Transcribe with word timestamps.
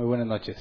Muy 0.00 0.06
buenas 0.06 0.28
noches. 0.28 0.56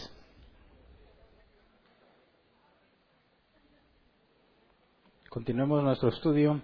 Continuemos 5.29 5.81
nuestro 5.81 6.09
estudio 6.09 6.61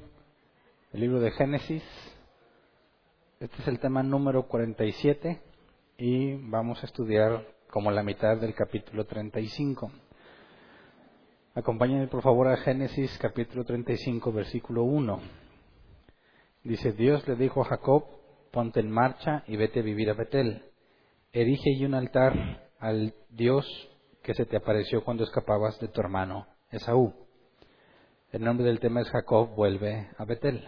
del 0.92 1.00
libro 1.00 1.22
de 1.22 1.32
Génesis. 1.32 1.84
Este 3.40 3.62
es 3.62 3.68
el 3.70 3.80
tema 3.80 4.04
número 4.04 4.50
47 4.50 5.42
y 6.00 6.36
vamos 6.50 6.84
a 6.84 6.88
estudiar 6.88 7.48
como 7.72 7.92
la 7.92 8.04
mitad 8.04 8.36
del 8.36 8.54
capítulo 8.54 9.06
35. 9.06 9.90
Acompáñenme 11.54 12.08
por 12.08 12.24
favor 12.24 12.50
a 12.50 12.58
Génesis 12.58 13.18
capítulo 13.22 13.64
35 13.64 14.34
versículo 14.34 14.84
1. 14.84 15.22
Dice, 16.66 16.92
Dios 16.92 17.26
le 17.26 17.38
dijo 17.38 17.62
a 17.62 17.70
Jacob, 17.70 18.04
ponte 18.52 18.82
en 18.82 18.92
marcha 18.92 19.46
y 19.48 19.56
vete 19.56 19.80
a 19.80 19.84
vivir 19.84 20.10
a 20.10 20.14
Betel. 20.14 20.62
Erige 21.32 21.70
y 21.70 21.86
un 21.86 21.94
altar 21.94 22.65
al 22.86 23.16
Dios 23.32 23.66
que 24.22 24.36
se 24.36 24.46
te 24.46 24.58
apareció 24.58 25.04
cuando 25.04 25.24
escapabas 25.24 25.80
de 25.80 25.88
tu 25.88 26.02
hermano 26.02 26.46
Esaú. 26.70 27.16
El 28.32 28.44
nombre 28.44 28.68
del 28.68 28.80
tema 28.80 29.02
es 29.02 29.10
Jacob 29.10 29.56
vuelve 29.56 30.08
a 30.20 30.26
Betel. 30.26 30.64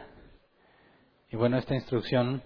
Y 1.29 1.35
bueno, 1.35 1.57
esta 1.57 1.75
instrucción 1.75 2.41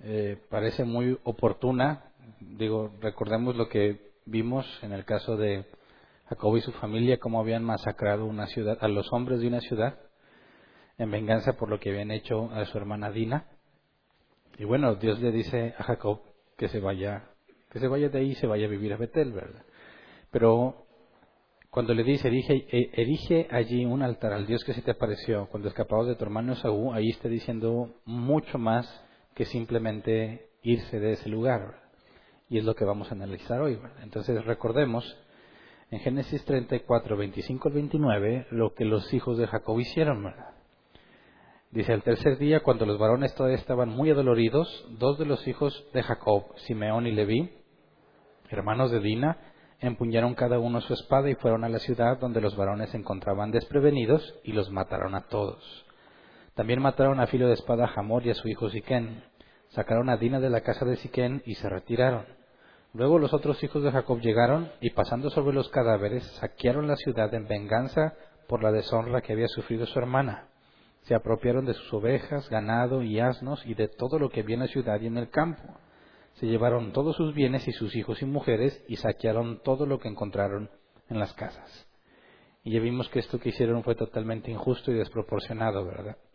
eh, 0.00 0.40
parece 0.48 0.84
muy 0.84 1.18
oportuna. 1.24 2.12
Digo, 2.40 2.94
recordemos 3.02 3.56
lo 3.56 3.68
que 3.68 4.12
vimos 4.24 4.66
en 4.82 4.92
el 4.92 5.04
caso 5.04 5.36
de 5.36 5.66
Jacob 6.30 6.56
y 6.56 6.62
su 6.62 6.72
familia, 6.72 7.18
cómo 7.18 7.40
habían 7.40 7.62
masacrado 7.62 8.24
una 8.24 8.46
ciudad, 8.46 8.78
a 8.80 8.88
los 8.88 9.12
hombres 9.12 9.40
de 9.40 9.48
una 9.48 9.60
ciudad 9.60 9.98
en 10.96 11.10
venganza 11.10 11.58
por 11.58 11.68
lo 11.68 11.78
que 11.78 11.90
habían 11.90 12.10
hecho 12.10 12.50
a 12.52 12.64
su 12.64 12.78
hermana 12.78 13.10
Dina. 13.10 13.48
Y 14.56 14.64
bueno, 14.64 14.94
Dios 14.94 15.20
le 15.20 15.30
dice 15.30 15.74
a 15.76 15.82
Jacob 15.82 16.22
que 16.56 16.68
se 16.68 16.80
vaya 16.80 17.33
que 17.74 17.80
se 17.80 17.88
vaya 17.88 18.08
de 18.08 18.20
ahí 18.20 18.30
y 18.30 18.34
se 18.36 18.46
vaya 18.46 18.66
a 18.66 18.70
vivir 18.70 18.92
a 18.92 18.96
Betel, 18.96 19.32
¿verdad? 19.32 19.64
Pero 20.30 20.86
cuando 21.70 21.92
le 21.92 22.04
dice, 22.04 22.28
erige, 22.28 22.68
erige 22.70 23.48
allí 23.50 23.84
un 23.84 24.00
altar 24.00 24.32
al 24.32 24.46
Dios 24.46 24.62
que 24.62 24.74
se 24.74 24.80
te 24.80 24.92
apareció 24.92 25.48
cuando 25.50 25.68
escapabas 25.68 26.06
de 26.06 26.14
tu 26.14 26.22
hermano 26.22 26.54
Saúl, 26.54 26.94
ahí 26.94 27.10
está 27.10 27.28
diciendo 27.28 27.96
mucho 28.04 28.58
más 28.58 28.86
que 29.34 29.44
simplemente 29.44 30.50
irse 30.62 31.00
de 31.00 31.14
ese 31.14 31.28
lugar. 31.28 31.82
Y 32.48 32.58
es 32.58 32.64
lo 32.64 32.76
que 32.76 32.84
vamos 32.84 33.10
a 33.10 33.16
analizar 33.16 33.60
hoy. 33.60 33.74
¿verdad? 33.74 34.04
Entonces 34.04 34.44
recordemos 34.44 35.04
en 35.90 35.98
Génesis 35.98 36.44
34, 36.44 37.16
25 37.16 37.68
al 37.68 37.74
29 37.74 38.46
lo 38.52 38.72
que 38.74 38.84
los 38.84 39.12
hijos 39.12 39.36
de 39.36 39.48
Jacob 39.48 39.80
hicieron. 39.80 40.22
¿verdad? 40.22 40.54
Dice, 41.72 41.92
el 41.92 42.04
tercer 42.04 42.38
día, 42.38 42.60
cuando 42.60 42.86
los 42.86 43.00
varones 43.00 43.34
todavía 43.34 43.58
estaban 43.58 43.88
muy 43.88 44.10
adoloridos, 44.10 44.68
dos 44.90 45.18
de 45.18 45.26
los 45.26 45.44
hijos 45.48 45.88
de 45.92 46.04
Jacob, 46.04 46.44
Simeón 46.68 47.08
y 47.08 47.10
Leví, 47.10 47.63
hermanos 48.50 48.90
de 48.90 49.00
Dina, 49.00 49.38
empuñaron 49.80 50.34
cada 50.34 50.58
uno 50.58 50.80
su 50.80 50.94
espada 50.94 51.28
y 51.30 51.34
fueron 51.34 51.64
a 51.64 51.68
la 51.68 51.78
ciudad 51.78 52.18
donde 52.18 52.40
los 52.40 52.56
varones 52.56 52.90
se 52.90 52.96
encontraban 52.96 53.50
desprevenidos 53.50 54.34
y 54.44 54.52
los 54.52 54.70
mataron 54.70 55.14
a 55.14 55.26
todos. 55.26 55.84
También 56.54 56.80
mataron 56.80 57.20
a 57.20 57.26
filo 57.26 57.48
de 57.48 57.54
espada 57.54 57.86
a 57.86 58.00
Hamor 58.00 58.26
y 58.26 58.30
a 58.30 58.34
su 58.34 58.48
hijo 58.48 58.70
Siquén. 58.70 59.24
Sacaron 59.70 60.08
a 60.08 60.16
Dina 60.16 60.40
de 60.40 60.50
la 60.50 60.60
casa 60.60 60.84
de 60.84 60.96
Siquén 60.96 61.42
y 61.44 61.54
se 61.54 61.68
retiraron. 61.68 62.26
Luego 62.92 63.18
los 63.18 63.34
otros 63.34 63.62
hijos 63.64 63.82
de 63.82 63.90
Jacob 63.90 64.20
llegaron 64.20 64.70
y 64.80 64.90
pasando 64.90 65.28
sobre 65.30 65.54
los 65.54 65.68
cadáveres 65.68 66.24
saquearon 66.38 66.86
la 66.86 66.96
ciudad 66.96 67.34
en 67.34 67.48
venganza 67.48 68.14
por 68.46 68.62
la 68.62 68.70
deshonra 68.70 69.20
que 69.20 69.32
había 69.32 69.48
sufrido 69.48 69.84
su 69.86 69.98
hermana. 69.98 70.46
Se 71.02 71.14
apropiaron 71.14 71.66
de 71.66 71.74
sus 71.74 71.92
ovejas, 71.92 72.48
ganado 72.48 73.02
y 73.02 73.18
asnos 73.18 73.66
y 73.66 73.74
de 73.74 73.88
todo 73.88 74.18
lo 74.18 74.30
que 74.30 74.40
había 74.40 74.54
en 74.54 74.60
la 74.60 74.68
ciudad 74.68 75.00
y 75.00 75.08
en 75.08 75.18
el 75.18 75.28
campo 75.28 75.62
se 76.34 76.46
llevaron 76.46 76.92
todos 76.92 77.16
sus 77.16 77.34
bienes 77.34 77.66
y 77.68 77.72
sus 77.72 77.94
hijos 77.94 78.20
y 78.22 78.26
mujeres 78.26 78.84
y 78.88 78.96
saquearon 78.96 79.60
todo 79.62 79.86
lo 79.86 79.98
que 79.98 80.08
encontraron 80.08 80.70
en 81.08 81.18
las 81.18 81.32
casas. 81.34 81.86
Y 82.64 82.72
ya 82.72 82.80
vimos 82.80 83.08
que 83.10 83.18
esto 83.18 83.38
que 83.38 83.50
hicieron 83.50 83.84
fue 83.84 83.94
totalmente 83.94 84.50
injusto 84.50 84.90
y 84.90 84.94
desproporcionado, 84.94 85.84
¿verdad? 85.84 86.16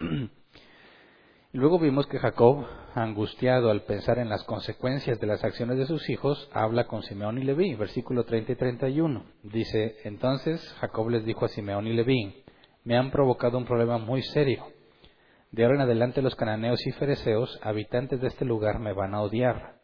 y 1.53 1.57
luego 1.57 1.79
vimos 1.79 2.06
que 2.07 2.19
Jacob, 2.19 2.66
angustiado 2.94 3.72
al 3.72 3.84
pensar 3.84 4.19
en 4.19 4.29
las 4.29 4.44
consecuencias 4.44 5.19
de 5.19 5.28
las 5.28 5.44
acciones 5.44 5.78
de 5.79 5.88
sus 5.88 6.07
hijos, 6.09 6.50
habla 6.53 6.85
con 6.85 7.01
Simeón 7.01 7.40
y 7.40 7.44
Leví, 7.44 7.74
versículo 7.75 8.25
30 8.25 8.51
y 8.51 8.56
31. 8.56 9.25
Dice, 9.44 9.97
entonces 10.03 10.62
Jacob 10.79 11.09
les 11.09 11.25
dijo 11.25 11.45
a 11.45 11.50
Simeón 11.50 11.88
y 11.88 11.94
Leví, 11.94 12.44
me 12.84 12.95
han 12.95 13.12
provocado 13.12 13.57
un 13.57 13.66
problema 13.66 13.97
muy 13.97 14.22
serio. 14.22 14.66
De 15.51 15.63
ahora 15.63 15.78
en 15.78 15.81
adelante 15.81 16.22
los 16.22 16.35
cananeos 16.35 16.85
y 16.85 16.91
fereceos, 16.91 17.59
habitantes 17.63 18.22
de 18.22 18.28
este 18.28 18.45
lugar, 18.45 18.78
me 18.78 18.94
van 18.94 19.16
a 19.16 19.22
odiar 19.24 19.78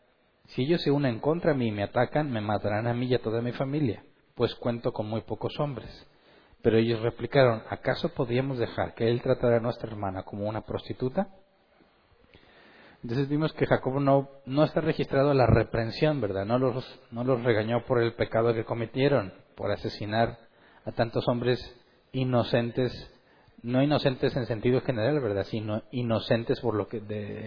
si 0.47 0.63
ellos 0.63 0.81
se 0.81 0.91
unen 0.91 1.19
contra 1.19 1.53
mí 1.53 1.67
y 1.67 1.71
me 1.71 1.83
atacan, 1.83 2.31
me 2.31 2.41
matarán 2.41 2.87
a 2.87 2.93
mí 2.93 3.07
y 3.07 3.15
a 3.15 3.21
toda 3.21 3.41
mi 3.41 3.51
familia, 3.51 4.03
pues 4.35 4.53
cuento 4.55 4.91
con 4.91 5.07
muy 5.07 5.21
pocos 5.21 5.59
hombres. 5.59 6.07
Pero 6.61 6.77
ellos 6.77 7.01
replicaron, 7.01 7.63
¿acaso 7.69 8.09
podríamos 8.09 8.57
dejar 8.57 8.95
que 8.95 9.09
él 9.09 9.21
tratara 9.21 9.57
a 9.57 9.59
nuestra 9.59 9.89
hermana 9.89 10.23
como 10.23 10.47
una 10.47 10.61
prostituta? 10.61 11.27
Entonces 13.03 13.29
vimos 13.29 13.53
que 13.53 13.67
Jacob 13.67 13.99
no, 13.99 14.29
no 14.47 14.63
está 14.63 14.81
registrado 14.81 15.35
la 15.35 15.45
reprensión, 15.45 16.21
¿verdad? 16.21 16.43
No 16.43 16.57
los, 16.57 17.01
no 17.11 17.23
los 17.23 17.43
regañó 17.43 17.85
por 17.85 18.01
el 18.01 18.13
pecado 18.13 18.51
que 18.55 18.65
cometieron, 18.65 19.31
por 19.55 19.71
asesinar 19.71 20.39
a 20.85 20.91
tantos 20.91 21.27
hombres 21.27 21.59
inocentes, 22.13 22.91
no 23.61 23.83
inocentes 23.83 24.35
en 24.35 24.47
sentido 24.47 24.81
general, 24.81 25.19
¿verdad? 25.19 25.43
Sino 25.43 25.83
inocentes 25.91 26.59
por 26.61 26.73
lo 26.73 26.87
que, 26.87 26.97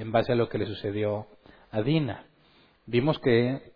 en 0.00 0.12
base 0.12 0.32
a 0.32 0.36
lo 0.36 0.48
que 0.48 0.58
le 0.58 0.66
sucedió 0.66 1.26
a 1.72 1.82
Dina. 1.82 2.26
Vimos 2.90 3.18
que, 3.18 3.74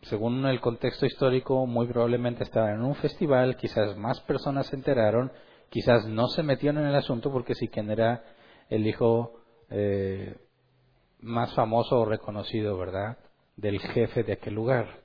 según 0.00 0.46
el 0.46 0.62
contexto 0.62 1.04
histórico, 1.04 1.66
muy 1.66 1.86
probablemente 1.88 2.42
estaban 2.42 2.76
en 2.76 2.84
un 2.84 2.94
festival, 2.94 3.54
quizás 3.58 3.98
más 3.98 4.18
personas 4.22 4.68
se 4.68 4.76
enteraron, 4.76 5.30
quizás 5.68 6.06
no 6.06 6.26
se 6.28 6.42
metieron 6.42 6.82
en 6.82 6.88
el 6.88 6.94
asunto 6.94 7.30
porque 7.30 7.54
si 7.54 7.68
quien 7.68 7.90
era 7.90 8.24
el 8.70 8.86
hijo 8.86 9.42
eh, 9.68 10.38
más 11.20 11.52
famoso 11.54 12.00
o 12.00 12.06
reconocido, 12.06 12.78
¿verdad?, 12.78 13.18
del 13.56 13.78
jefe 13.78 14.22
de 14.22 14.32
aquel 14.32 14.54
lugar. 14.54 15.02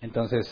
Entonces, 0.00 0.46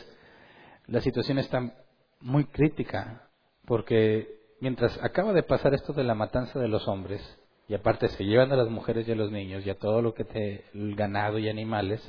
la 0.89 1.01
situación 1.01 1.39
está 1.39 1.73
muy 2.21 2.47
crítica 2.47 3.31
porque 3.65 4.27
mientras 4.61 5.01
acaba 5.05 5.33
de 5.33 5.45
pasar 5.45 5.73
esto 5.73 5.93
de 5.93 6.03
la 6.03 6.17
matanza 6.17 6.59
de 6.59 6.67
los 6.67 6.89
hombres, 6.89 7.23
y 7.69 7.75
aparte 7.75 8.09
se 8.09 8.25
llevan 8.25 8.51
a 8.51 8.57
las 8.57 8.71
mujeres 8.71 9.07
y 9.07 9.13
a 9.13 9.15
los 9.15 9.31
niños 9.31 9.65
y 9.65 9.71
a 9.71 9.79
todo 9.79 10.03
lo 10.03 10.15
que 10.15 10.25
te, 10.25 10.65
el 10.75 10.97
ganado 10.97 11.39
y 11.39 11.49
animales, 11.49 12.03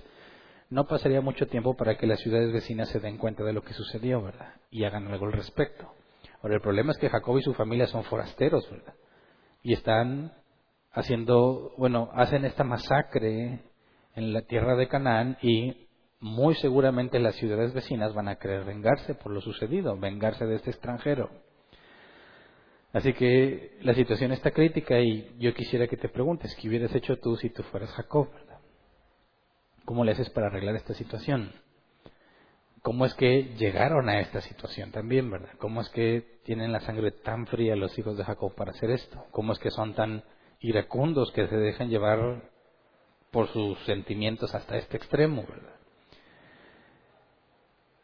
no 0.71 0.87
pasaría 0.87 1.19
mucho 1.19 1.47
tiempo 1.47 1.75
para 1.75 1.97
que 1.97 2.07
las 2.07 2.21
ciudades 2.21 2.53
vecinas 2.53 2.89
se 2.89 2.99
den 2.99 3.17
cuenta 3.17 3.43
de 3.43 3.51
lo 3.51 3.61
que 3.61 3.73
sucedió, 3.73 4.23
¿verdad? 4.23 4.55
Y 4.71 4.85
hagan 4.85 5.07
algo 5.09 5.25
al 5.25 5.33
respecto. 5.33 5.93
Ahora, 6.41 6.55
el 6.55 6.61
problema 6.61 6.93
es 6.93 6.97
que 6.97 7.09
Jacob 7.09 7.37
y 7.37 7.43
su 7.43 7.53
familia 7.53 7.87
son 7.87 8.05
forasteros, 8.05 8.67
¿verdad? 8.71 8.93
Y 9.61 9.73
están 9.73 10.31
haciendo, 10.93 11.73
bueno, 11.77 12.09
hacen 12.13 12.45
esta 12.45 12.63
masacre 12.63 13.59
en 14.15 14.33
la 14.33 14.43
tierra 14.43 14.75
de 14.77 14.87
Canaán 14.87 15.37
y 15.41 15.87
muy 16.21 16.55
seguramente 16.55 17.19
las 17.19 17.35
ciudades 17.35 17.73
vecinas 17.73 18.13
van 18.13 18.29
a 18.29 18.37
querer 18.37 18.63
vengarse 18.63 19.13
por 19.13 19.33
lo 19.33 19.41
sucedido, 19.41 19.97
vengarse 19.97 20.45
de 20.45 20.55
este 20.55 20.71
extranjero. 20.71 21.29
Así 22.93 23.13
que 23.13 23.77
la 23.81 23.93
situación 23.93 24.31
está 24.31 24.51
crítica 24.51 24.99
y 25.01 25.35
yo 25.37 25.53
quisiera 25.53 25.87
que 25.87 25.97
te 25.97 26.07
preguntes, 26.07 26.55
¿qué 26.55 26.69
hubieras 26.69 26.95
hecho 26.95 27.17
tú 27.19 27.35
si 27.35 27.49
tú 27.49 27.61
fueras 27.63 27.91
Jacob? 27.91 28.29
¿Cómo 29.85 30.03
le 30.03 30.11
haces 30.11 30.29
para 30.29 30.47
arreglar 30.47 30.75
esta 30.75 30.93
situación? 30.93 31.53
¿Cómo 32.81 33.05
es 33.05 33.13
que 33.13 33.53
llegaron 33.57 34.09
a 34.09 34.19
esta 34.19 34.41
situación 34.41 34.91
también, 34.91 35.29
verdad? 35.29 35.51
¿Cómo 35.59 35.81
es 35.81 35.89
que 35.89 36.39
tienen 36.43 36.71
la 36.71 36.79
sangre 36.81 37.11
tan 37.11 37.45
fría 37.45 37.75
los 37.75 37.97
hijos 37.99 38.17
de 38.17 38.23
Jacob 38.23 38.55
para 38.55 38.71
hacer 38.71 38.89
esto? 38.89 39.23
¿Cómo 39.31 39.53
es 39.53 39.59
que 39.59 39.69
son 39.69 39.93
tan 39.93 40.23
iracundos 40.59 41.31
que 41.31 41.47
se 41.47 41.57
dejan 41.57 41.89
llevar 41.89 42.49
por 43.29 43.47
sus 43.49 43.77
sentimientos 43.85 44.55
hasta 44.55 44.77
este 44.77 44.97
extremo, 44.97 45.43
verdad? 45.47 45.75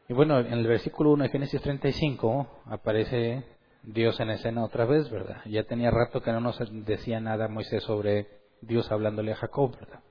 Y 0.09 0.13
bueno, 0.13 0.39
en 0.39 0.53
el 0.53 0.67
versículo 0.67 1.11
1 1.11 1.23
de 1.23 1.29
Génesis 1.29 1.61
35 1.61 2.61
aparece 2.65 3.43
Dios 3.83 4.19
en 4.19 4.29
escena 4.29 4.63
otra 4.63 4.85
vez, 4.85 5.09
¿verdad? 5.09 5.41
Ya 5.45 5.63
tenía 5.63 5.91
rato 5.91 6.21
que 6.21 6.31
no 6.31 6.39
nos 6.39 6.57
decía 6.85 7.19
nada 7.19 7.47
Moisés 7.47 7.83
sobre 7.83 8.27
Dios 8.61 8.91
hablándole 8.91 9.31
a 9.31 9.35
Jacob, 9.35 9.75
¿verdad? 9.77 10.01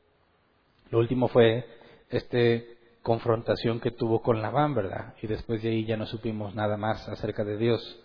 Lo 0.90 0.98
último 0.98 1.28
fue 1.28 1.64
esta 2.10 2.38
confrontación 3.02 3.80
que 3.80 3.90
tuvo 3.90 4.20
con 4.22 4.42
Labán, 4.42 4.74
¿verdad? 4.74 5.14
Y 5.22 5.26
después 5.26 5.62
de 5.62 5.70
ahí 5.70 5.84
ya 5.84 5.96
no 5.96 6.06
supimos 6.06 6.54
nada 6.54 6.76
más 6.76 7.08
acerca 7.08 7.44
de 7.44 7.56
Dios. 7.56 8.00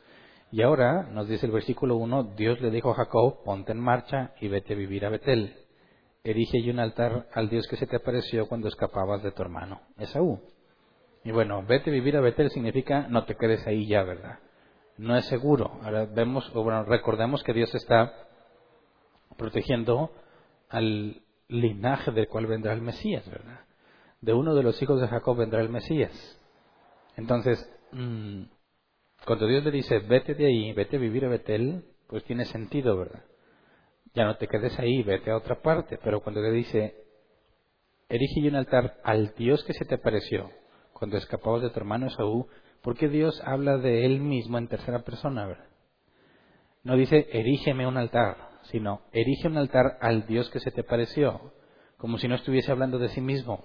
Y 0.51 0.61
ahora 0.63 1.03
nos 1.11 1.27
dice 1.27 1.45
el 1.45 1.51
versículo 1.51 1.95
1, 1.95 2.35
Dios 2.35 2.59
le 2.61 2.71
dijo 2.71 2.91
a 2.91 2.95
Jacob, 2.95 3.43
ponte 3.43 3.71
en 3.71 3.79
marcha 3.79 4.33
y 4.41 4.47
vete 4.47 4.73
a 4.73 4.77
vivir 4.77 5.05
a 5.05 5.09
Betel. 5.09 5.55
Erige 6.23 6.59
y 6.59 6.69
un 6.69 6.79
altar 6.79 7.27
al 7.33 7.49
Dios 7.49 7.67
que 7.67 7.77
se 7.77 7.87
te 7.87 7.95
apareció 7.95 8.47
cuando 8.47 8.67
escapabas 8.67 9.23
de 9.23 9.31
tu 9.31 9.41
hermano, 9.41 9.81
Esaú. 9.97 10.39
Y 11.23 11.31
bueno, 11.31 11.63
vete 11.67 11.89
a 11.89 11.93
vivir 11.93 12.17
a 12.17 12.21
Betel 12.21 12.49
significa 12.51 13.07
no 13.07 13.25
te 13.25 13.35
quedes 13.35 13.65
ahí 13.65 13.87
ya, 13.87 14.03
¿verdad? 14.03 14.39
No 14.97 15.15
es 15.15 15.25
seguro. 15.25 15.79
Ahora 15.83 16.05
vemos, 16.05 16.51
o 16.53 16.63
bueno, 16.63 16.83
recordemos 16.83 17.43
que 17.43 17.53
Dios 17.53 17.73
está 17.73 18.13
protegiendo 19.37 20.11
al, 20.69 21.21
linaje 21.51 22.11
del 22.11 22.27
cual 22.27 22.47
vendrá 22.47 22.73
el 22.73 22.81
Mesías, 22.81 23.29
¿verdad? 23.29 23.59
De 24.21 24.33
uno 24.33 24.55
de 24.55 24.63
los 24.63 24.81
hijos 24.81 24.99
de 25.01 25.07
Jacob 25.07 25.37
vendrá 25.37 25.61
el 25.61 25.69
Mesías. 25.69 26.39
Entonces, 27.17 27.59
mm, 27.91 28.43
cuando 29.25 29.47
Dios 29.47 29.63
le 29.63 29.71
dice, 29.71 29.99
vete 29.99 30.33
de 30.33 30.45
ahí, 30.45 30.73
vete 30.73 30.95
a 30.95 30.99
vivir 30.99 31.25
a 31.25 31.29
Betel, 31.29 31.83
pues 32.07 32.23
tiene 32.23 32.45
sentido, 32.45 32.97
¿verdad? 32.97 33.23
Ya 34.13 34.25
no 34.25 34.37
te 34.37 34.47
quedes 34.47 34.77
ahí, 34.79 35.03
vete 35.03 35.31
a 35.31 35.37
otra 35.37 35.61
parte. 35.61 35.99
Pero 36.03 36.21
cuando 36.21 36.41
le 36.41 36.51
dice, 36.51 36.95
erige 38.09 38.47
un 38.47 38.55
altar 38.55 38.99
al 39.03 39.33
Dios 39.35 39.63
que 39.63 39.73
se 39.73 39.85
te 39.85 39.95
apareció 39.95 40.49
cuando 40.93 41.17
escapabas 41.17 41.61
de 41.61 41.69
tu 41.69 41.79
hermano 41.79 42.07
Esaú, 42.07 42.47
¿por 42.81 42.95
qué 42.95 43.09
Dios 43.09 43.41
habla 43.45 43.77
de 43.77 44.05
él 44.05 44.19
mismo 44.19 44.57
en 44.57 44.67
tercera 44.67 45.03
persona, 45.03 45.47
verdad? 45.47 45.67
No 46.83 46.95
dice, 46.95 47.27
erígeme 47.31 47.87
un 47.87 47.97
altar, 47.97 48.50
sino, 48.71 49.01
erige 49.11 49.47
un 49.47 49.57
altar 49.57 49.97
al 50.01 50.25
Dios 50.25 50.49
que 50.49 50.59
se 50.59 50.71
te 50.71 50.83
pareció, 50.83 51.53
como 51.97 52.17
si 52.17 52.27
no 52.27 52.35
estuviese 52.35 52.71
hablando 52.71 52.97
de 52.99 53.09
sí 53.09 53.21
mismo. 53.21 53.63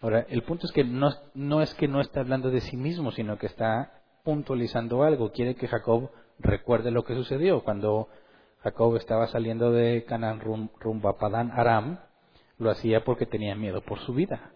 Ahora, 0.00 0.26
el 0.28 0.42
punto 0.42 0.66
es 0.66 0.72
que 0.72 0.82
no, 0.82 1.10
no 1.34 1.62
es 1.62 1.72
que 1.74 1.86
no 1.86 2.00
está 2.00 2.20
hablando 2.20 2.50
de 2.50 2.60
sí 2.60 2.76
mismo, 2.76 3.12
sino 3.12 3.38
que 3.38 3.46
está 3.46 4.02
puntualizando 4.24 5.04
algo. 5.04 5.30
Quiere 5.30 5.54
que 5.54 5.68
Jacob 5.68 6.10
recuerde 6.38 6.90
lo 6.90 7.04
que 7.04 7.14
sucedió 7.14 7.62
cuando 7.62 8.08
Jacob 8.62 8.96
estaba 8.96 9.28
saliendo 9.28 9.70
de 9.70 10.04
Canaán 10.04 10.40
rumbo 10.40 11.08
a 11.08 11.18
Padán 11.18 11.52
Aram. 11.52 12.00
Lo 12.58 12.70
hacía 12.70 13.04
porque 13.04 13.26
tenía 13.26 13.54
miedo 13.54 13.82
por 13.82 13.98
su 14.00 14.14
vida, 14.14 14.52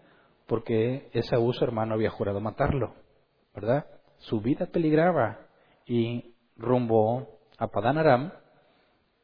porque 0.47 1.09
Esaú, 1.13 1.53
su 1.53 1.63
hermano, 1.63 1.93
había 1.93 2.09
jurado 2.09 2.39
matarlo, 2.39 2.95
¿verdad? 3.53 3.85
Su 4.17 4.41
vida 4.41 4.65
peligraba 4.67 5.39
y 5.85 6.33
rumbo 6.57 7.39
a 7.57 7.67
Padán 7.67 7.97
Aram, 7.97 8.33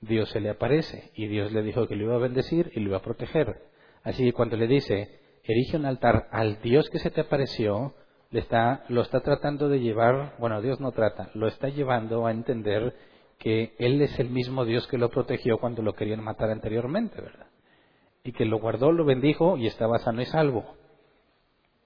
Dios 0.03 0.29
se 0.29 0.39
le 0.39 0.49
aparece 0.49 1.11
y 1.15 1.27
Dios 1.27 1.51
le 1.51 1.63
dijo 1.63 1.87
que 1.87 1.95
lo 1.95 2.03
iba 2.03 2.15
a 2.15 2.19
bendecir 2.19 2.71
y 2.73 2.79
lo 2.79 2.89
iba 2.89 2.97
a 2.97 3.01
proteger. 3.01 3.61
Así 4.03 4.23
que 4.23 4.33
cuando 4.33 4.57
le 4.57 4.67
dice, 4.67 5.19
erige 5.43 5.77
un 5.77 5.85
altar 5.85 6.27
al 6.31 6.61
Dios 6.61 6.89
que 6.89 6.99
se 6.99 7.09
te 7.09 7.21
apareció, 7.21 7.93
le 8.31 8.39
está, 8.39 8.83
lo 8.89 9.01
está 9.01 9.21
tratando 9.21 9.69
de 9.69 9.79
llevar, 9.79 10.35
bueno, 10.39 10.61
Dios 10.61 10.79
no 10.79 10.91
trata, 10.91 11.29
lo 11.33 11.47
está 11.47 11.69
llevando 11.69 12.25
a 12.25 12.31
entender 12.31 12.93
que 13.37 13.73
Él 13.77 14.01
es 14.01 14.19
el 14.19 14.29
mismo 14.29 14.65
Dios 14.65 14.87
que 14.87 14.97
lo 14.97 15.09
protegió 15.09 15.57
cuando 15.57 15.81
lo 15.81 15.93
querían 15.93 16.23
matar 16.23 16.49
anteriormente, 16.49 17.21
¿verdad? 17.21 17.47
Y 18.23 18.31
que 18.31 18.45
lo 18.45 18.59
guardó, 18.59 18.91
lo 18.91 19.05
bendijo 19.05 19.57
y 19.57 19.67
estaba 19.67 19.99
sano 19.99 20.21
y 20.21 20.25
salvo. 20.25 20.75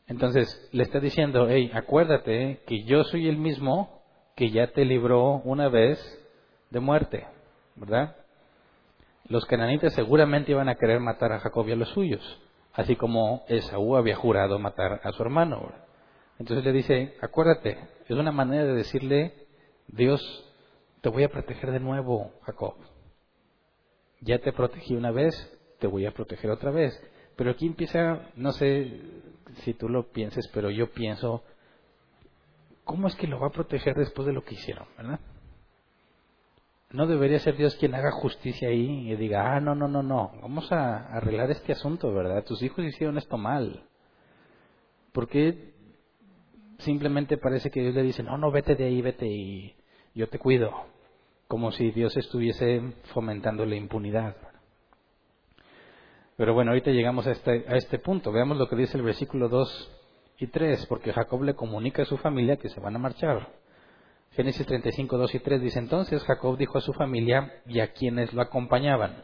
Entonces 0.07 0.69
le 0.71 0.83
está 0.83 0.99
diciendo, 0.99 1.47
hey, 1.49 1.69
acuérdate 1.73 2.61
que 2.65 2.83
yo 2.83 3.03
soy 3.03 3.27
el 3.27 3.37
mismo 3.37 4.01
que 4.35 4.49
ya 4.51 4.67
te 4.67 4.85
libró 4.85 5.41
una 5.43 5.67
vez 5.67 5.99
de 6.69 6.79
muerte, 6.79 7.25
¿verdad? 7.77 8.15
Los 9.29 9.45
cananitas 9.45 9.93
seguramente 9.93 10.51
iban 10.51 10.69
a 10.69 10.75
querer 10.75 10.99
matar 10.99 11.31
a 11.33 11.39
Jacob 11.39 11.67
y 11.67 11.73
a 11.73 11.75
los 11.75 11.89
suyos, 11.89 12.41
así 12.73 12.95
como 12.95 13.43
Esaú 13.47 13.95
había 13.95 14.15
jurado 14.15 14.57
matar 14.59 15.01
a 15.03 15.11
su 15.11 15.21
hermano. 15.23 15.71
Entonces 16.39 16.63
le 16.63 16.71
dice, 16.71 17.15
acuérdate, 17.21 17.77
es 18.07 18.11
una 18.11 18.31
manera 18.31 18.65
de 18.65 18.73
decirle, 18.73 19.33
Dios, 19.87 20.21
te 21.01 21.09
voy 21.09 21.23
a 21.23 21.29
proteger 21.29 21.71
de 21.71 21.79
nuevo, 21.79 22.31
Jacob. 22.43 22.75
Ya 24.21 24.39
te 24.39 24.53
protegí 24.53 24.95
una 24.95 25.11
vez, 25.11 25.33
te 25.79 25.87
voy 25.87 26.05
a 26.05 26.11
proteger 26.11 26.49
otra 26.51 26.71
vez. 26.71 26.93
Pero 27.35 27.51
aquí 27.51 27.67
empieza, 27.67 28.29
no 28.35 28.51
sé 28.51 29.01
si 29.63 29.73
tú 29.73 29.89
lo 29.89 30.11
pienses, 30.11 30.47
pero 30.53 30.69
yo 30.69 30.91
pienso, 30.91 31.43
¿cómo 32.83 33.07
es 33.07 33.15
que 33.15 33.27
lo 33.27 33.39
va 33.39 33.47
a 33.47 33.51
proteger 33.51 33.95
después 33.95 34.25
de 34.25 34.33
lo 34.33 34.43
que 34.43 34.55
hicieron, 34.55 34.87
verdad? 34.97 35.19
No 36.91 37.05
debería 37.05 37.39
ser 37.39 37.57
Dios 37.57 37.75
quien 37.75 37.95
haga 37.95 38.11
justicia 38.11 38.69
ahí 38.69 39.11
y 39.11 39.15
diga, 39.17 39.55
ah, 39.55 39.59
no, 39.59 39.75
no, 39.75 39.87
no, 39.87 40.01
no, 40.03 40.31
vamos 40.41 40.71
a 40.71 41.07
arreglar 41.07 41.51
este 41.51 41.73
asunto, 41.73 42.13
¿verdad? 42.13 42.45
Tus 42.45 42.61
hijos 42.61 42.85
hicieron 42.85 43.17
esto 43.17 43.37
mal. 43.37 43.83
¿Por 45.11 45.27
qué 45.27 45.73
simplemente 46.79 47.37
parece 47.37 47.71
que 47.71 47.81
Dios 47.81 47.95
le 47.95 48.03
dice, 48.03 48.23
no, 48.23 48.37
no, 48.37 48.51
vete 48.51 48.75
de 48.75 48.85
ahí, 48.85 49.01
vete 49.01 49.27
y 49.27 49.75
yo 50.13 50.29
te 50.29 50.39
cuido? 50.39 50.71
Como 51.49 51.71
si 51.71 51.91
Dios 51.91 52.15
estuviese 52.15 52.81
fomentando 53.13 53.65
la 53.65 53.75
impunidad. 53.75 54.37
Pero 56.37 56.53
bueno, 56.53 56.71
ahorita 56.71 56.91
llegamos 56.91 57.25
a 57.27 57.31
este, 57.31 57.65
a 57.67 57.75
este 57.75 57.99
punto. 57.99 58.31
Veamos 58.31 58.57
lo 58.57 58.69
que 58.69 58.75
dice 58.75 58.95
el 58.95 59.03
versículo 59.03 59.49
2 59.49 59.91
y 60.39 60.47
3, 60.47 60.85
porque 60.85 61.11
Jacob 61.11 61.41
le 61.43 61.55
comunica 61.55 62.03
a 62.03 62.05
su 62.05 62.17
familia 62.17 62.57
que 62.57 62.69
se 62.69 62.79
van 62.79 62.95
a 62.95 62.99
marchar. 62.99 63.49
Génesis 64.37 64.67
35, 64.67 65.17
2 65.17 65.33
y 65.33 65.39
3 65.39 65.61
dice, 65.63 65.79
entonces 65.79 66.23
Jacob 66.23 66.59
dijo 66.59 66.77
a 66.77 66.81
su 66.81 66.93
familia 66.93 67.63
y 67.65 67.79
a 67.79 67.91
quienes 67.93 68.33
lo 68.33 68.43
acompañaban, 68.43 69.23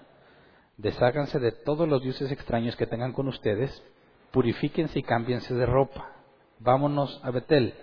desháganse 0.77 1.37
de 1.37 1.51
todos 1.51 1.87
los 1.87 2.01
dioses 2.01 2.31
extraños 2.31 2.75
que 2.75 2.87
tengan 2.87 3.13
con 3.13 3.27
ustedes, 3.27 3.83
purifíquense 4.31 4.97
y 4.97 5.03
cámbiense 5.03 5.53
de 5.53 5.67
ropa. 5.67 6.15
Vámonos 6.57 7.21
a 7.23 7.29
Betel. 7.29 7.75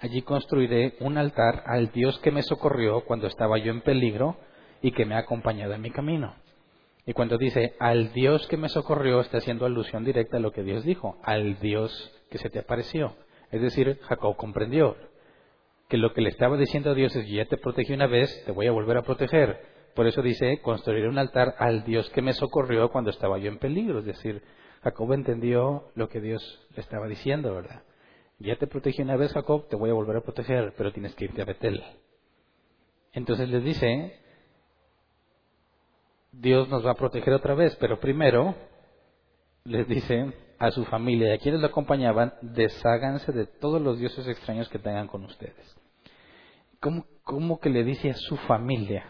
Allí 0.00 0.22
construiré 0.22 0.96
un 0.98 1.18
altar 1.18 1.62
al 1.66 1.92
Dios 1.92 2.18
que 2.18 2.32
me 2.32 2.42
socorrió 2.42 3.04
cuando 3.04 3.28
estaba 3.28 3.58
yo 3.58 3.70
en 3.70 3.82
peligro 3.82 4.36
y 4.80 4.90
que 4.90 5.04
me 5.04 5.14
ha 5.14 5.18
acompañado 5.18 5.74
en 5.74 5.82
mi 5.82 5.92
camino. 5.92 6.34
Y 7.06 7.12
cuando 7.12 7.38
dice 7.38 7.76
al 7.78 8.12
Dios 8.12 8.48
que 8.48 8.56
me 8.56 8.68
socorrió, 8.68 9.20
está 9.20 9.38
haciendo 9.38 9.66
alusión 9.66 10.02
directa 10.04 10.38
a 10.38 10.40
lo 10.40 10.50
que 10.50 10.64
Dios 10.64 10.82
dijo, 10.82 11.16
al 11.22 11.60
Dios 11.60 12.12
que 12.28 12.38
se 12.38 12.50
te 12.50 12.58
apareció. 12.58 13.14
Es 13.52 13.62
decir, 13.62 14.00
Jacob 14.02 14.34
comprendió, 14.34 14.96
que 15.92 15.98
lo 15.98 16.14
que 16.14 16.22
le 16.22 16.30
estaba 16.30 16.56
diciendo 16.56 16.90
a 16.90 16.94
Dios 16.94 17.14
es, 17.14 17.28
ya 17.28 17.44
te 17.44 17.58
protegí 17.58 17.92
una 17.92 18.06
vez, 18.06 18.44
te 18.46 18.52
voy 18.52 18.66
a 18.66 18.72
volver 18.72 18.96
a 18.96 19.02
proteger. 19.02 19.60
Por 19.94 20.06
eso 20.06 20.22
dice, 20.22 20.62
construiré 20.62 21.06
un 21.06 21.18
altar 21.18 21.54
al 21.58 21.84
Dios 21.84 22.08
que 22.14 22.22
me 22.22 22.32
socorrió 22.32 22.90
cuando 22.90 23.10
estaba 23.10 23.36
yo 23.36 23.48
en 23.48 23.58
peligro. 23.58 23.98
Es 23.98 24.06
decir, 24.06 24.42
Jacob 24.82 25.12
entendió 25.12 25.90
lo 25.94 26.08
que 26.08 26.22
Dios 26.22 26.66
le 26.74 26.80
estaba 26.80 27.06
diciendo, 27.08 27.54
¿verdad? 27.54 27.82
Ya 28.38 28.56
te 28.56 28.66
protegí 28.66 29.02
una 29.02 29.16
vez, 29.16 29.34
Jacob, 29.34 29.68
te 29.68 29.76
voy 29.76 29.90
a 29.90 29.92
volver 29.92 30.16
a 30.16 30.22
proteger, 30.22 30.72
pero 30.78 30.94
tienes 30.94 31.14
que 31.14 31.26
irte 31.26 31.42
a 31.42 31.44
Betel. 31.44 31.84
Entonces 33.12 33.50
les 33.50 33.62
dice, 33.62 34.18
Dios 36.32 36.70
nos 36.70 36.86
va 36.86 36.92
a 36.92 36.96
proteger 36.96 37.34
otra 37.34 37.54
vez, 37.54 37.76
pero 37.76 38.00
primero 38.00 38.54
les 39.64 39.86
dice 39.86 40.32
a 40.58 40.70
su 40.70 40.86
familia 40.86 41.28
y 41.28 41.32
a 41.32 41.38
quienes 41.38 41.60
lo 41.60 41.66
acompañaban, 41.66 42.32
desháganse 42.40 43.30
de 43.32 43.44
todos 43.44 43.82
los 43.82 43.98
dioses 43.98 44.26
extraños 44.26 44.70
que 44.70 44.78
tengan 44.78 45.06
con 45.06 45.22
ustedes. 45.24 45.81
¿Cómo, 46.82 47.60
que 47.60 47.70
le 47.70 47.84
dice 47.84 48.10
a 48.10 48.14
su 48.14 48.36
familia? 48.36 49.06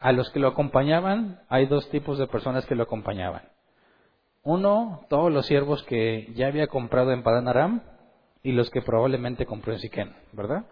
A 0.00 0.12
los 0.12 0.30
que 0.30 0.40
lo 0.40 0.48
acompañaban, 0.48 1.42
hay 1.50 1.66
dos 1.66 1.90
tipos 1.90 2.18
de 2.18 2.26
personas 2.26 2.64
que 2.64 2.74
lo 2.74 2.84
acompañaban. 2.84 3.42
Uno, 4.42 5.02
todos 5.10 5.30
los 5.30 5.44
siervos 5.44 5.82
que 5.82 6.32
ya 6.34 6.46
había 6.46 6.68
comprado 6.68 7.12
en 7.12 7.22
Padan 7.22 7.48
Aram 7.48 7.82
y 8.42 8.52
los 8.52 8.70
que 8.70 8.80
probablemente 8.80 9.44
compró 9.44 9.74
en 9.74 9.80
Siquén, 9.80 10.16
¿verdad? 10.32 10.64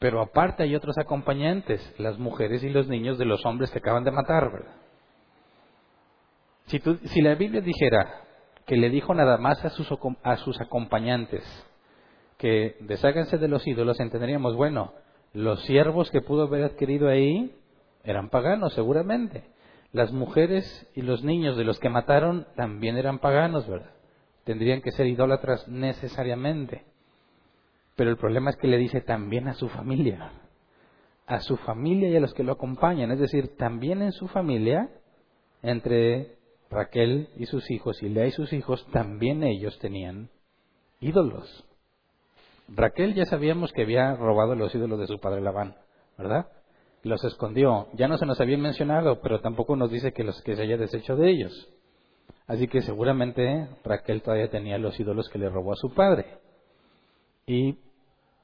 Pero 0.00 0.20
aparte 0.20 0.64
hay 0.64 0.74
otros 0.74 0.98
acompañantes, 0.98 1.94
las 1.98 2.18
mujeres 2.18 2.64
y 2.64 2.70
los 2.70 2.88
niños 2.88 3.16
de 3.16 3.26
los 3.26 3.46
hombres 3.46 3.70
que 3.70 3.78
acaban 3.78 4.02
de 4.02 4.10
matar, 4.10 4.50
¿verdad? 4.50 4.74
Si, 6.66 6.80
si 7.10 7.22
la 7.22 7.36
Biblia 7.36 7.60
dijera 7.60 8.24
que 8.66 8.76
le 8.76 8.90
dijo 8.90 9.14
nada 9.14 9.38
más 9.38 9.64
a 9.64 9.70
sus, 9.70 9.88
a 10.24 10.36
sus 10.38 10.60
acompañantes, 10.60 11.44
que 12.38 12.76
desháganse 12.80 13.38
de 13.38 13.48
los 13.48 13.66
ídolos, 13.66 14.00
entenderíamos, 14.00 14.56
bueno, 14.56 14.92
los 15.32 15.62
siervos 15.64 16.10
que 16.10 16.20
pudo 16.20 16.44
haber 16.44 16.64
adquirido 16.64 17.08
ahí 17.08 17.54
eran 18.04 18.30
paganos, 18.30 18.74
seguramente. 18.74 19.44
Las 19.92 20.12
mujeres 20.12 20.88
y 20.94 21.02
los 21.02 21.24
niños 21.24 21.56
de 21.56 21.64
los 21.64 21.78
que 21.78 21.88
mataron 21.88 22.46
también 22.56 22.96
eran 22.96 23.18
paganos, 23.18 23.68
¿verdad? 23.68 23.90
Tendrían 24.44 24.82
que 24.82 24.92
ser 24.92 25.06
idólatras 25.06 25.66
necesariamente. 25.68 26.84
Pero 27.96 28.10
el 28.10 28.16
problema 28.16 28.50
es 28.50 28.56
que 28.56 28.68
le 28.68 28.78
dice 28.78 29.00
también 29.00 29.48
a 29.48 29.54
su 29.54 29.68
familia, 29.68 30.32
a 31.26 31.40
su 31.40 31.56
familia 31.56 32.10
y 32.10 32.16
a 32.16 32.20
los 32.20 32.34
que 32.34 32.44
lo 32.44 32.52
acompañan, 32.52 33.10
es 33.10 33.18
decir, 33.18 33.56
también 33.56 34.02
en 34.02 34.12
su 34.12 34.28
familia, 34.28 34.90
entre 35.62 36.36
Raquel 36.70 37.30
y 37.36 37.46
sus 37.46 37.70
hijos 37.70 38.02
y 38.02 38.08
Lea 38.08 38.26
y 38.26 38.32
sus 38.32 38.52
hijos, 38.52 38.86
también 38.92 39.42
ellos 39.42 39.78
tenían 39.78 40.30
ídolos. 41.00 41.66
Raquel 42.68 43.14
ya 43.14 43.24
sabíamos 43.24 43.72
que 43.72 43.82
había 43.82 44.14
robado 44.16 44.54
los 44.54 44.74
ídolos 44.74 44.98
de 44.98 45.06
su 45.06 45.18
padre 45.18 45.40
Labán, 45.40 45.76
¿verdad? 46.18 46.48
Los 47.02 47.22
escondió. 47.24 47.88
Ya 47.94 48.08
no 48.08 48.18
se 48.18 48.26
nos 48.26 48.40
había 48.40 48.58
mencionado, 48.58 49.20
pero 49.20 49.40
tampoco 49.40 49.76
nos 49.76 49.90
dice 49.90 50.12
que, 50.12 50.24
los, 50.24 50.40
que 50.42 50.56
se 50.56 50.62
haya 50.62 50.76
deshecho 50.76 51.16
de 51.16 51.30
ellos. 51.30 51.72
Así 52.46 52.68
que 52.68 52.82
seguramente 52.82 53.68
Raquel 53.84 54.22
todavía 54.22 54.50
tenía 54.50 54.78
los 54.78 54.98
ídolos 54.98 55.28
que 55.28 55.38
le 55.38 55.48
robó 55.48 55.72
a 55.72 55.76
su 55.76 55.94
padre. 55.94 56.38
Y 57.46 57.78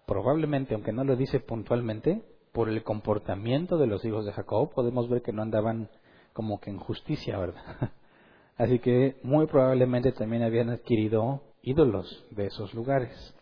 probablemente, 0.06 0.74
aunque 0.74 0.92
no 0.92 1.04
lo 1.04 1.16
dice 1.16 1.40
puntualmente, 1.40 2.22
por 2.52 2.68
el 2.68 2.82
comportamiento 2.84 3.78
de 3.78 3.86
los 3.86 4.04
hijos 4.04 4.24
de 4.24 4.32
Jacob, 4.32 4.72
podemos 4.74 5.08
ver 5.08 5.22
que 5.22 5.32
no 5.32 5.42
andaban 5.42 5.88
como 6.32 6.60
que 6.60 6.70
en 6.70 6.78
justicia, 6.78 7.38
¿verdad? 7.38 7.90
Así 8.56 8.78
que 8.78 9.16
muy 9.22 9.46
probablemente 9.46 10.12
también 10.12 10.42
habían 10.42 10.70
adquirido 10.70 11.42
ídolos 11.62 12.24
de 12.30 12.46
esos 12.46 12.74
lugares. 12.74 13.34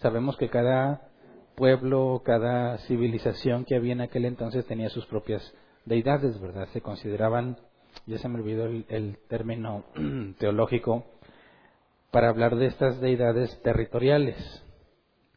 Sabemos 0.00 0.38
que 0.38 0.48
cada 0.48 1.02
pueblo, 1.56 2.22
cada 2.24 2.78
civilización 2.78 3.66
que 3.66 3.76
había 3.76 3.92
en 3.92 4.00
aquel 4.00 4.24
entonces 4.24 4.64
tenía 4.64 4.88
sus 4.88 5.04
propias 5.04 5.42
deidades, 5.84 6.40
¿verdad? 6.40 6.68
Se 6.72 6.80
consideraban, 6.80 7.58
ya 8.06 8.16
se 8.16 8.28
me 8.28 8.36
olvidó 8.36 8.64
el, 8.64 9.18
término 9.28 9.84
teológico, 10.38 11.04
para 12.10 12.30
hablar 12.30 12.56
de 12.56 12.66
estas 12.66 12.98
deidades 13.00 13.60
territoriales. 13.62 14.36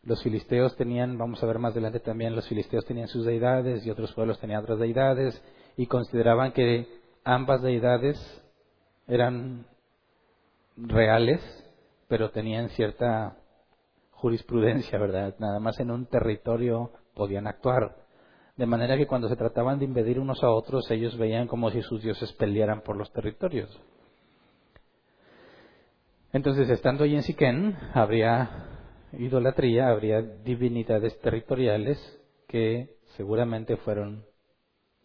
Los 0.04 0.24
filisteos 0.24 0.78
tenían, 0.78 1.18
vamos 1.18 1.44
a 1.44 1.46
ver 1.46 1.60
más 1.60 1.74
adelante 1.74 2.00
también, 2.00 2.34
los 2.34 2.48
filisteos 2.48 2.86
tenían 2.86 3.10
sus 3.10 3.26
deidades 3.26 3.86
y 3.86 3.90
otros 3.90 4.14
pueblos 4.14 4.40
tenían 4.40 4.64
otras 4.64 4.80
deidades 4.80 5.44
y 5.76 5.88
consideraban 5.88 6.54
que 6.54 6.88
ambas 7.26 7.62
deidades 7.62 8.18
eran 9.08 9.66
reales, 10.78 11.42
pero 12.08 12.32
tenían 12.32 12.70
cierta 12.70 13.38
jurisprudencia, 14.24 14.98
¿verdad? 14.98 15.36
Nada 15.40 15.60
más 15.60 15.78
en 15.82 15.92
un 15.92 16.06
territorio 16.06 16.92
podían 17.14 17.46
actuar. 17.46 17.98
De 18.56 18.66
manera 18.66 18.96
que 18.96 19.06
cuando 19.06 19.28
se 19.28 19.36
trataban 19.36 19.80
de 19.80 19.86
invadir 19.86 20.18
unos 20.18 20.42
a 20.46 20.50
otros, 20.50 20.90
ellos 20.92 21.18
veían 21.18 21.46
como 21.46 21.70
si 21.72 21.82
sus 21.82 22.02
dioses 22.02 22.32
pelearan 22.32 22.84
por 22.84 22.96
los 22.96 23.12
territorios. 23.12 23.70
Entonces, 26.32 26.70
estando 26.70 27.04
allí 27.04 27.16
en 27.16 27.24
Siquén, 27.24 27.76
habría 27.94 28.50
idolatría, 29.12 29.90
habría 29.90 30.22
divinidades 30.22 31.20
territoriales 31.20 32.00
que 32.48 32.96
seguramente 33.18 33.76
fueron 33.76 34.24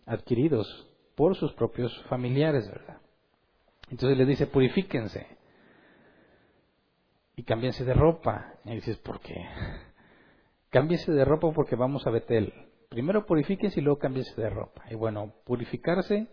adquiridos 0.06 0.86
por 1.16 1.34
sus 1.34 1.52
propios 1.54 1.92
familiares, 2.04 2.70
¿verdad? 2.70 2.98
Entonces 3.90 4.16
le 4.16 4.26
dice, 4.26 4.46
purifíquense 4.46 5.37
y 7.38 7.44
cámbiense 7.44 7.84
de 7.84 7.94
ropa. 7.94 8.54
Y 8.64 8.74
dices, 8.74 8.98
¿por 8.98 9.20
qué? 9.20 9.36
Cámbiense 10.70 11.12
de 11.12 11.24
ropa 11.24 11.52
porque 11.52 11.76
vamos 11.76 12.04
a 12.04 12.10
Betel. 12.10 12.52
Primero 12.88 13.26
purifíquense 13.26 13.78
y 13.78 13.82
luego 13.84 14.00
cámbiense 14.00 14.38
de 14.40 14.50
ropa. 14.50 14.82
Y 14.90 14.96
bueno, 14.96 15.32
purificarse, 15.44 16.26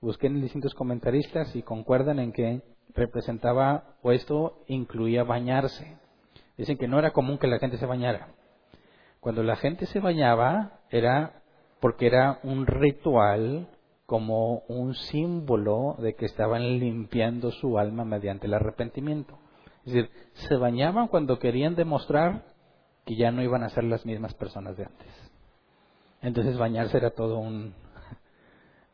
busquen 0.00 0.36
en 0.36 0.42
distintos 0.42 0.72
comentaristas 0.74 1.56
y 1.56 1.62
concuerdan 1.62 2.20
en 2.20 2.30
que 2.30 2.62
representaba 2.94 3.96
o 4.02 4.12
esto 4.12 4.62
incluía 4.68 5.24
bañarse. 5.24 5.96
Dicen 6.56 6.78
que 6.78 6.86
no 6.86 7.00
era 7.00 7.10
común 7.10 7.38
que 7.38 7.48
la 7.48 7.58
gente 7.58 7.76
se 7.78 7.86
bañara. 7.86 8.28
Cuando 9.18 9.42
la 9.42 9.56
gente 9.56 9.86
se 9.86 9.98
bañaba 9.98 10.82
era 10.88 11.42
porque 11.80 12.06
era 12.06 12.38
un 12.44 12.68
ritual 12.68 13.70
como 14.06 14.58
un 14.68 14.94
símbolo 14.94 15.96
de 15.98 16.14
que 16.14 16.26
estaban 16.26 16.78
limpiando 16.78 17.50
su 17.50 17.76
alma 17.76 18.04
mediante 18.04 18.46
el 18.46 18.54
arrepentimiento. 18.54 19.36
Es 19.86 19.92
decir, 19.92 20.10
se 20.34 20.56
bañaban 20.56 21.08
cuando 21.08 21.38
querían 21.38 21.74
demostrar 21.74 22.44
que 23.04 23.16
ya 23.16 23.30
no 23.30 23.42
iban 23.42 23.62
a 23.62 23.68
ser 23.68 23.84
las 23.84 24.06
mismas 24.06 24.34
personas 24.34 24.76
de 24.76 24.84
antes. 24.84 25.32
Entonces 26.22 26.56
bañarse 26.56 26.96
era 26.96 27.10
todo 27.10 27.38
un, 27.38 27.74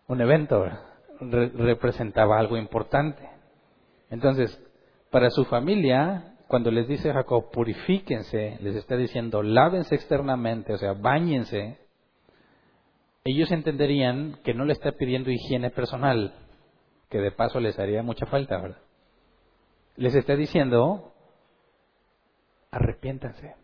un 0.09 0.21
evento, 0.21 0.67
representaba 1.21 2.39
algo 2.39 2.57
importante. 2.57 3.29
Entonces, 4.11 4.61
para 5.11 5.31
su 5.31 5.45
familia, 5.45 6.35
cuando 6.49 6.73
les 6.73 6.89
dice 6.89 7.13
Jacob, 7.13 7.51
purifíquense, 7.53 8.59
les 8.61 8.75
está 8.75 8.97
diciendo, 8.97 9.43
lávense 9.43 9.95
externamente, 9.95 10.73
o 10.73 10.79
sea, 10.79 10.95
bañense, 10.95 11.79
ellos 13.25 13.53
entenderían 13.53 14.39
que 14.43 14.55
no 14.55 14.65
le 14.65 14.73
está 14.73 14.91
pidiendo 14.93 15.31
higiene 15.31 15.71
personal, 15.71 16.35
que 17.09 17.19
de 17.19 17.31
paso 17.31 17.61
les 17.61 17.79
haría 17.79 18.03
mucha 18.03 18.27
falta, 18.27 18.61
¿verdad? 18.61 18.90
Les 20.01 20.15
está 20.15 20.35
diciendo, 20.35 21.13
arrepiéntanse. 22.71 23.55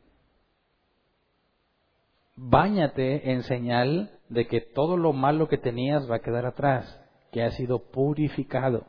Báñate 2.34 3.32
en 3.32 3.42
señal 3.42 4.10
de 4.28 4.46
que 4.46 4.60
todo 4.60 4.98
lo 4.98 5.14
malo 5.14 5.48
que 5.48 5.56
tenías 5.56 6.10
va 6.10 6.16
a 6.16 6.20
quedar 6.20 6.44
atrás, 6.44 7.00
que 7.32 7.42
ha 7.42 7.52
sido 7.52 7.90
purificado. 7.90 8.84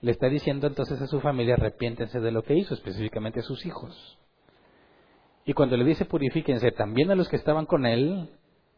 Le 0.00 0.10
está 0.10 0.28
diciendo 0.28 0.66
entonces 0.66 1.00
a 1.00 1.06
su 1.06 1.20
familia, 1.20 1.54
arrepiéntense 1.54 2.18
de 2.18 2.32
lo 2.32 2.42
que 2.42 2.56
hizo, 2.56 2.74
específicamente 2.74 3.38
a 3.38 3.44
sus 3.44 3.64
hijos. 3.64 4.18
Y 5.44 5.52
cuando 5.52 5.76
le 5.76 5.84
dice 5.84 6.04
purifíquense 6.04 6.72
también 6.72 7.12
a 7.12 7.14
los 7.14 7.28
que 7.28 7.36
estaban 7.36 7.66
con 7.66 7.86
él, 7.86 8.28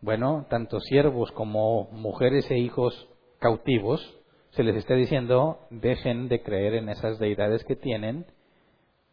bueno, 0.03 0.45
tanto 0.51 0.79
siervos 0.81 1.33
como 1.33 1.85
mujeres 1.93 2.51
e 2.51 2.59
hijos 2.59 3.09
cautivos, 3.39 4.18
se 4.59 4.65
les 4.65 4.75
está 4.75 4.95
diciendo, 4.95 5.69
dejen 5.71 6.27
de 6.27 6.43
creer 6.43 6.75
en 6.75 6.89
esas 6.89 7.21
deidades 7.21 7.63
que 7.63 7.77
tienen 7.77 8.27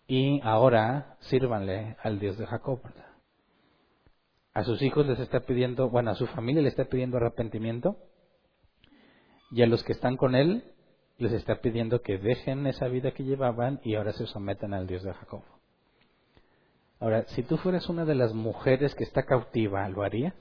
y 0.08 0.42
ahora 0.42 1.18
sírvanle 1.20 1.98
al 2.02 2.18
Dios 2.18 2.40
de 2.40 2.48
Jacob. 2.48 2.80
A 4.56 4.64
sus 4.64 4.82
hijos 4.82 5.06
les 5.06 5.20
está 5.20 5.42
pidiendo, 5.42 5.88
bueno, 5.88 6.10
a 6.10 6.16
su 6.16 6.26
familia 6.26 6.64
le 6.64 6.70
está 6.70 6.86
pidiendo 6.86 7.18
arrepentimiento 7.18 7.96
y 9.52 9.62
a 9.62 9.68
los 9.68 9.84
que 9.84 9.92
están 9.92 10.18
con 10.18 10.34
él 10.34 10.64
les 11.20 11.32
está 11.32 11.62
pidiendo 11.62 12.02
que 12.02 12.18
dejen 12.18 12.66
esa 12.66 12.88
vida 12.88 13.12
que 13.12 13.24
llevaban 13.24 13.80
y 13.84 13.94
ahora 13.94 14.14
se 14.14 14.26
sometan 14.26 14.74
al 14.74 14.88
Dios 14.88 15.04
de 15.04 15.14
Jacob. 15.14 15.44
Ahora, 17.00 17.28
si 17.28 17.44
tú 17.44 17.58
fueras 17.58 17.88
una 17.88 18.04
de 18.04 18.16
las 18.16 18.34
mujeres 18.34 18.96
que 18.96 19.04
está 19.04 19.28
cautiva, 19.28 19.88
¿lo 19.90 20.02
harías? 20.02 20.34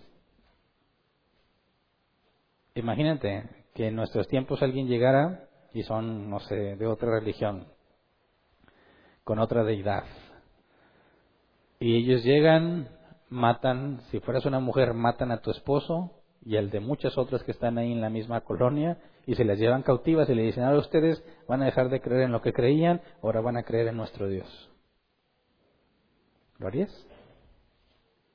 Imagínate 2.75 3.64
que 3.75 3.89
en 3.89 3.97
nuestros 3.97 4.29
tiempos 4.29 4.63
alguien 4.63 4.87
llegara 4.87 5.49
y 5.73 5.83
son, 5.83 6.31
no 6.31 6.39
sé, 6.41 6.77
de 6.77 6.87
otra 6.87 7.19
religión, 7.19 7.67
con 9.25 9.41
otra 9.41 9.65
deidad. 9.65 10.05
Y 11.81 11.97
ellos 11.97 12.23
llegan, 12.23 12.89
matan, 13.29 14.01
si 14.11 14.21
fueras 14.21 14.47
una 14.47 14.61
mujer, 14.61 14.95
matan 14.95 15.33
a 15.33 15.41
tu 15.41 15.51
esposo 15.51 16.13
y 16.45 16.57
al 16.57 16.71
de 16.71 16.79
muchas 16.81 17.19
otras 17.19 17.43
que 17.43 17.51
están 17.51 17.77
ahí 17.79 17.91
en 17.91 18.01
la 18.01 18.11
misma 18.11 18.43
colonia 18.43 18.99
y 19.27 19.35
se 19.35 19.45
las 19.45 19.59
llevan 19.59 19.83
cautivas 19.83 20.29
y 20.29 20.35
le 20.35 20.43
dicen, 20.43 20.63
ahora 20.63 20.79
ustedes 20.79 21.23
van 21.49 21.63
a 21.63 21.67
dejar 21.67 21.89
de 21.89 22.01
creer 22.01 22.23
en 22.23 22.33
lo 22.33 22.43
que 22.43 22.53
creían, 22.53 23.03
ahora 23.23 23.41
van 23.41 23.57
a 23.57 23.65
creer 23.65 23.89
en 23.89 23.97
nuestro 23.97 24.29
Dios. 24.29 24.71
¿Lo 26.59 26.69
harías? 26.69 27.07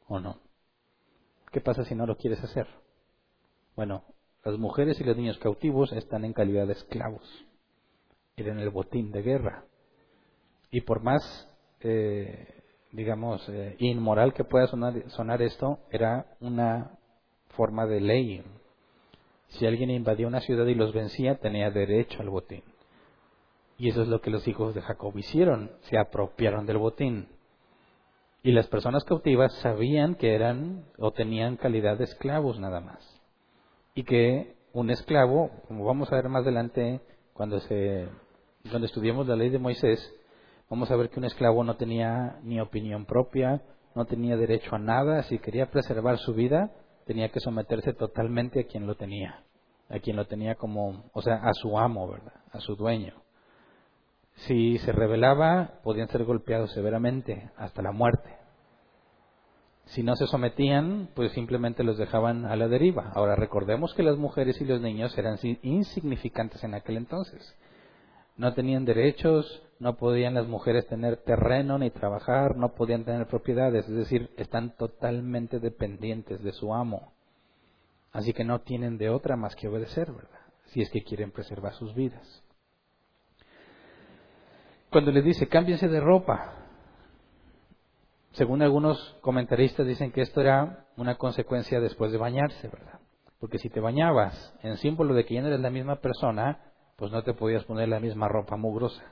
¿O 0.07 0.19
no? 0.19 0.37
¿Qué 1.51 1.61
pasa 1.61 1.85
si 1.85 1.95
no 1.95 2.05
lo 2.05 2.17
quieres 2.17 2.43
hacer? 2.43 2.67
Bueno, 3.75 4.03
las 4.43 4.57
mujeres 4.57 4.99
y 5.01 5.03
los 5.03 5.17
niños 5.17 5.37
cautivos 5.37 5.91
están 5.91 6.23
en 6.23 6.33
calidad 6.33 6.67
de 6.67 6.73
esclavos. 6.73 7.45
Eran 8.37 8.59
el 8.59 8.69
botín 8.69 9.11
de 9.11 9.21
guerra. 9.21 9.65
Y 10.71 10.81
por 10.81 11.03
más, 11.03 11.47
eh, 11.81 12.47
digamos, 12.91 13.47
eh, 13.49 13.75
inmoral 13.79 14.33
que 14.33 14.45
pueda 14.45 14.67
sonar, 14.67 15.09
sonar 15.09 15.41
esto, 15.41 15.79
era 15.91 16.25
una 16.39 16.97
forma 17.49 17.85
de 17.85 17.99
ley. 17.99 18.43
Si 19.49 19.65
alguien 19.65 19.89
invadía 19.89 20.27
una 20.27 20.41
ciudad 20.41 20.65
y 20.67 20.75
los 20.75 20.93
vencía, 20.93 21.35
tenía 21.39 21.69
derecho 21.69 22.21
al 22.21 22.29
botín. 22.29 22.63
Y 23.77 23.89
eso 23.89 24.03
es 24.03 24.07
lo 24.07 24.21
que 24.21 24.29
los 24.29 24.47
hijos 24.47 24.73
de 24.73 24.81
Jacob 24.81 25.17
hicieron, 25.17 25.71
se 25.81 25.97
apropiaron 25.97 26.65
del 26.65 26.77
botín. 26.77 27.27
Y 28.41 28.53
las 28.53 28.67
personas 28.67 29.03
cautivas 29.03 29.53
sabían 29.55 30.15
que 30.15 30.33
eran 30.33 30.85
o 30.97 31.11
tenían 31.11 31.57
calidad 31.57 31.97
de 31.97 32.05
esclavos 32.05 32.57
nada 32.57 32.79
más 32.79 33.18
y 33.99 34.03
que 34.03 34.55
un 34.71 34.89
esclavo, 34.91 35.51
como 35.67 35.83
vamos 35.83 36.09
a 36.09 36.15
ver 36.15 36.29
más 36.29 36.43
adelante 36.43 37.01
cuando 37.33 37.59
se 37.59 38.07
cuando 38.71 38.85
estudiemos 38.85 39.27
la 39.27 39.35
ley 39.35 39.49
de 39.49 39.59
Moisés, 39.59 39.99
vamos 40.69 40.89
a 40.89 40.95
ver 40.95 41.09
que 41.09 41.19
un 41.19 41.25
esclavo 41.25 41.65
no 41.65 41.75
tenía 41.75 42.39
ni 42.41 42.61
opinión 42.61 43.05
propia, 43.05 43.61
no 43.95 44.05
tenía 44.05 44.37
derecho 44.37 44.73
a 44.73 44.79
nada, 44.79 45.23
si 45.23 45.37
quería 45.39 45.69
preservar 45.69 46.17
su 46.17 46.33
vida, 46.33 46.71
tenía 47.05 47.27
que 47.27 47.41
someterse 47.41 47.91
totalmente 47.91 48.61
a 48.61 48.67
quien 48.67 48.87
lo 48.87 48.95
tenía, 48.95 49.43
a 49.89 49.99
quien 49.99 50.15
lo 50.15 50.27
tenía 50.27 50.55
como, 50.55 51.03
o 51.11 51.21
sea, 51.21 51.35
a 51.35 51.53
su 51.53 51.77
amo, 51.77 52.07
¿verdad? 52.09 52.35
A 52.53 52.61
su 52.61 52.77
dueño. 52.77 53.15
Si 54.47 54.77
se 54.77 54.93
rebelaba, 54.93 55.81
podían 55.83 56.07
ser 56.07 56.23
golpeados 56.23 56.71
severamente 56.71 57.51
hasta 57.57 57.81
la 57.81 57.91
muerte. 57.91 58.38
Si 59.89 60.03
no 60.03 60.15
se 60.15 60.27
sometían, 60.27 61.09
pues 61.15 61.31
simplemente 61.31 61.83
los 61.83 61.97
dejaban 61.97 62.45
a 62.45 62.55
la 62.55 62.67
deriva. 62.67 63.11
Ahora 63.15 63.35
recordemos 63.35 63.95
que 63.95 64.03
las 64.03 64.17
mujeres 64.17 64.61
y 64.61 64.65
los 64.65 64.81
niños 64.81 65.17
eran 65.17 65.37
insignificantes 65.63 66.63
en 66.63 66.75
aquel 66.75 66.97
entonces. 66.97 67.55
No 68.37 68.53
tenían 68.53 68.85
derechos, 68.85 69.63
no 69.79 69.97
podían 69.97 70.35
las 70.35 70.47
mujeres 70.47 70.85
tener 70.85 71.17
terreno 71.17 71.79
ni 71.79 71.89
trabajar, 71.89 72.55
no 72.55 72.75
podían 72.75 73.03
tener 73.03 73.25
propiedades, 73.27 73.87
es 73.89 73.95
decir, 73.95 74.29
están 74.37 74.75
totalmente 74.77 75.59
dependientes 75.59 76.43
de 76.43 76.51
su 76.51 76.71
amo. 76.73 77.11
Así 78.11 78.31
que 78.33 78.43
no 78.43 78.59
tienen 78.61 78.99
de 78.99 79.09
otra 79.09 79.35
más 79.37 79.55
que 79.55 79.67
obedecer, 79.67 80.11
¿verdad? 80.11 80.39
Si 80.67 80.81
es 80.81 80.89
que 80.91 81.03
quieren 81.03 81.31
preservar 81.31 81.73
sus 81.73 81.95
vidas. 81.95 82.43
Cuando 84.91 85.11
les 85.11 85.23
dice, 85.23 85.47
cámbiense 85.47 85.87
de 85.87 85.99
ropa, 85.99 86.58
según 88.39 88.61
algunos 88.61 89.17
comentaristas 89.19 89.85
dicen 89.85 90.13
que 90.13 90.21
esto 90.21 90.39
era 90.39 90.85
una 90.95 91.15
consecuencia 91.15 91.81
después 91.81 92.13
de 92.13 92.17
bañarse, 92.17 92.69
¿verdad? 92.69 93.01
Porque 93.37 93.59
si 93.59 93.69
te 93.69 93.81
bañabas 93.81 94.55
en 94.63 94.77
símbolo 94.77 95.13
de 95.13 95.25
que 95.25 95.33
ya 95.33 95.41
no 95.41 95.47
eres 95.47 95.59
la 95.59 95.69
misma 95.69 95.97
persona, 95.97 96.71
pues 96.95 97.11
no 97.11 97.21
te 97.21 97.33
podías 97.33 97.65
poner 97.65 97.89
la 97.89 97.99
misma 97.99 98.29
ropa 98.29 98.55
mugrosa. 98.55 99.03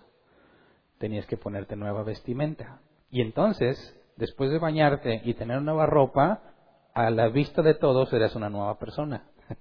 Tenías 0.98 1.26
que 1.26 1.36
ponerte 1.36 1.76
nueva 1.76 2.04
vestimenta. 2.04 2.80
Y 3.10 3.22
entonces, 3.22 4.00
después 4.16 4.50
de 4.50 4.60
bañarte 4.60 5.22
y 5.26 5.34
tener 5.34 5.62
nueva 5.62 5.88
ropa, 5.88 6.42
a 6.94 7.10
la 7.10 7.28
vista 7.28 7.62
de 7.62 7.74
todos 7.74 8.14
eras 8.14 8.34
una 8.34 8.50
nueva 8.50 8.80
persona. 8.80 9.26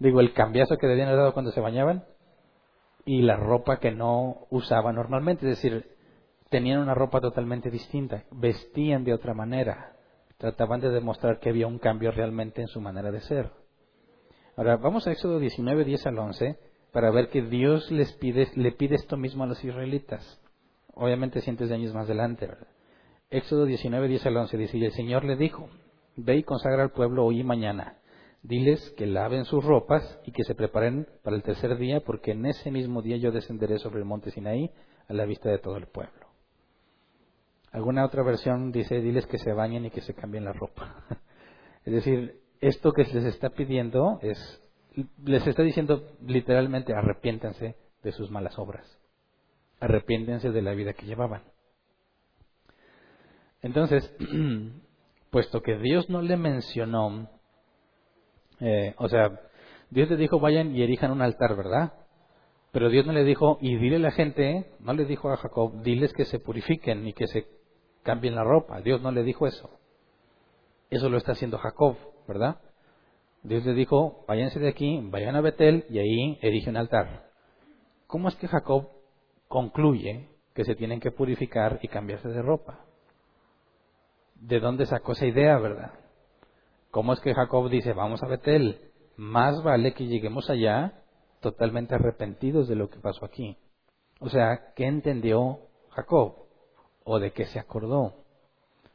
Digo, 0.00 0.18
el 0.18 0.32
cambiazo 0.32 0.78
que 0.78 0.88
debían 0.88 1.06
haber 1.06 1.20
dado 1.20 1.32
cuando 1.32 1.52
se 1.52 1.60
bañaban 1.60 2.02
y 3.04 3.22
la 3.22 3.36
ropa 3.36 3.78
que 3.78 3.92
no 3.92 4.48
usaba 4.50 4.92
normalmente. 4.92 5.48
Es 5.48 5.62
decir, 5.62 5.95
tenían 6.50 6.80
una 6.80 6.94
ropa 6.94 7.20
totalmente 7.20 7.70
distinta, 7.70 8.24
vestían 8.30 9.04
de 9.04 9.12
otra 9.12 9.34
manera, 9.34 9.96
trataban 10.38 10.80
de 10.80 10.90
demostrar 10.90 11.38
que 11.38 11.48
había 11.48 11.66
un 11.66 11.78
cambio 11.78 12.10
realmente 12.10 12.60
en 12.62 12.68
su 12.68 12.80
manera 12.80 13.10
de 13.10 13.20
ser. 13.20 13.50
Ahora, 14.56 14.76
vamos 14.76 15.06
a 15.06 15.12
Éxodo 15.12 15.38
19, 15.38 15.84
10 15.84 16.06
al 16.06 16.18
11, 16.18 16.58
para 16.92 17.10
ver 17.10 17.28
que 17.28 17.42
Dios 17.42 17.90
les 17.90 18.12
pide, 18.14 18.48
le 18.54 18.72
pide 18.72 18.94
esto 18.94 19.16
mismo 19.16 19.44
a 19.44 19.46
los 19.46 19.62
israelitas. 19.62 20.40
Obviamente 20.94 21.42
cientos 21.42 21.68
de 21.68 21.74
años 21.74 21.92
más 21.92 22.06
adelante. 22.06 22.48
Éxodo 23.28 23.66
19, 23.66 24.08
10 24.08 24.26
al 24.26 24.36
11 24.38 24.56
dice, 24.56 24.78
y 24.78 24.84
el 24.84 24.92
Señor 24.92 25.24
le 25.24 25.36
dijo, 25.36 25.68
ve 26.16 26.36
y 26.36 26.42
consagra 26.42 26.82
al 26.82 26.92
pueblo 26.92 27.26
hoy 27.26 27.40
y 27.40 27.44
mañana. 27.44 27.98
Diles 28.42 28.94
que 28.96 29.06
laven 29.06 29.44
sus 29.44 29.64
ropas 29.64 30.20
y 30.24 30.32
que 30.32 30.44
se 30.44 30.54
preparen 30.54 31.06
para 31.22 31.36
el 31.36 31.42
tercer 31.42 31.76
día, 31.76 32.00
porque 32.00 32.30
en 32.30 32.46
ese 32.46 32.70
mismo 32.70 33.02
día 33.02 33.16
yo 33.16 33.32
descenderé 33.32 33.78
sobre 33.78 33.98
el 33.98 34.04
monte 34.04 34.30
Sinaí 34.30 34.70
a 35.08 35.12
la 35.12 35.26
vista 35.26 35.50
de 35.50 35.58
todo 35.58 35.76
el 35.76 35.88
pueblo. 35.88 36.25
Alguna 37.72 38.04
otra 38.04 38.22
versión 38.22 38.72
dice, 38.72 39.00
diles 39.00 39.26
que 39.26 39.38
se 39.38 39.52
bañen 39.52 39.84
y 39.86 39.90
que 39.90 40.00
se 40.00 40.14
cambien 40.14 40.44
la 40.44 40.52
ropa. 40.52 41.04
es 41.84 41.92
decir, 41.92 42.40
esto 42.60 42.92
que 42.92 43.04
les 43.04 43.24
está 43.24 43.50
pidiendo 43.50 44.18
es, 44.22 44.62
les 45.24 45.46
está 45.46 45.62
diciendo 45.62 46.06
literalmente, 46.26 46.94
arrepiéntanse 46.94 47.76
de 48.02 48.12
sus 48.12 48.30
malas 48.30 48.58
obras. 48.58 48.98
Arrepiéntense 49.80 50.50
de 50.50 50.62
la 50.62 50.72
vida 50.72 50.94
que 50.94 51.06
llevaban. 51.06 51.42
Entonces, 53.62 54.14
puesto 55.30 55.60
que 55.60 55.76
Dios 55.78 56.08
no 56.08 56.22
le 56.22 56.36
mencionó, 56.36 57.28
eh, 58.60 58.94
o 58.96 59.08
sea, 59.08 59.40
Dios 59.90 60.08
le 60.08 60.16
dijo 60.16 60.40
vayan 60.40 60.74
y 60.74 60.82
erijan 60.82 61.10
un 61.10 61.22
altar, 61.22 61.56
¿verdad? 61.56 61.92
Pero 62.72 62.90
Dios 62.90 63.06
no 63.06 63.12
le 63.12 63.24
dijo, 63.24 63.58
y 63.60 63.76
dile 63.76 63.96
a 63.96 64.00
la 64.00 64.10
gente, 64.10 64.72
no 64.80 64.92
le 64.92 65.04
dijo 65.04 65.30
a 65.30 65.36
Jacob, 65.36 65.82
diles 65.82 66.12
que 66.12 66.24
se 66.24 66.38
purifiquen 66.38 67.06
y 67.06 67.12
que 67.12 67.26
se 67.26 67.46
cambien 68.06 68.36
la 68.36 68.44
ropa. 68.44 68.80
Dios 68.80 69.02
no 69.02 69.10
le 69.10 69.24
dijo 69.24 69.48
eso. 69.48 69.68
Eso 70.90 71.10
lo 71.10 71.18
está 71.18 71.32
haciendo 71.32 71.58
Jacob, 71.58 71.96
¿verdad? 72.28 72.60
Dios 73.42 73.66
le 73.66 73.74
dijo, 73.74 74.24
váyanse 74.28 74.60
de 74.60 74.68
aquí, 74.68 75.00
vayan 75.02 75.34
a 75.34 75.40
Betel 75.40 75.84
y 75.90 75.98
ahí 75.98 76.38
erige 76.40 76.70
un 76.70 76.76
altar. 76.76 77.30
¿Cómo 78.06 78.28
es 78.28 78.36
que 78.36 78.46
Jacob 78.46 78.88
concluye 79.48 80.28
que 80.54 80.64
se 80.64 80.76
tienen 80.76 81.00
que 81.00 81.10
purificar 81.10 81.80
y 81.82 81.88
cambiarse 81.88 82.28
de 82.28 82.40
ropa? 82.42 82.84
¿De 84.36 84.60
dónde 84.60 84.86
sacó 84.86 85.12
esa 85.12 85.26
idea, 85.26 85.58
verdad? 85.58 85.92
¿Cómo 86.92 87.12
es 87.12 87.20
que 87.20 87.34
Jacob 87.34 87.68
dice, 87.68 87.92
vamos 87.92 88.22
a 88.22 88.28
Betel? 88.28 88.92
Más 89.16 89.60
vale 89.64 89.94
que 89.94 90.06
lleguemos 90.06 90.48
allá 90.48 91.02
totalmente 91.40 91.96
arrepentidos 91.96 92.68
de 92.68 92.76
lo 92.76 92.88
que 92.88 93.00
pasó 93.00 93.24
aquí. 93.24 93.56
O 94.20 94.28
sea, 94.28 94.72
¿qué 94.76 94.86
entendió 94.86 95.58
Jacob? 95.90 96.45
¿O 97.08 97.20
de 97.20 97.30
qué 97.30 97.44
se 97.46 97.60
acordó? 97.60 98.14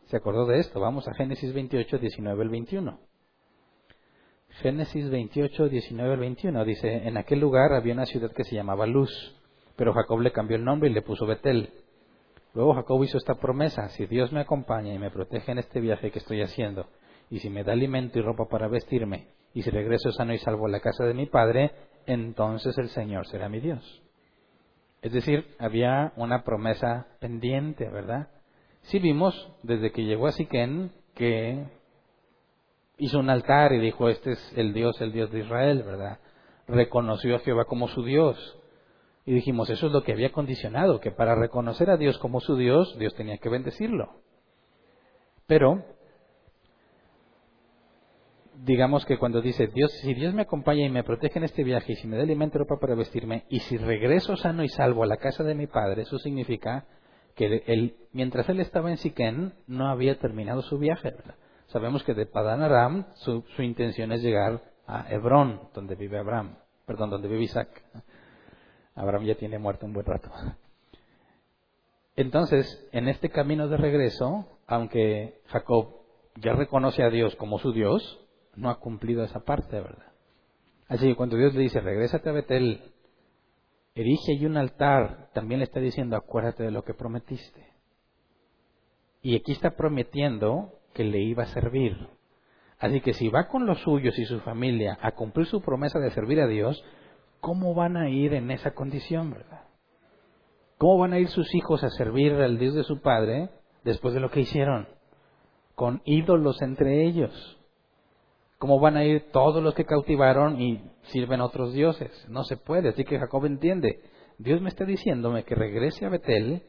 Se 0.07 0.17
acordó 0.17 0.45
de 0.45 0.59
esto. 0.59 0.81
Vamos 0.81 1.07
a 1.07 1.13
Génesis 1.13 1.53
28, 1.53 1.97
19 1.97 2.43
al 2.43 2.49
21. 2.49 2.99
Génesis 4.49 5.09
28, 5.09 5.69
19 5.69 6.13
al 6.13 6.19
21 6.19 6.65
dice, 6.65 7.07
en 7.07 7.15
aquel 7.15 7.39
lugar 7.39 7.71
había 7.71 7.93
una 7.93 8.05
ciudad 8.05 8.33
que 8.33 8.43
se 8.43 8.53
llamaba 8.53 8.85
Luz, 8.85 9.09
pero 9.77 9.93
Jacob 9.93 10.19
le 10.19 10.33
cambió 10.33 10.57
el 10.57 10.65
nombre 10.65 10.89
y 10.89 10.93
le 10.93 11.01
puso 11.01 11.25
Betel. 11.25 11.69
Luego 12.53 12.73
Jacob 12.73 13.01
hizo 13.01 13.17
esta 13.17 13.35
promesa, 13.35 13.87
si 13.87 14.05
Dios 14.07 14.33
me 14.33 14.41
acompaña 14.41 14.93
y 14.93 14.99
me 14.99 15.09
protege 15.09 15.53
en 15.53 15.59
este 15.59 15.79
viaje 15.79 16.11
que 16.11 16.19
estoy 16.19 16.41
haciendo, 16.41 16.87
y 17.29 17.39
si 17.39 17.49
me 17.49 17.63
da 17.63 17.71
alimento 17.71 18.19
y 18.19 18.23
ropa 18.23 18.49
para 18.49 18.67
vestirme, 18.67 19.29
y 19.53 19.61
si 19.61 19.69
regreso 19.69 20.11
sano 20.11 20.33
y 20.33 20.37
salvo 20.37 20.65
a 20.65 20.69
la 20.69 20.81
casa 20.81 21.05
de 21.05 21.13
mi 21.13 21.27
padre, 21.27 21.71
entonces 22.05 22.77
el 22.77 22.89
Señor 22.89 23.25
será 23.27 23.47
mi 23.47 23.61
Dios. 23.61 24.03
Es 25.01 25.11
decir, 25.11 25.55
había 25.57 26.13
una 26.15 26.43
promesa 26.43 27.07
pendiente, 27.19 27.89
¿verdad? 27.89 28.27
Sí 28.83 28.99
vimos 28.99 29.51
desde 29.63 29.91
que 29.91 30.03
llegó 30.03 30.27
a 30.27 30.31
Siquén 30.31 30.91
que 31.15 31.65
hizo 32.97 33.19
un 33.19 33.29
altar 33.29 33.73
y 33.73 33.79
dijo, 33.79 34.09
este 34.09 34.33
es 34.33 34.53
el 34.55 34.73
Dios, 34.73 35.01
el 35.01 35.11
Dios 35.11 35.31
de 35.31 35.39
Israel, 35.39 35.83
¿verdad? 35.83 36.19
Reconoció 36.67 37.35
a 37.35 37.39
Jehová 37.39 37.65
como 37.65 37.87
su 37.87 38.03
Dios. 38.03 38.57
Y 39.25 39.33
dijimos, 39.33 39.69
eso 39.69 39.87
es 39.87 39.91
lo 39.91 40.03
que 40.03 40.13
había 40.13 40.31
condicionado, 40.31 40.99
que 40.99 41.11
para 41.11 41.35
reconocer 41.35 41.89
a 41.89 41.97
Dios 41.97 42.17
como 42.19 42.39
su 42.39 42.55
Dios, 42.55 42.97
Dios 42.97 43.15
tenía 43.15 43.37
que 43.37 43.49
bendecirlo. 43.49 44.21
Pero 45.47 45.83
digamos 48.63 49.05
que 49.05 49.17
cuando 49.17 49.41
dice, 49.41 49.67
Dios, 49.67 49.91
si 50.01 50.13
Dios 50.13 50.33
me 50.33 50.43
acompaña 50.43 50.85
y 50.85 50.89
me 50.89 51.03
protege 51.03 51.39
en 51.39 51.45
este 51.45 51.63
viaje, 51.63 51.93
y 51.93 51.95
si 51.95 52.07
me 52.07 52.17
da 52.17 52.23
alimento 52.23 52.57
y 52.57 52.59
ropa 52.59 52.79
para 52.79 52.95
vestirme, 52.95 53.45
y 53.49 53.59
si 53.59 53.77
regreso 53.77 54.35
sano 54.37 54.63
y 54.63 54.69
salvo 54.69 55.03
a 55.03 55.07
la 55.07 55.17
casa 55.17 55.43
de 55.43 55.55
mi 55.55 55.67
padre, 55.67 56.03
eso 56.03 56.19
significa 56.19 56.85
que 57.35 57.63
él, 57.65 57.95
mientras 58.11 58.47
él 58.49 58.59
estaba 58.59 58.91
en 58.91 58.97
Siquén, 58.97 59.53
no 59.67 59.89
había 59.89 60.19
terminado 60.19 60.61
su 60.61 60.77
viaje. 60.77 61.13
Sabemos 61.67 62.03
que 62.03 62.13
de 62.13 62.25
Padán 62.25 62.61
Aram 62.61 63.05
su, 63.15 63.43
su, 63.55 63.63
intención 63.63 64.11
es 64.11 64.21
llegar 64.21 64.61
a 64.85 65.11
Hebrón, 65.11 65.61
donde 65.73 65.95
vive 65.95 66.19
Abraham, 66.19 66.57
perdón, 66.85 67.09
donde 67.09 67.29
vive 67.29 67.43
Isaac. 67.43 67.69
Abraham 68.93 69.23
ya 69.23 69.35
tiene 69.35 69.57
muerto 69.57 69.85
un 69.85 69.93
buen 69.93 70.05
rato. 70.05 70.29
Entonces, 72.15 72.87
en 72.91 73.07
este 73.07 73.29
camino 73.29 73.69
de 73.69 73.77
regreso, 73.77 74.45
aunque 74.67 75.39
Jacob 75.47 76.01
ya 76.35 76.53
reconoce 76.53 77.03
a 77.03 77.09
Dios 77.09 77.35
como 77.37 77.57
su 77.57 77.71
Dios, 77.71 78.21
no 78.61 78.69
ha 78.69 78.79
cumplido 78.79 79.23
esa 79.23 79.39
parte, 79.41 79.81
¿verdad? 79.81 80.11
Así 80.87 81.07
que 81.07 81.15
cuando 81.15 81.35
Dios 81.35 81.53
le 81.55 81.61
dice, 81.61 81.81
regrésate 81.81 82.29
a 82.29 82.33
Betel, 82.33 82.93
erige 83.95 84.33
allí 84.33 84.45
un 84.45 84.57
altar, 84.57 85.29
también 85.33 85.59
le 85.59 85.65
está 85.65 85.79
diciendo, 85.79 86.15
acuérdate 86.15 86.63
de 86.63 86.71
lo 86.71 86.83
que 86.83 86.93
prometiste. 86.93 87.67
Y 89.21 89.35
aquí 89.35 89.51
está 89.51 89.71
prometiendo 89.71 90.73
que 90.93 91.03
le 91.03 91.19
iba 91.19 91.43
a 91.43 91.47
servir. 91.47 91.97
Así 92.77 93.01
que 93.01 93.13
si 93.13 93.29
va 93.29 93.47
con 93.47 93.65
los 93.65 93.79
suyos 93.81 94.17
y 94.17 94.25
su 94.25 94.39
familia 94.41 94.97
a 95.01 95.11
cumplir 95.13 95.47
su 95.47 95.61
promesa 95.61 95.99
de 95.99 96.11
servir 96.11 96.39
a 96.39 96.47
Dios, 96.47 96.83
¿cómo 97.39 97.73
van 97.73 97.97
a 97.97 98.09
ir 98.09 98.33
en 98.33 98.51
esa 98.51 98.71
condición, 98.71 99.31
verdad? 99.31 99.63
¿Cómo 100.77 100.99
van 100.99 101.13
a 101.13 101.19
ir 101.19 101.29
sus 101.29 101.53
hijos 101.55 101.83
a 101.83 101.89
servir 101.89 102.33
al 102.33 102.59
Dios 102.59 102.75
de 102.75 102.83
su 102.83 103.01
padre 103.01 103.49
después 103.83 104.13
de 104.13 104.19
lo 104.19 104.29
que 104.29 104.41
hicieron? 104.41 104.87
Con 105.75 106.01
ídolos 106.05 106.61
entre 106.61 107.05
ellos. 107.05 107.60
¿Cómo 108.61 108.79
van 108.79 108.95
a 108.95 109.03
ir 109.03 109.31
todos 109.31 109.63
los 109.63 109.73
que 109.73 109.85
cautivaron 109.85 110.61
y 110.61 110.83
sirven 111.05 111.41
a 111.41 111.45
otros 111.45 111.73
dioses? 111.73 112.11
No 112.29 112.43
se 112.43 112.57
puede. 112.57 112.89
Así 112.89 113.03
que 113.03 113.17
Jacob 113.17 113.43
entiende. 113.47 114.01
Dios 114.37 114.61
me 114.61 114.69
está 114.69 114.85
diciéndome 114.85 115.45
que 115.45 115.55
regrese 115.55 116.05
a 116.05 116.09
Betel, 116.09 116.61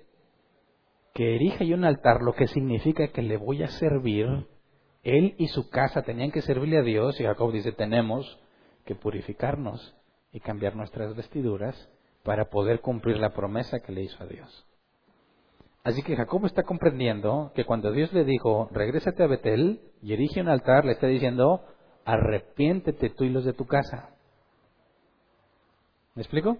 que 1.12 1.35
erija 1.35 1.64
yo 1.64 1.76
un 1.76 1.85
altar, 1.85 2.22
lo 2.22 2.33
que 2.33 2.46
significa 2.46 3.09
que 3.09 3.20
le 3.20 3.37
voy 3.37 3.62
a 3.62 3.68
servir. 3.68 4.26
Él 5.02 5.35
y 5.37 5.48
su 5.48 5.68
casa 5.68 6.00
tenían 6.00 6.31
que 6.31 6.40
servirle 6.40 6.78
a 6.78 6.83
Dios 6.83 7.20
y 7.20 7.24
Jacob 7.24 7.52
dice, 7.52 7.72
tenemos 7.72 8.40
que 8.87 8.94
purificarnos 8.94 9.94
y 10.33 10.40
cambiar 10.40 10.74
nuestras 10.74 11.14
vestiduras 11.14 11.90
para 12.22 12.46
poder 12.46 12.81
cumplir 12.81 13.18
la 13.18 13.35
promesa 13.35 13.81
que 13.81 13.92
le 13.92 14.05
hizo 14.05 14.16
a 14.24 14.26
Dios. 14.26 14.66
Así 15.85 16.02
que 16.02 16.16
Jacob 16.16 16.46
está 16.46 16.62
comprendiendo 16.62 17.52
que 17.55 17.66
cuando 17.66 17.92
Dios 17.92 18.11
le 18.14 18.24
dijo, 18.24 18.70
regrésate 18.72 19.22
a 19.22 19.26
Betel 19.26 19.81
y 20.00 20.14
erige 20.14 20.40
un 20.40 20.48
altar, 20.48 20.87
le 20.87 20.92
está 20.92 21.07
diciendo, 21.07 21.66
arrepiéntete 22.04 23.10
tú 23.10 23.24
y 23.24 23.30
los 23.30 23.44
de 23.44 23.52
tu 23.52 23.66
casa. 23.66 24.10
¿Me 26.14 26.22
explico? 26.22 26.58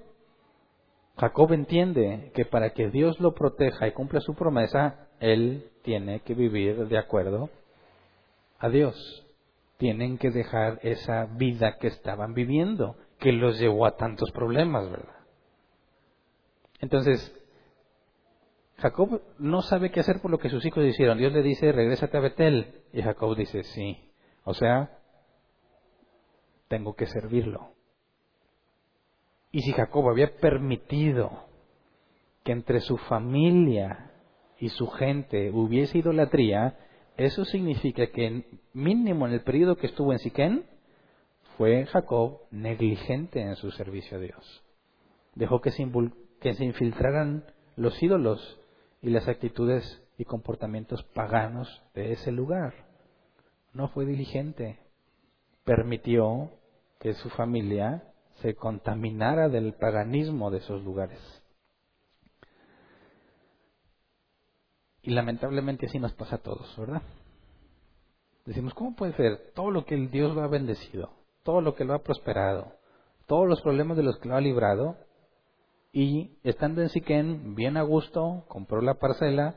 Jacob 1.19 1.53
entiende 1.53 2.33
que 2.35 2.45
para 2.45 2.71
que 2.71 2.89
Dios 2.89 3.21
lo 3.21 3.35
proteja 3.35 3.87
y 3.87 3.93
cumpla 3.93 4.21
su 4.21 4.35
promesa, 4.35 5.09
él 5.21 5.71
tiene 5.83 6.21
que 6.21 6.35
vivir 6.35 6.89
de 6.89 6.99
acuerdo 6.99 7.51
a 8.59 8.69
Dios. 8.69 8.97
Tienen 9.77 10.17
que 10.17 10.31
dejar 10.31 10.79
esa 10.83 11.27
vida 11.27 11.77
que 11.79 11.89
estaban 11.89 12.35
viviendo, 12.35 12.97
que 13.19 13.33
los 13.33 13.59
llevó 13.59 13.87
a 13.87 13.97
tantos 13.97 14.31
problemas, 14.31 14.91
¿verdad? 14.91 15.17
Entonces, 16.81 17.33
Jacob 18.79 19.23
no 19.39 19.63
sabe 19.63 19.91
qué 19.91 20.01
hacer 20.01 20.21
por 20.21 20.31
lo 20.31 20.39
que 20.39 20.49
sus 20.49 20.65
hijos 20.65 20.85
hicieron. 20.85 21.19
Dios 21.19 21.33
le 21.33 21.43
dice, 21.43 21.71
regrésate 21.71 22.17
a 22.17 22.21
Betel. 22.21 22.83
Y 22.93 23.03
Jacob 23.03 23.37
dice, 23.37 23.63
sí. 23.63 24.11
O 24.45 24.55
sea, 24.55 24.99
tengo 26.73 26.95
que 26.95 27.05
servirlo. 27.05 27.75
Y 29.51 29.61
si 29.61 29.73
Jacob 29.73 30.09
había 30.09 30.39
permitido 30.39 31.45
que 32.45 32.53
entre 32.53 32.81
su 32.81 32.97
familia 32.97 34.11
y 34.59 34.71
su 34.71 34.87
gente 34.87 35.51
hubiese 35.51 35.99
idolatría, 35.99 36.79
eso 37.19 37.45
significa 37.45 38.07
que 38.07 38.47
mínimo 38.73 39.27
en 39.27 39.35
el 39.35 39.43
periodo 39.43 39.77
que 39.77 39.89
estuvo 39.89 40.15
en 40.15 40.19
Siquén, 40.21 40.65
fue 41.59 41.85
Jacob 41.85 42.39
negligente 42.51 43.43
en 43.43 43.55
su 43.57 43.71
servicio 43.73 44.17
a 44.17 44.21
Dios. 44.21 44.65
Dejó 45.35 45.61
que 45.61 45.73
se, 45.73 45.87
que 46.41 46.55
se 46.55 46.65
infiltraran 46.65 47.45
los 47.77 48.03
ídolos 48.03 48.59
y 49.03 49.11
las 49.11 49.29
actitudes 49.29 50.03
y 50.17 50.25
comportamientos 50.25 51.03
paganos 51.03 51.83
de 51.93 52.13
ese 52.13 52.33
lugar. 52.33 52.73
No 53.75 53.89
fue 53.89 54.07
diligente. 54.07 54.79
Permitió 55.65 56.51
que 57.03 57.15
su 57.15 57.31
familia 57.31 58.05
se 58.43 58.55
contaminara 58.55 59.49
del 59.49 59.75
paganismo 59.75 60.53
de 60.53 60.59
esos 60.59 60.85
lugares. 60.85 61.19
Y 65.03 65.11
lamentablemente 65.11 65.87
así 65.87 65.99
nos 65.99 66.13
pasa 66.15 66.37
a 66.37 66.43
todos, 66.43 66.73
¿verdad? 66.79 67.03
Decimos, 68.47 68.73
¿cómo 68.75 68.95
puede 68.95 69.15
ser? 69.15 69.51
Todo 69.53 69.73
lo 69.73 69.85
que 69.85 69.97
el 69.97 70.13
Dios 70.13 70.33
lo 70.33 70.43
ha 70.43 70.47
bendecido, 70.47 71.11
todo 71.43 71.61
lo 71.61 71.75
que 71.75 71.85
lo 71.85 71.95
ha 71.95 72.05
prosperado, 72.05 72.73
todos 73.27 73.49
los 73.49 73.61
problemas 73.63 73.97
de 73.97 74.05
los 74.05 74.17
que 74.21 74.29
lo 74.29 74.37
ha 74.37 74.41
librado, 74.41 74.97
y 75.93 76.39
estando 76.45 76.83
en 76.83 76.89
Siquén, 76.89 77.57
bien 77.57 77.77
a 77.79 77.83
gusto, 77.83 78.45
compró 78.47 78.81
la 78.81 78.95
parcela, 78.95 79.57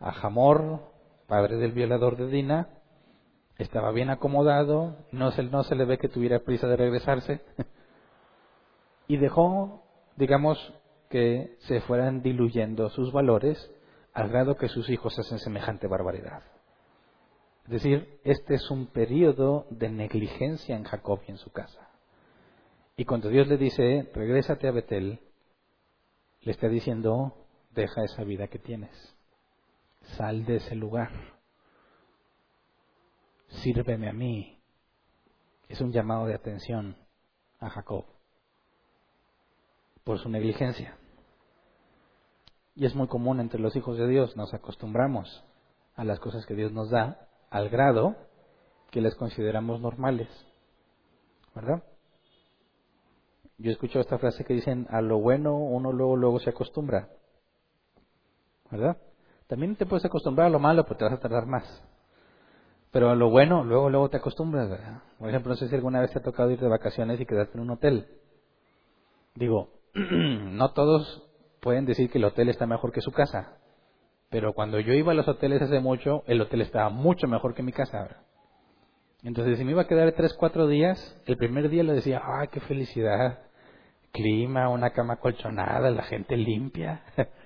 a 0.00 0.12
Jamor, 0.12 0.80
padre 1.28 1.58
del 1.58 1.72
violador 1.72 2.16
de 2.16 2.28
Dina, 2.28 2.70
estaba 3.58 3.92
bien 3.92 4.10
acomodado, 4.10 4.96
no 5.12 5.30
se, 5.30 5.42
no 5.42 5.62
se 5.62 5.74
le 5.74 5.84
ve 5.84 5.98
que 5.98 6.08
tuviera 6.08 6.40
prisa 6.40 6.66
de 6.66 6.76
regresarse, 6.76 7.40
y 9.08 9.16
dejó, 9.16 9.82
digamos, 10.16 10.72
que 11.08 11.56
se 11.60 11.80
fueran 11.82 12.22
diluyendo 12.22 12.88
sus 12.90 13.12
valores 13.12 13.70
al 14.14 14.28
grado 14.30 14.56
que 14.56 14.68
sus 14.68 14.88
hijos 14.88 15.18
hacen 15.18 15.38
semejante 15.38 15.86
barbaridad. 15.86 16.42
Es 17.64 17.70
decir, 17.70 18.18
este 18.24 18.54
es 18.54 18.70
un 18.70 18.86
periodo 18.86 19.66
de 19.70 19.88
negligencia 19.88 20.76
en 20.76 20.84
Jacob 20.84 21.20
y 21.26 21.32
en 21.32 21.38
su 21.38 21.52
casa. 21.52 21.88
Y 22.96 23.04
cuando 23.04 23.28
Dios 23.28 23.46
le 23.48 23.56
dice, 23.56 24.10
regrésate 24.14 24.68
a 24.68 24.72
Betel, 24.72 25.20
le 26.40 26.52
está 26.52 26.68
diciendo, 26.68 27.46
deja 27.70 28.04
esa 28.04 28.24
vida 28.24 28.48
que 28.48 28.58
tienes, 28.58 29.16
sal 30.16 30.44
de 30.44 30.56
ese 30.56 30.74
lugar, 30.74 31.10
sírveme 33.60 34.08
a 34.08 34.12
mí. 34.12 34.58
Es 35.68 35.80
un 35.80 35.92
llamado 35.92 36.26
de 36.26 36.34
atención 36.34 36.96
a 37.60 37.70
Jacob 37.70 38.04
por 40.04 40.18
su 40.18 40.28
negligencia. 40.28 40.96
Y 42.74 42.86
es 42.86 42.94
muy 42.94 43.06
común 43.06 43.40
entre 43.40 43.60
los 43.60 43.76
hijos 43.76 43.98
de 43.98 44.08
Dios, 44.08 44.36
nos 44.36 44.52
acostumbramos 44.54 45.44
a 45.94 46.04
las 46.04 46.18
cosas 46.20 46.46
que 46.46 46.54
Dios 46.54 46.72
nos 46.72 46.90
da 46.90 47.28
al 47.50 47.68
grado 47.68 48.16
que 48.90 49.00
les 49.00 49.14
consideramos 49.14 49.80
normales. 49.80 50.28
¿Verdad? 51.54 51.82
Yo 53.58 53.70
escucho 53.70 54.00
esta 54.00 54.18
frase 54.18 54.44
que 54.44 54.54
dicen, 54.54 54.86
a 54.90 55.02
lo 55.02 55.18
bueno 55.18 55.56
uno 55.56 55.92
luego, 55.92 56.16
luego 56.16 56.40
se 56.40 56.50
acostumbra. 56.50 57.10
¿Verdad? 58.70 58.96
También 59.46 59.76
te 59.76 59.86
puedes 59.86 60.04
acostumbrar 60.04 60.46
a 60.46 60.50
lo 60.50 60.58
malo, 60.58 60.84
pero 60.84 60.96
te 60.96 61.04
vas 61.04 61.12
a 61.12 61.20
tardar 61.20 61.46
más. 61.46 61.84
Pero 62.92 63.14
lo 63.16 63.30
bueno, 63.30 63.64
luego, 63.64 63.90
luego 63.90 64.08
te 64.10 64.18
acostumbras. 64.18 64.68
¿verdad? 64.68 65.02
Por 65.18 65.28
ejemplo, 65.28 65.50
no 65.50 65.56
sé 65.56 65.68
si 65.68 65.74
alguna 65.74 66.00
vez 66.00 66.12
te 66.12 66.18
ha 66.18 66.22
tocado 66.22 66.50
ir 66.50 66.60
de 66.60 66.68
vacaciones 66.68 67.20
y 67.20 67.26
quedarte 67.26 67.54
en 67.54 67.64
un 67.64 67.70
hotel. 67.70 68.06
Digo, 69.34 69.70
no 69.94 70.72
todos 70.72 71.22
pueden 71.60 71.86
decir 71.86 72.10
que 72.10 72.18
el 72.18 72.24
hotel 72.24 72.48
está 72.48 72.66
mejor 72.66 72.92
que 72.92 73.00
su 73.00 73.10
casa. 73.10 73.58
Pero 74.30 74.52
cuando 74.52 74.78
yo 74.78 74.92
iba 74.94 75.12
a 75.12 75.14
los 75.14 75.28
hoteles 75.28 75.60
hace 75.62 75.80
mucho, 75.80 76.22
el 76.26 76.40
hotel 76.40 76.60
estaba 76.60 76.90
mucho 76.90 77.26
mejor 77.26 77.54
que 77.54 77.62
mi 77.62 77.72
casa 77.72 77.98
ahora. 77.98 78.22
Entonces, 79.22 79.58
si 79.58 79.64
me 79.64 79.72
iba 79.72 79.82
a 79.82 79.86
quedar 79.86 80.12
tres, 80.12 80.34
cuatro 80.34 80.66
días, 80.66 81.16
el 81.26 81.36
primer 81.36 81.68
día 81.68 81.82
le 81.82 81.92
decía, 81.92 82.22
¡ay, 82.24 82.48
qué 82.48 82.60
felicidad! 82.60 83.38
clima, 84.12 84.68
una 84.68 84.90
cama 84.90 85.16
colchonada, 85.16 85.90
la 85.90 86.02
gente 86.02 86.36
limpia. 86.36 87.02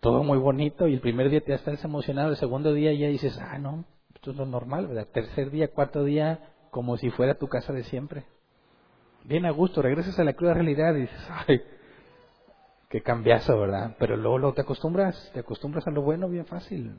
Todo 0.00 0.24
muy 0.24 0.38
bonito 0.38 0.88
y 0.88 0.94
el 0.94 1.00
primer 1.00 1.28
día 1.28 1.42
te 1.42 1.52
estás 1.52 1.84
emocionado, 1.84 2.30
el 2.30 2.36
segundo 2.36 2.72
día 2.72 2.92
ya 2.94 3.08
dices, 3.08 3.38
ah, 3.38 3.58
no, 3.58 3.84
esto 4.14 4.30
es 4.30 4.36
lo 4.36 4.46
normal, 4.46 4.86
¿verdad? 4.86 5.06
Tercer 5.12 5.50
día, 5.50 5.68
cuarto 5.68 6.04
día, 6.04 6.54
como 6.70 6.96
si 6.96 7.10
fuera 7.10 7.34
tu 7.34 7.48
casa 7.48 7.72
de 7.72 7.84
siempre. 7.84 8.24
Bien 9.24 9.44
a 9.44 9.50
gusto, 9.50 9.82
regresas 9.82 10.18
a 10.18 10.24
la 10.24 10.32
cruda 10.32 10.54
realidad 10.54 10.94
y 10.94 11.02
dices, 11.02 11.28
ay, 11.46 11.60
qué 12.88 13.02
cambiazo, 13.02 13.58
¿verdad? 13.60 13.94
Pero 13.98 14.16
luego, 14.16 14.38
luego 14.38 14.54
te 14.54 14.62
acostumbras, 14.62 15.30
te 15.34 15.40
acostumbras 15.40 15.86
a 15.86 15.90
lo 15.90 16.00
bueno 16.00 16.28
bien 16.28 16.46
fácil. 16.46 16.98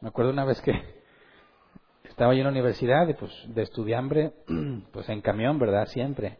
Me 0.00 0.08
acuerdo 0.08 0.30
una 0.30 0.44
vez 0.44 0.60
que 0.60 0.72
estaba 2.04 2.34
yo 2.34 2.38
en 2.38 2.44
la 2.44 2.50
universidad 2.50 3.08
y 3.08 3.14
pues 3.14 3.32
de 3.48 3.62
estudiambre, 3.62 4.32
pues 4.92 5.08
en 5.08 5.20
camión, 5.20 5.58
¿verdad? 5.58 5.86
Siempre. 5.86 6.38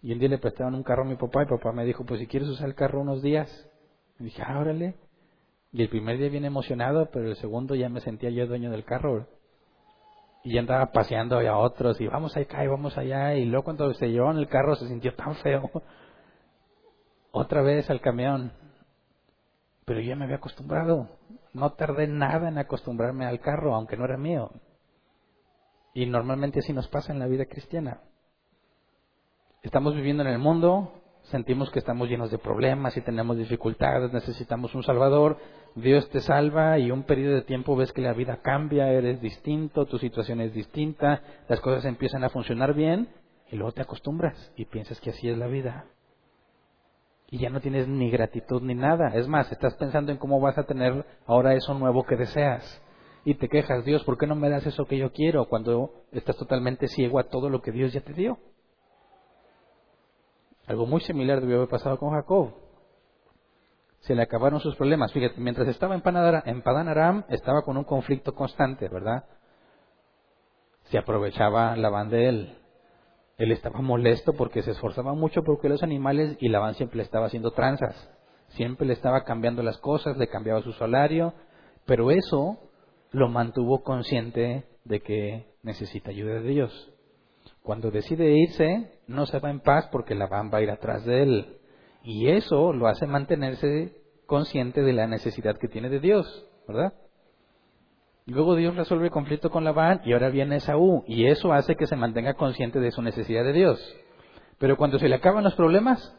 Y 0.00 0.12
un 0.12 0.18
día 0.18 0.30
le 0.30 0.38
prestaban 0.38 0.74
un 0.74 0.82
carro 0.82 1.02
a 1.02 1.06
mi 1.06 1.16
papá 1.16 1.42
y 1.42 1.46
papá 1.46 1.72
me 1.72 1.84
dijo, 1.84 2.04
pues 2.06 2.20
si 2.20 2.26
quieres 2.26 2.48
usar 2.48 2.68
el 2.68 2.74
carro 2.74 3.00
unos 3.02 3.20
días. 3.20 3.68
Y 4.22 4.26
dije, 4.26 4.42
ah. 4.46 4.64
Y 5.72 5.82
el 5.82 5.88
primer 5.88 6.16
día 6.16 6.28
bien 6.28 6.44
emocionado, 6.44 7.10
pero 7.10 7.28
el 7.28 7.36
segundo 7.36 7.74
ya 7.74 7.88
me 7.88 8.00
sentía 8.00 8.30
yo 8.30 8.46
dueño 8.46 8.70
del 8.70 8.84
carro. 8.84 9.26
Y 10.44 10.54
ya 10.54 10.60
andaba 10.60 10.92
paseando 10.92 11.38
a 11.38 11.58
otros 11.58 12.00
y 12.00 12.06
vamos 12.06 12.36
acá 12.36 12.64
y 12.64 12.68
vamos 12.68 12.96
allá. 12.96 13.34
Y 13.34 13.46
luego 13.46 13.64
cuando 13.64 13.92
se 13.94 14.10
llevó 14.10 14.30
en 14.30 14.38
el 14.38 14.48
carro 14.48 14.76
se 14.76 14.86
sintió 14.86 15.14
tan 15.16 15.34
feo. 15.36 15.68
Otra 17.32 17.62
vez 17.62 17.90
al 17.90 18.00
camión. 18.00 18.52
Pero 19.86 20.00
ya 20.00 20.14
me 20.14 20.24
había 20.24 20.36
acostumbrado. 20.36 21.08
No 21.52 21.72
tardé 21.72 22.06
nada 22.06 22.48
en 22.48 22.58
acostumbrarme 22.58 23.26
al 23.26 23.40
carro, 23.40 23.74
aunque 23.74 23.96
no 23.96 24.04
era 24.04 24.16
mío. 24.16 24.52
Y 25.94 26.06
normalmente 26.06 26.60
así 26.60 26.72
nos 26.72 26.86
pasa 26.86 27.12
en 27.12 27.18
la 27.18 27.26
vida 27.26 27.46
cristiana. 27.46 28.02
Estamos 29.62 29.96
viviendo 29.96 30.22
en 30.22 30.28
el 30.28 30.38
mundo, 30.38 31.01
sentimos 31.24 31.70
que 31.70 31.78
estamos 31.78 32.08
llenos 32.08 32.30
de 32.30 32.38
problemas 32.38 32.96
y 32.96 33.00
tenemos 33.00 33.36
dificultades, 33.36 34.12
necesitamos 34.12 34.74
un 34.74 34.82
Salvador, 34.82 35.38
Dios 35.74 36.08
te 36.10 36.20
salva 36.20 36.78
y 36.78 36.90
un 36.90 37.04
periodo 37.04 37.34
de 37.34 37.42
tiempo 37.42 37.76
ves 37.76 37.92
que 37.92 38.02
la 38.02 38.12
vida 38.12 38.40
cambia, 38.42 38.90
eres 38.90 39.20
distinto, 39.20 39.86
tu 39.86 39.98
situación 39.98 40.40
es 40.40 40.52
distinta, 40.52 41.22
las 41.48 41.60
cosas 41.60 41.84
empiezan 41.84 42.24
a 42.24 42.28
funcionar 42.28 42.74
bien 42.74 43.08
y 43.50 43.56
luego 43.56 43.72
te 43.72 43.82
acostumbras 43.82 44.52
y 44.56 44.66
piensas 44.66 45.00
que 45.00 45.10
así 45.10 45.28
es 45.28 45.38
la 45.38 45.46
vida. 45.46 45.86
Y 47.30 47.38
ya 47.38 47.48
no 47.48 47.60
tienes 47.60 47.88
ni 47.88 48.10
gratitud 48.10 48.60
ni 48.60 48.74
nada. 48.74 49.14
Es 49.14 49.26
más, 49.26 49.50
estás 49.50 49.74
pensando 49.76 50.12
en 50.12 50.18
cómo 50.18 50.38
vas 50.38 50.58
a 50.58 50.64
tener 50.64 51.06
ahora 51.26 51.54
eso 51.54 51.72
nuevo 51.72 52.04
que 52.04 52.16
deseas 52.16 52.82
y 53.24 53.34
te 53.34 53.48
quejas, 53.48 53.84
Dios, 53.84 54.04
¿por 54.04 54.18
qué 54.18 54.26
no 54.26 54.34
me 54.34 54.50
das 54.50 54.66
eso 54.66 54.84
que 54.86 54.98
yo 54.98 55.12
quiero 55.12 55.46
cuando 55.46 56.04
estás 56.10 56.36
totalmente 56.36 56.88
ciego 56.88 57.18
a 57.18 57.28
todo 57.28 57.48
lo 57.48 57.62
que 57.62 57.70
Dios 57.70 57.92
ya 57.92 58.00
te 58.00 58.12
dio? 58.12 58.38
Algo 60.66 60.86
muy 60.86 61.00
similar 61.00 61.40
debió 61.40 61.56
haber 61.56 61.68
pasado 61.68 61.98
con 61.98 62.10
Jacob. 62.10 62.54
Se 64.00 64.14
le 64.14 64.22
acabaron 64.22 64.60
sus 64.60 64.76
problemas. 64.76 65.12
Fíjate, 65.12 65.40
mientras 65.40 65.68
estaba 65.68 65.94
en, 65.94 66.02
Padan 66.62 66.88
Aram, 66.88 67.24
estaba 67.28 67.62
con 67.62 67.76
un 67.76 67.84
conflicto 67.84 68.34
constante, 68.34 68.88
¿verdad? 68.88 69.24
Se 70.84 70.98
aprovechaba 70.98 71.76
Labán 71.76 72.10
de 72.10 72.28
él. 72.28 72.58
Él 73.38 73.52
estaba 73.52 73.80
molesto 73.80 74.34
porque 74.34 74.62
se 74.62 74.72
esforzaba 74.72 75.14
mucho 75.14 75.42
porque 75.42 75.68
los 75.68 75.82
animales 75.82 76.36
y 76.40 76.48
Labán 76.48 76.74
siempre 76.74 76.98
le 76.98 77.04
estaba 77.04 77.26
haciendo 77.26 77.52
tranzas. 77.52 78.10
Siempre 78.48 78.86
le 78.86 78.92
estaba 78.92 79.24
cambiando 79.24 79.62
las 79.62 79.78
cosas, 79.78 80.16
le 80.16 80.28
cambiaba 80.28 80.62
su 80.62 80.72
salario, 80.72 81.32
pero 81.86 82.10
eso 82.10 82.58
lo 83.10 83.28
mantuvo 83.28 83.82
consciente 83.82 84.64
de 84.84 85.00
que 85.00 85.46
necesita 85.62 86.10
ayuda 86.10 86.34
de 86.34 86.48
Dios. 86.48 86.91
Cuando 87.62 87.90
decide 87.90 88.36
irse, 88.36 88.98
no 89.06 89.26
se 89.26 89.38
va 89.38 89.50
en 89.50 89.60
paz 89.60 89.88
porque 89.92 90.14
Labán 90.14 90.50
va 90.52 90.58
a 90.58 90.62
ir 90.62 90.70
atrás 90.70 91.04
de 91.04 91.22
él. 91.22 91.58
Y 92.02 92.28
eso 92.28 92.72
lo 92.72 92.88
hace 92.88 93.06
mantenerse 93.06 93.96
consciente 94.26 94.82
de 94.82 94.92
la 94.92 95.06
necesidad 95.06 95.58
que 95.58 95.68
tiene 95.68 95.88
de 95.88 96.00
Dios, 96.00 96.46
¿verdad? 96.66 96.94
Luego 98.26 98.54
Dios 98.54 98.76
resuelve 98.76 99.06
el 99.06 99.10
conflicto 99.10 99.50
con 99.50 99.64
Labán 99.64 100.00
y 100.04 100.12
ahora 100.12 100.30
viene 100.30 100.56
Esaú. 100.56 101.04
Y 101.06 101.26
eso 101.26 101.52
hace 101.52 101.76
que 101.76 101.86
se 101.86 101.96
mantenga 101.96 102.34
consciente 102.34 102.80
de 102.80 102.90
su 102.90 103.02
necesidad 103.02 103.44
de 103.44 103.52
Dios. 103.52 103.96
Pero 104.58 104.76
cuando 104.76 104.98
se 104.98 105.08
le 105.08 105.16
acaban 105.16 105.44
los 105.44 105.54
problemas, 105.54 106.16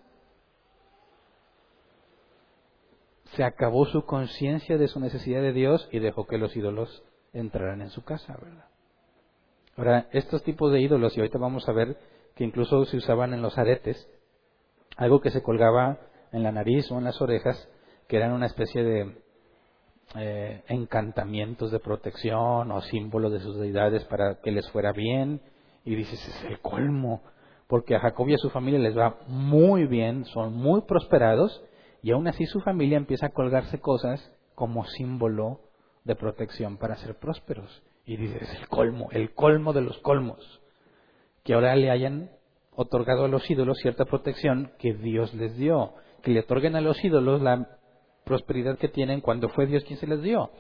se 3.36 3.43
acabó 3.43 3.86
su 3.86 4.06
conciencia 4.06 4.77
de 4.77 4.88
su 4.88 4.99
necesidad 4.99 5.41
de 5.41 5.53
Dios 5.53 5.88
y 5.91 5.99
dejó 5.99 6.27
que 6.27 6.38
los 6.38 6.56
ídolos 6.56 7.03
entraran 7.32 7.82
en 7.82 7.89
su 7.89 8.03
casa, 8.03 8.38
¿verdad? 8.41 8.72
Ahora, 9.75 10.07
estos 10.12 10.43
tipos 10.43 10.71
de 10.71 10.81
ídolos, 10.81 11.15
y 11.17 11.19
ahorita 11.19 11.39
vamos 11.39 11.67
a 11.67 11.73
ver 11.73 11.97
que 12.36 12.43
incluso 12.43 12.86
se 12.86 12.97
usaban 12.97 13.33
en 13.33 13.41
los 13.41 13.57
aretes, 13.57 14.07
algo 14.97 15.21
que 15.21 15.31
se 15.31 15.41
colgaba 15.41 15.99
en 16.31 16.43
la 16.43 16.51
nariz 16.51 16.91
o 16.91 16.97
en 16.97 17.05
las 17.05 17.21
orejas, 17.21 17.69
que 18.07 18.17
eran 18.17 18.33
una 18.33 18.45
especie 18.45 18.83
de 18.83 19.17
eh, 20.15 20.63
encantamientos 20.67 21.71
de 21.71 21.79
protección 21.79 22.71
o 22.71 22.81
símbolos 22.81 23.31
de 23.31 23.39
sus 23.39 23.57
deidades 23.57 24.03
para 24.05 24.36
que 24.41 24.51
les 24.51 24.69
fuera 24.69 24.91
bien. 24.91 25.41
Y 25.86 25.95
dices, 25.95 26.19
es 26.27 26.43
el 26.45 26.59
colmo, 26.59 27.21
porque 27.67 27.95
a 27.95 27.99
Jacob 27.99 28.29
y 28.29 28.36
a 28.36 28.38
su 28.38 28.49
familia 28.49 28.79
les 28.79 28.97
va 28.97 29.17
muy 29.27 29.88
bien, 29.88 30.25
son 30.25 30.53
muy 30.53 30.81
prosperados, 30.81 31.63
y 32.01 32.12
aún 32.12 32.27
así 32.27 32.45
su 32.45 32.62
familia 32.62 32.97
empieza 32.97 33.27
a 33.27 33.33
colgarse 33.33 33.79
cosas 33.79 34.31
como 34.55 34.86
símbolo 34.86 35.59
de 36.03 36.15
protección 36.15 36.77
para 36.77 36.95
ser 36.97 37.15
prósperos. 37.15 37.81
Y 38.05 38.17
dices, 38.17 38.49
el 38.59 38.67
colmo, 38.67 39.09
el 39.11 39.33
colmo 39.33 39.73
de 39.73 39.81
los 39.81 39.97
colmos. 39.99 40.61
Que 41.43 41.53
ahora 41.53 41.75
le 41.75 41.89
hayan 41.89 42.31
otorgado 42.75 43.25
a 43.25 43.27
los 43.27 43.49
ídolos 43.49 43.77
cierta 43.79 44.05
protección 44.05 44.73
que 44.79 44.93
Dios 44.93 45.33
les 45.33 45.55
dio. 45.57 45.93
Que 46.21 46.31
le 46.31 46.41
otorguen 46.41 46.75
a 46.75 46.81
los 46.81 47.03
ídolos 47.03 47.41
la 47.41 47.79
prosperidad 48.25 48.77
que 48.77 48.87
tienen 48.87 49.21
cuando 49.21 49.49
fue 49.49 49.65
Dios 49.65 49.83
quien 49.85 49.99
se 49.99 50.07
les 50.07 50.21
dio. 50.21 50.51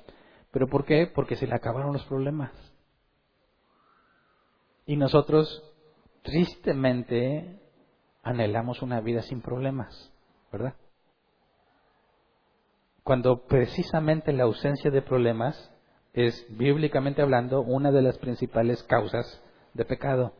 ¿Pero 0.51 0.67
por 0.67 0.85
qué? 0.85 1.07
Porque 1.13 1.35
se 1.35 1.47
le 1.47 1.55
acabaron 1.55 1.93
los 1.93 2.05
problemas. 2.05 2.51
Y 4.85 4.97
nosotros, 4.97 5.63
tristemente, 6.21 7.59
anhelamos 8.21 8.81
una 8.81 8.99
vida 9.01 9.21
sin 9.21 9.41
problemas, 9.41 10.13
¿verdad? 10.51 10.75
cuando 13.03 13.45
precisamente 13.45 14.31
la 14.31 14.43
ausencia 14.43 14.89
de 14.89 15.01
problemas 15.01 15.71
es, 16.13 16.45
bíblicamente 16.49 17.21
hablando, 17.21 17.61
una 17.61 17.91
de 17.91 18.03
las 18.03 18.17
principales 18.19 18.83
causas 18.83 19.41
de 19.73 19.85
pecado. 19.85 20.33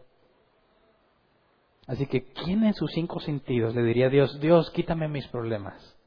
Así 1.87 2.05
que, 2.05 2.23
¿quién 2.23 2.63
en 2.63 2.73
sus 2.73 2.91
cinco 2.91 3.19
sentidos 3.19 3.75
le 3.75 3.83
diría 3.83 4.07
a 4.07 4.09
Dios, 4.09 4.39
Dios, 4.39 4.69
quítame 4.71 5.07
mis 5.07 5.27
problemas? 5.27 5.97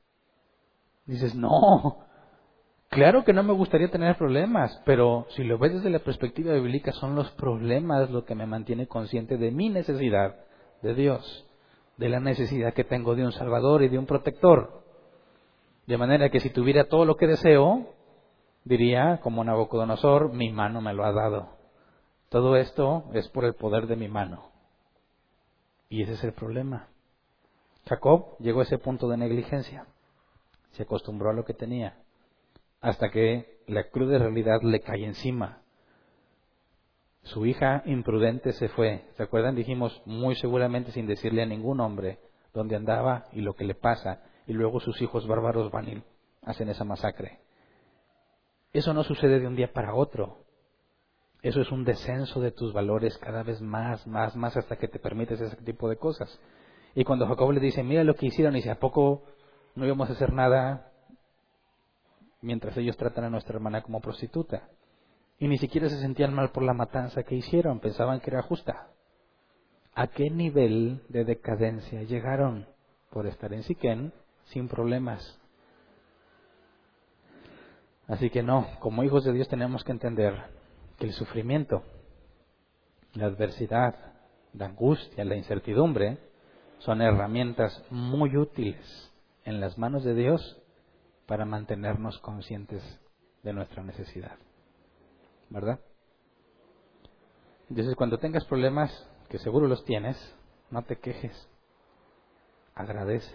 Dices, 1.04 1.34
no, 1.34 1.98
claro 2.88 3.24
que 3.24 3.32
no 3.32 3.42
me 3.42 3.52
gustaría 3.52 3.90
tener 3.90 4.16
problemas, 4.16 4.80
pero 4.86 5.26
si 5.30 5.44
lo 5.44 5.58
ves 5.58 5.74
desde 5.74 5.90
la 5.90 5.98
perspectiva 5.98 6.54
bíblica, 6.54 6.92
son 6.92 7.14
los 7.14 7.30
problemas 7.32 8.10
lo 8.10 8.24
que 8.24 8.34
me 8.34 8.46
mantiene 8.46 8.86
consciente 8.86 9.36
de 9.36 9.50
mi 9.50 9.68
necesidad 9.68 10.36
de 10.82 10.94
Dios, 10.94 11.46
de 11.96 12.08
la 12.08 12.20
necesidad 12.20 12.72
que 12.72 12.84
tengo 12.84 13.14
de 13.14 13.24
un 13.24 13.32
Salvador 13.32 13.82
y 13.82 13.88
de 13.88 13.98
un 13.98 14.06
protector. 14.06 14.82
De 15.86 15.98
manera 15.98 16.30
que 16.30 16.40
si 16.40 16.50
tuviera 16.50 16.84
todo 16.84 17.04
lo 17.04 17.16
que 17.16 17.26
deseo, 17.26 17.95
diría, 18.66 19.20
como 19.22 19.44
Nabucodonosor, 19.44 20.32
mi 20.32 20.50
mano 20.50 20.80
me 20.80 20.92
lo 20.92 21.04
ha 21.04 21.12
dado. 21.12 21.56
Todo 22.28 22.56
esto 22.56 23.04
es 23.14 23.28
por 23.28 23.44
el 23.44 23.54
poder 23.54 23.86
de 23.86 23.94
mi 23.94 24.08
mano. 24.08 24.50
Y 25.88 26.02
ese 26.02 26.14
es 26.14 26.24
el 26.24 26.32
problema. 26.32 26.88
Jacob 27.88 28.36
llegó 28.40 28.60
a 28.60 28.64
ese 28.64 28.78
punto 28.78 29.08
de 29.08 29.16
negligencia. 29.16 29.86
Se 30.72 30.82
acostumbró 30.82 31.30
a 31.30 31.32
lo 31.32 31.44
que 31.44 31.54
tenía. 31.54 31.96
Hasta 32.80 33.10
que 33.10 33.62
la 33.68 33.84
cruda 33.84 34.18
realidad 34.18 34.60
le 34.62 34.80
cae 34.80 35.04
encima. 35.04 35.62
Su 37.22 37.46
hija 37.46 37.82
imprudente 37.86 38.52
se 38.52 38.68
fue. 38.68 39.04
¿Se 39.16 39.22
acuerdan? 39.22 39.54
Dijimos 39.54 40.02
muy 40.06 40.34
seguramente 40.34 40.90
sin 40.90 41.06
decirle 41.06 41.42
a 41.42 41.46
ningún 41.46 41.78
hombre 41.80 42.18
dónde 42.52 42.74
andaba 42.74 43.26
y 43.32 43.42
lo 43.42 43.54
que 43.54 43.64
le 43.64 43.76
pasa. 43.76 44.24
Y 44.48 44.54
luego 44.54 44.80
sus 44.80 45.00
hijos 45.02 45.28
bárbaros 45.28 45.70
van 45.70 45.88
y 45.88 46.02
hacen 46.42 46.68
esa 46.68 46.84
masacre. 46.84 47.45
Eso 48.72 48.92
no 48.92 49.04
sucede 49.04 49.40
de 49.40 49.46
un 49.46 49.56
día 49.56 49.72
para 49.72 49.94
otro. 49.94 50.44
Eso 51.42 51.60
es 51.60 51.70
un 51.70 51.84
descenso 51.84 52.40
de 52.40 52.50
tus 52.50 52.72
valores 52.72 53.16
cada 53.18 53.42
vez 53.42 53.60
más, 53.60 54.06
más, 54.06 54.34
más 54.36 54.56
hasta 54.56 54.76
que 54.76 54.88
te 54.88 54.98
permites 54.98 55.40
ese 55.40 55.56
tipo 55.56 55.88
de 55.88 55.96
cosas. 55.96 56.40
Y 56.94 57.04
cuando 57.04 57.26
Jacob 57.26 57.52
le 57.52 57.60
dice, 57.60 57.82
mira 57.82 58.04
lo 58.04 58.14
que 58.14 58.26
hicieron, 58.26 58.54
y 58.54 58.58
dice, 58.58 58.70
¿a 58.70 58.80
poco 58.80 59.22
no 59.74 59.84
íbamos 59.84 60.08
a 60.08 60.14
hacer 60.14 60.32
nada 60.32 60.90
mientras 62.40 62.76
ellos 62.76 62.96
tratan 62.96 63.24
a 63.24 63.30
nuestra 63.30 63.54
hermana 63.54 63.82
como 63.82 64.00
prostituta? 64.00 64.68
Y 65.38 65.48
ni 65.48 65.58
siquiera 65.58 65.88
se 65.88 66.00
sentían 66.00 66.34
mal 66.34 66.50
por 66.50 66.62
la 66.62 66.72
matanza 66.72 67.22
que 67.22 67.34
hicieron, 67.34 67.80
pensaban 67.80 68.20
que 68.20 68.30
era 68.30 68.42
justa. 68.42 68.88
¿A 69.94 70.08
qué 70.08 70.30
nivel 70.30 71.02
de 71.08 71.24
decadencia 71.24 72.02
llegaron 72.02 72.66
por 73.10 73.26
estar 73.26 73.52
en 73.52 73.62
Siquén 73.62 74.12
sin 74.46 74.68
problemas? 74.68 75.38
Así 78.08 78.30
que 78.30 78.42
no, 78.42 78.66
como 78.80 79.02
hijos 79.02 79.24
de 79.24 79.32
Dios 79.32 79.48
tenemos 79.48 79.82
que 79.82 79.92
entender 79.92 80.34
que 80.98 81.06
el 81.06 81.12
sufrimiento, 81.12 81.82
la 83.14 83.26
adversidad, 83.26 83.94
la 84.52 84.66
angustia, 84.66 85.24
la 85.24 85.36
incertidumbre 85.36 86.18
son 86.78 87.02
herramientas 87.02 87.82
muy 87.90 88.36
útiles 88.36 89.12
en 89.44 89.60
las 89.60 89.76
manos 89.78 90.04
de 90.04 90.14
Dios 90.14 90.62
para 91.26 91.44
mantenernos 91.44 92.18
conscientes 92.20 92.82
de 93.42 93.52
nuestra 93.52 93.82
necesidad. 93.82 94.36
¿Verdad? 95.50 95.80
Entonces, 97.68 97.96
cuando 97.96 98.18
tengas 98.18 98.44
problemas, 98.44 99.08
que 99.28 99.38
seguro 99.38 99.66
los 99.66 99.84
tienes, 99.84 100.16
no 100.70 100.82
te 100.82 100.96
quejes. 100.96 101.48
Agradece 102.74 103.34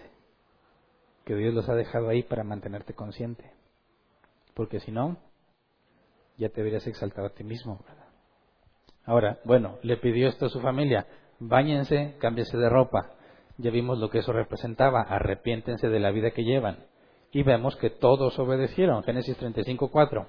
que 1.24 1.34
Dios 1.34 1.52
los 1.54 1.68
ha 1.68 1.74
dejado 1.74 2.08
ahí 2.08 2.22
para 2.22 2.44
mantenerte 2.44 2.94
consciente. 2.94 3.52
Porque 4.54 4.80
si 4.80 4.90
no, 4.90 5.16
ya 6.36 6.48
te 6.48 6.62
verías 6.62 6.86
exaltado 6.86 7.26
a 7.26 7.34
ti 7.34 7.44
mismo. 7.44 7.84
Ahora, 9.04 9.40
bueno, 9.44 9.78
le 9.82 9.96
pidió 9.96 10.28
esto 10.28 10.46
a 10.46 10.50
su 10.50 10.60
familia, 10.60 11.06
báñense, 11.38 12.16
cámbiense 12.18 12.56
de 12.56 12.68
ropa. 12.68 13.14
Ya 13.58 13.70
vimos 13.70 13.98
lo 13.98 14.10
que 14.10 14.18
eso 14.18 14.32
representaba, 14.32 15.02
arrepiéntense 15.02 15.88
de 15.88 16.00
la 16.00 16.10
vida 16.10 16.30
que 16.30 16.44
llevan. 16.44 16.78
Y 17.32 17.42
vemos 17.42 17.76
que 17.76 17.90
todos 17.90 18.38
obedecieron, 18.38 19.02
Génesis 19.02 19.38
35.4. 19.38 20.26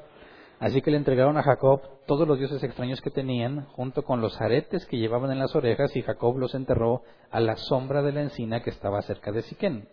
Así 0.59 0.81
que 0.81 0.91
le 0.91 0.97
entregaron 0.97 1.37
a 1.37 1.43
Jacob 1.43 1.81
todos 2.05 2.27
los 2.27 2.39
dioses 2.39 2.63
extraños 2.63 3.01
que 3.01 3.09
tenían, 3.09 3.65
junto 3.65 4.03
con 4.03 4.21
los 4.21 4.39
aretes 4.39 4.85
que 4.85 4.97
llevaban 4.97 5.31
en 5.31 5.39
las 5.39 5.55
orejas, 5.55 5.95
y 5.95 6.01
Jacob 6.01 6.37
los 6.37 6.55
enterró 6.55 7.01
a 7.31 7.39
la 7.39 7.57
sombra 7.57 8.01
de 8.01 8.13
la 8.13 8.21
encina 8.21 8.61
que 8.61 8.69
estaba 8.69 9.01
cerca 9.01 9.31
de 9.31 9.41
Siquén. 9.41 9.89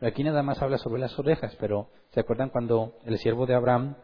Aquí 0.00 0.22
nada 0.24 0.42
más 0.42 0.60
habla 0.60 0.78
sobre 0.78 1.00
las 1.00 1.18
orejas, 1.18 1.56
pero 1.58 1.88
¿se 2.12 2.20
acuerdan 2.20 2.50
cuando 2.50 2.96
el 3.04 3.18
siervo 3.18 3.46
de 3.46 3.54
Abraham 3.54 3.96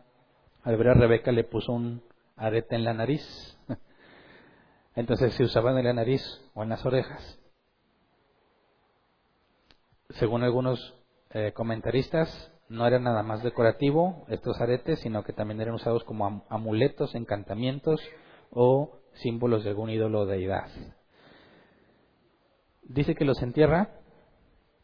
al 0.63 0.77
ver 0.77 0.89
a 0.89 0.95
Rebeca 0.95 1.33
le 1.33 1.45
puso 1.45 1.73
un 1.73 2.03
arete 2.37 2.77
en 2.77 2.85
la 2.85 2.95
nariz. 2.95 3.23
Entonces 4.95 5.35
se 5.35 5.45
usaban 5.45 5.79
en 5.79 5.85
la 5.85 5.93
nariz 5.93 6.23
o 6.55 6.63
en 6.63 6.71
las 6.71 6.85
orejas. 6.85 7.39
Según 10.11 10.43
algunos 10.43 10.95
eh, 11.31 11.53
comentaristas, 11.55 12.53
no 12.69 12.87
era 12.87 12.99
nada 12.99 13.23
más 13.23 13.43
decorativo 13.43 14.27
estos 14.29 14.61
aretes, 14.61 15.01
sino 15.01 15.25
que 15.25 15.33
también 15.33 15.61
eran 15.61 15.75
usados 15.75 16.05
como 16.05 16.45
amuletos, 16.49 17.15
encantamientos 17.15 18.01
o 18.51 18.99
símbolos 19.15 19.65
de 19.65 19.71
algún 19.71 19.91
ídolo 19.91 20.21
o 20.21 20.27
deidad. 20.27 20.69
Dice 22.83 23.15
que 23.15 23.25
los 23.25 23.43
entierra 23.43 23.98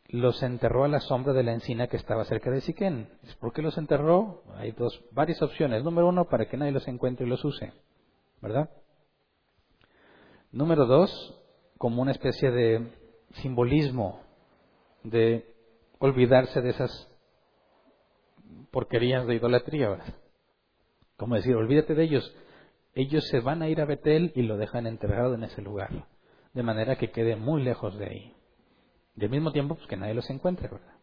los 0.09 0.43
enterró 0.43 0.85
a 0.85 0.89
la 0.89 1.01
sombra 1.01 1.33
de 1.33 1.43
la 1.43 1.53
encina 1.53 1.89
que 1.89 1.97
estaba 1.97 2.25
cerca 2.25 2.51
de 2.51 2.61
Siquén. 2.61 3.09
¿Por 3.41 3.53
qué 3.53 3.63
los 3.63 3.77
enterró? 3.79 4.43
Hay 4.57 4.73
dos, 4.73 5.03
varias 5.13 5.41
opciones. 5.43 5.83
Número 5.83 6.09
uno, 6.09 6.27
para 6.29 6.47
que 6.47 6.57
nadie 6.57 6.73
los 6.73 6.87
encuentre 6.89 7.27
y 7.27 7.29
los 7.29 7.45
use, 7.45 7.73
¿verdad? 8.41 8.71
Número 10.53 10.87
dos, 10.87 11.41
como 11.79 12.03
una 12.03 12.13
especie 12.13 12.51
de 12.51 12.93
simbolismo 13.43 14.21
de 15.03 15.53
olvidarse 15.99 16.61
de 16.61 16.71
esas 16.71 17.09
porquerías 18.71 19.27
de 19.27 19.35
idolatría, 19.35 19.89
¿verdad? 19.89 20.15
Como 21.17 21.37
decir, 21.37 21.57
olvídate 21.57 21.95
de 21.95 22.05
ellos. 22.05 22.37
Ellos 22.95 23.27
se 23.29 23.41
van 23.41 23.63
a 23.63 23.69
ir 23.69 23.81
a 23.81 23.85
Betel 23.85 24.33
y 24.35 24.43
lo 24.43 24.57
dejan 24.57 24.87
enterrado 24.87 25.35
en 25.35 25.45
ese 25.45 25.63
lugar, 25.63 26.07
de 26.53 26.63
manera 26.63 26.97
que 26.97 27.11
quede 27.11 27.37
muy 27.37 27.63
lejos 27.63 27.99
de 27.99 28.07
ahí. 28.07 28.35
Y 29.17 29.25
al 29.25 29.31
mismo 29.31 29.53
tiempo, 29.53 29.75
pues 29.77 29.87
que 29.87 29.97
nadie 29.97 30.15
los 30.15 30.29
encuentre, 30.31 30.69
¿verdad? 30.69 30.95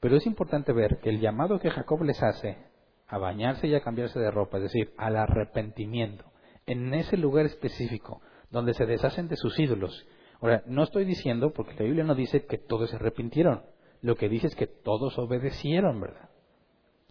Pero 0.00 0.16
es 0.16 0.26
importante 0.26 0.72
ver 0.72 0.98
que 0.98 1.10
el 1.10 1.20
llamado 1.20 1.60
que 1.60 1.70
Jacob 1.70 2.02
les 2.02 2.22
hace 2.22 2.58
a 3.06 3.18
bañarse 3.18 3.68
y 3.68 3.74
a 3.74 3.82
cambiarse 3.82 4.18
de 4.18 4.30
ropa, 4.30 4.56
es 4.56 4.64
decir, 4.64 4.92
al 4.96 5.16
arrepentimiento, 5.16 6.24
en 6.66 6.92
ese 6.94 7.16
lugar 7.16 7.46
específico, 7.46 8.20
donde 8.50 8.74
se 8.74 8.86
deshacen 8.86 9.28
de 9.28 9.36
sus 9.36 9.58
ídolos. 9.58 10.06
Ahora, 10.40 10.62
no 10.66 10.82
estoy 10.82 11.04
diciendo, 11.04 11.52
porque 11.52 11.74
la 11.74 11.84
Biblia 11.84 12.04
no 12.04 12.14
dice 12.14 12.46
que 12.46 12.58
todos 12.58 12.90
se 12.90 12.96
arrepintieron, 12.96 13.62
lo 14.00 14.16
que 14.16 14.28
dice 14.28 14.48
es 14.48 14.56
que 14.56 14.66
todos 14.66 15.16
obedecieron, 15.18 16.00
¿verdad? 16.00 16.30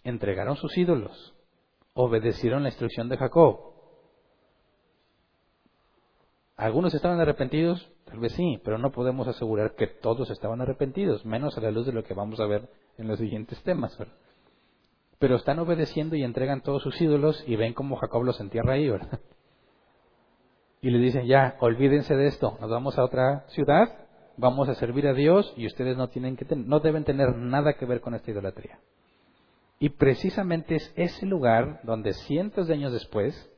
Entregaron 0.03 0.57
sus 0.57 0.77
ídolos, 0.77 1.33
obedecieron 1.93 2.63
la 2.63 2.69
instrucción 2.69 3.07
de 3.07 3.17
Jacob. 3.17 3.70
Algunos 6.61 6.93
estaban 6.93 7.19
arrepentidos, 7.19 7.91
Tal 8.11 8.19
vez 8.19 8.33
sí, 8.33 8.59
pero 8.65 8.77
no 8.77 8.91
podemos 8.91 9.25
asegurar 9.29 9.73
que 9.75 9.87
todos 9.87 10.29
estaban 10.31 10.59
arrepentidos, 10.59 11.25
menos 11.25 11.57
a 11.57 11.61
la 11.61 11.71
luz 11.71 11.85
de 11.85 11.93
lo 11.93 12.03
que 12.03 12.13
vamos 12.13 12.41
a 12.41 12.45
ver 12.45 12.67
en 12.97 13.07
los 13.07 13.19
siguientes 13.19 13.63
temas. 13.63 13.97
Pero 15.17 15.37
están 15.37 15.59
obedeciendo 15.59 16.17
y 16.17 16.23
entregan 16.23 16.59
todos 16.59 16.83
sus 16.83 16.99
ídolos 16.99 17.41
y 17.47 17.55
ven 17.55 17.73
cómo 17.73 17.95
Jacob 17.95 18.25
los 18.25 18.41
entierra 18.41 18.73
ahí, 18.73 18.89
¿verdad? 18.89 19.21
Y 20.81 20.89
le 20.89 20.97
dicen, 20.97 21.25
ya, 21.25 21.55
olvídense 21.61 22.15
de 22.17 22.27
esto, 22.27 22.57
nos 22.59 22.69
vamos 22.69 22.97
a 22.97 23.05
otra 23.05 23.45
ciudad, 23.49 23.87
vamos 24.35 24.67
a 24.67 24.75
servir 24.75 25.07
a 25.07 25.13
Dios 25.13 25.53
y 25.55 25.67
ustedes 25.67 25.95
no, 25.95 26.09
tienen 26.09 26.35
que 26.35 26.45
no 26.55 26.81
deben 26.81 27.05
tener 27.05 27.33
nada 27.37 27.73
que 27.73 27.85
ver 27.85 28.01
con 28.01 28.13
esta 28.13 28.31
idolatría. 28.31 28.79
Y 29.79 29.89
precisamente 29.89 30.75
es 30.75 30.91
ese 30.97 31.25
lugar 31.25 31.79
donde 31.83 32.11
cientos 32.11 32.67
de 32.67 32.73
años 32.73 32.91
después, 32.91 33.49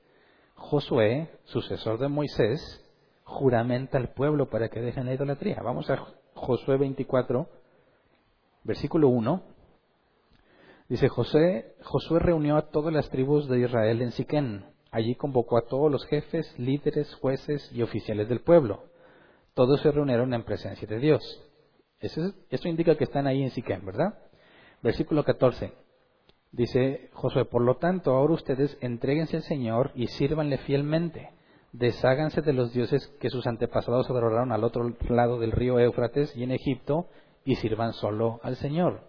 Josué, 0.53 1.29
sucesor 1.45 1.97
de 1.97 2.09
Moisés, 2.09 2.82
juramenta 3.23 3.97
al 3.97 4.09
pueblo 4.09 4.49
para 4.49 4.69
que 4.69 4.81
dejen 4.81 5.05
la 5.05 5.13
idolatría. 5.13 5.61
Vamos 5.63 5.89
a 5.89 6.05
Josué 6.33 6.77
24, 6.77 7.47
versículo 8.63 9.07
1. 9.09 9.43
Dice 10.89 11.09
José, 11.09 11.75
Josué 11.83 12.19
reunió 12.19 12.57
a 12.57 12.69
todas 12.69 12.93
las 12.93 13.09
tribus 13.09 13.47
de 13.47 13.61
Israel 13.61 14.01
en 14.01 14.11
Siquén. 14.11 14.65
Allí 14.91 15.15
convocó 15.15 15.57
a 15.57 15.65
todos 15.65 15.91
los 15.91 16.05
jefes, 16.05 16.53
líderes, 16.59 17.15
jueces 17.15 17.71
y 17.71 17.81
oficiales 17.81 18.29
del 18.29 18.41
pueblo. 18.41 18.83
Todos 19.53 19.81
se 19.81 19.91
reunieron 19.91 20.33
en 20.33 20.43
presencia 20.43 20.87
de 20.87 20.99
Dios. 20.99 21.21
Eso, 21.99 22.33
eso 22.49 22.67
indica 22.67 22.95
que 22.95 23.05
están 23.05 23.25
ahí 23.25 23.41
en 23.41 23.51
Siquén, 23.51 23.85
¿verdad? 23.85 24.19
Versículo 24.81 25.23
14. 25.23 25.73
Dice 26.51 27.09
Josué, 27.13 27.45
por 27.45 27.63
lo 27.63 27.77
tanto, 27.77 28.11
ahora 28.11 28.33
ustedes 28.33 28.77
entreguense 28.81 29.37
al 29.37 29.43
Señor 29.43 29.91
y 29.95 30.07
sírvanle 30.07 30.59
fielmente 30.59 31.31
desháganse 31.73 32.41
de 32.41 32.53
los 32.53 32.71
dioses 32.71 33.07
que 33.19 33.29
sus 33.29 33.45
antepasados 33.47 34.09
adoraron 34.09 34.51
al 34.51 34.63
otro 34.63 34.95
lado 35.09 35.39
del 35.39 35.51
río 35.51 35.79
Éufrates 35.79 36.35
y 36.35 36.43
en 36.43 36.51
Egipto 36.51 37.07
y 37.43 37.55
sirvan 37.55 37.93
solo 37.93 38.39
al 38.43 38.55
Señor. 38.55 39.01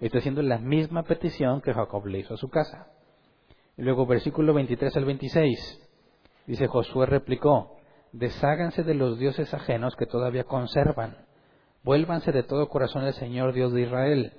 Está 0.00 0.18
haciendo 0.18 0.42
la 0.42 0.58
misma 0.58 1.02
petición 1.02 1.60
que 1.60 1.74
Jacob 1.74 2.06
le 2.06 2.20
hizo 2.20 2.34
a 2.34 2.38
su 2.38 2.48
casa. 2.48 2.88
Y 3.76 3.82
luego 3.82 4.06
versículo 4.06 4.54
23 4.54 4.96
al 4.96 5.04
26. 5.06 5.88
Dice 6.46 6.66
Josué 6.66 7.06
replicó, 7.06 7.76
desháganse 8.12 8.82
de 8.82 8.94
los 8.94 9.18
dioses 9.18 9.52
ajenos 9.54 9.96
que 9.96 10.06
todavía 10.06 10.44
conservan. 10.44 11.16
Vuélvanse 11.82 12.32
de 12.32 12.42
todo 12.42 12.68
corazón 12.68 13.04
al 13.04 13.14
Señor 13.14 13.54
Dios 13.54 13.72
de 13.72 13.82
Israel. 13.82 14.32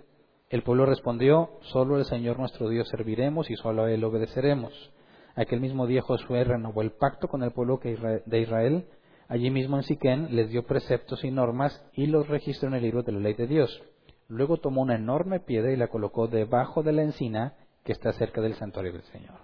El 0.50 0.64
pueblo 0.64 0.86
respondió, 0.86 1.52
solo 1.62 1.98
el 1.98 2.06
Señor 2.06 2.38
nuestro 2.38 2.70
Dios 2.70 2.88
serviremos 2.90 3.50
y 3.50 3.56
solo 3.56 3.84
a 3.84 3.92
Él 3.92 4.04
obedeceremos. 4.04 4.92
Aquel 5.36 5.62
mismo 5.62 5.88
día 5.88 6.02
Josué 6.02 6.44
renovó 6.44 6.82
el 6.82 6.92
pacto 6.92 7.28
con 7.28 7.44
el 7.44 7.52
pueblo 7.52 7.80
de 7.84 8.40
Israel. 8.40 8.88
Allí 9.28 9.50
mismo 9.50 9.78
en 9.78 9.84
Siquén 9.84 10.36
les 10.36 10.50
dio 10.50 10.66
preceptos 10.66 11.24
y 11.24 11.32
normas 11.32 11.84
y 11.94 12.08
los 12.08 12.28
registró 12.28 12.68
en 12.68 12.76
el 12.76 12.84
libro 12.84 13.04
de 13.04 13.14
la 13.14 13.20
ley 13.20 13.34
de 13.34 13.48
Dios. 13.48 13.82
Luego 14.28 14.58
tomó 14.58 14.82
una 14.82 14.96
enorme 14.96 15.40
piedra 15.40 15.72
y 15.72 15.78
la 15.78 15.88
colocó 15.88 16.28
debajo 16.28 16.84
de 16.84 16.92
la 16.92 17.04
encina 17.04 17.56
que 17.84 17.94
está 17.94 18.12
cerca 18.14 18.42
del 18.42 18.56
santuario 18.56 18.92
del 18.92 19.04
Señor. 19.04 19.40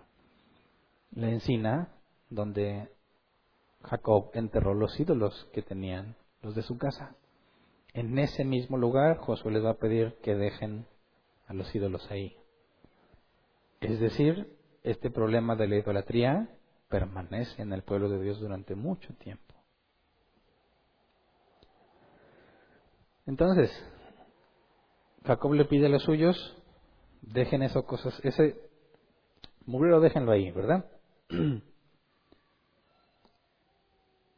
La 1.12 1.30
encina 1.30 1.90
donde 2.30 2.90
Jacob 3.84 4.30
enterró 4.34 4.74
los 4.74 5.00
ídolos 5.00 5.48
que 5.54 5.62
tenían 5.62 6.16
los 6.42 6.54
de 6.56 6.64
su 6.64 6.78
casa. 6.78 7.16
En 7.94 8.20
ese 8.20 8.44
mismo 8.44 8.78
lugar 8.78 9.18
Josué 9.18 9.54
les 9.54 9.64
va 9.64 9.72
a 9.72 9.78
pedir 9.78 10.18
que 10.22 10.36
dejen 10.36 10.86
a 11.48 11.54
los 11.54 11.74
ídolos 11.74 12.10
ahí. 12.12 12.36
Es 13.80 14.00
decir, 14.00 14.57
este 14.92 15.12
problema 15.12 15.56
de 15.56 15.68
la 15.68 15.76
idolatría 15.76 16.50
permanece 16.88 17.62
en 17.62 17.74
el 17.74 17.84
pueblo 17.84 18.10
de 18.10 18.22
Dios 18.22 18.40
durante 18.40 18.76
mucho 18.76 19.14
tiempo. 19.16 19.54
Entonces, 23.26 23.70
Jacob 25.26 25.54
le 25.54 25.66
pide 25.66 25.88
a 25.88 25.90
los 25.90 26.04
suyos, 26.04 26.58
dejen 27.22 27.64
esas 27.64 27.84
cosas, 27.84 28.18
ese 28.24 28.56
murero 29.66 30.00
déjenlo 30.00 30.32
ahí, 30.32 30.52
¿verdad? 30.52 30.86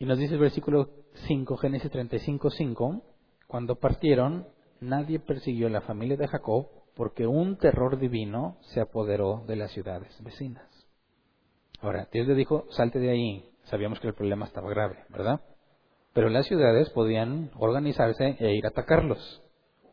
Y 0.02 0.06
nos 0.06 0.18
dice 0.18 0.36
el 0.36 0.40
versículo 0.40 0.92
5, 1.28 1.58
Génesis 1.58 1.92
35, 1.92 2.52
5, 2.52 3.04
cuando 3.48 3.76
partieron, 3.76 4.48
nadie 4.80 5.20
persiguió 5.20 5.68
a 5.68 5.72
la 5.72 5.82
familia 5.82 6.16
de 6.16 6.26
Jacob 6.26 6.70
porque 7.00 7.26
un 7.26 7.56
terror 7.56 7.98
divino 7.98 8.58
se 8.74 8.82
apoderó 8.82 9.46
de 9.48 9.56
las 9.56 9.72
ciudades 9.72 10.14
vecinas. 10.22 10.68
Ahora, 11.80 12.10
Dios 12.12 12.28
le 12.28 12.36
dijo, 12.36 12.66
salte 12.72 13.00
de 13.00 13.10
ahí. 13.10 13.50
Sabíamos 13.64 14.02
que 14.02 14.08
el 14.10 14.14
problema 14.14 14.46
estaba 14.46 14.70
grave, 14.70 15.06
¿verdad? 15.08 15.40
Pero 16.12 16.28
las 16.28 16.46
ciudades 16.46 16.90
podían 16.90 17.52
organizarse 17.58 18.36
e 18.38 18.54
ir 18.54 18.66
a 18.66 18.72
atacarlos. 18.72 19.42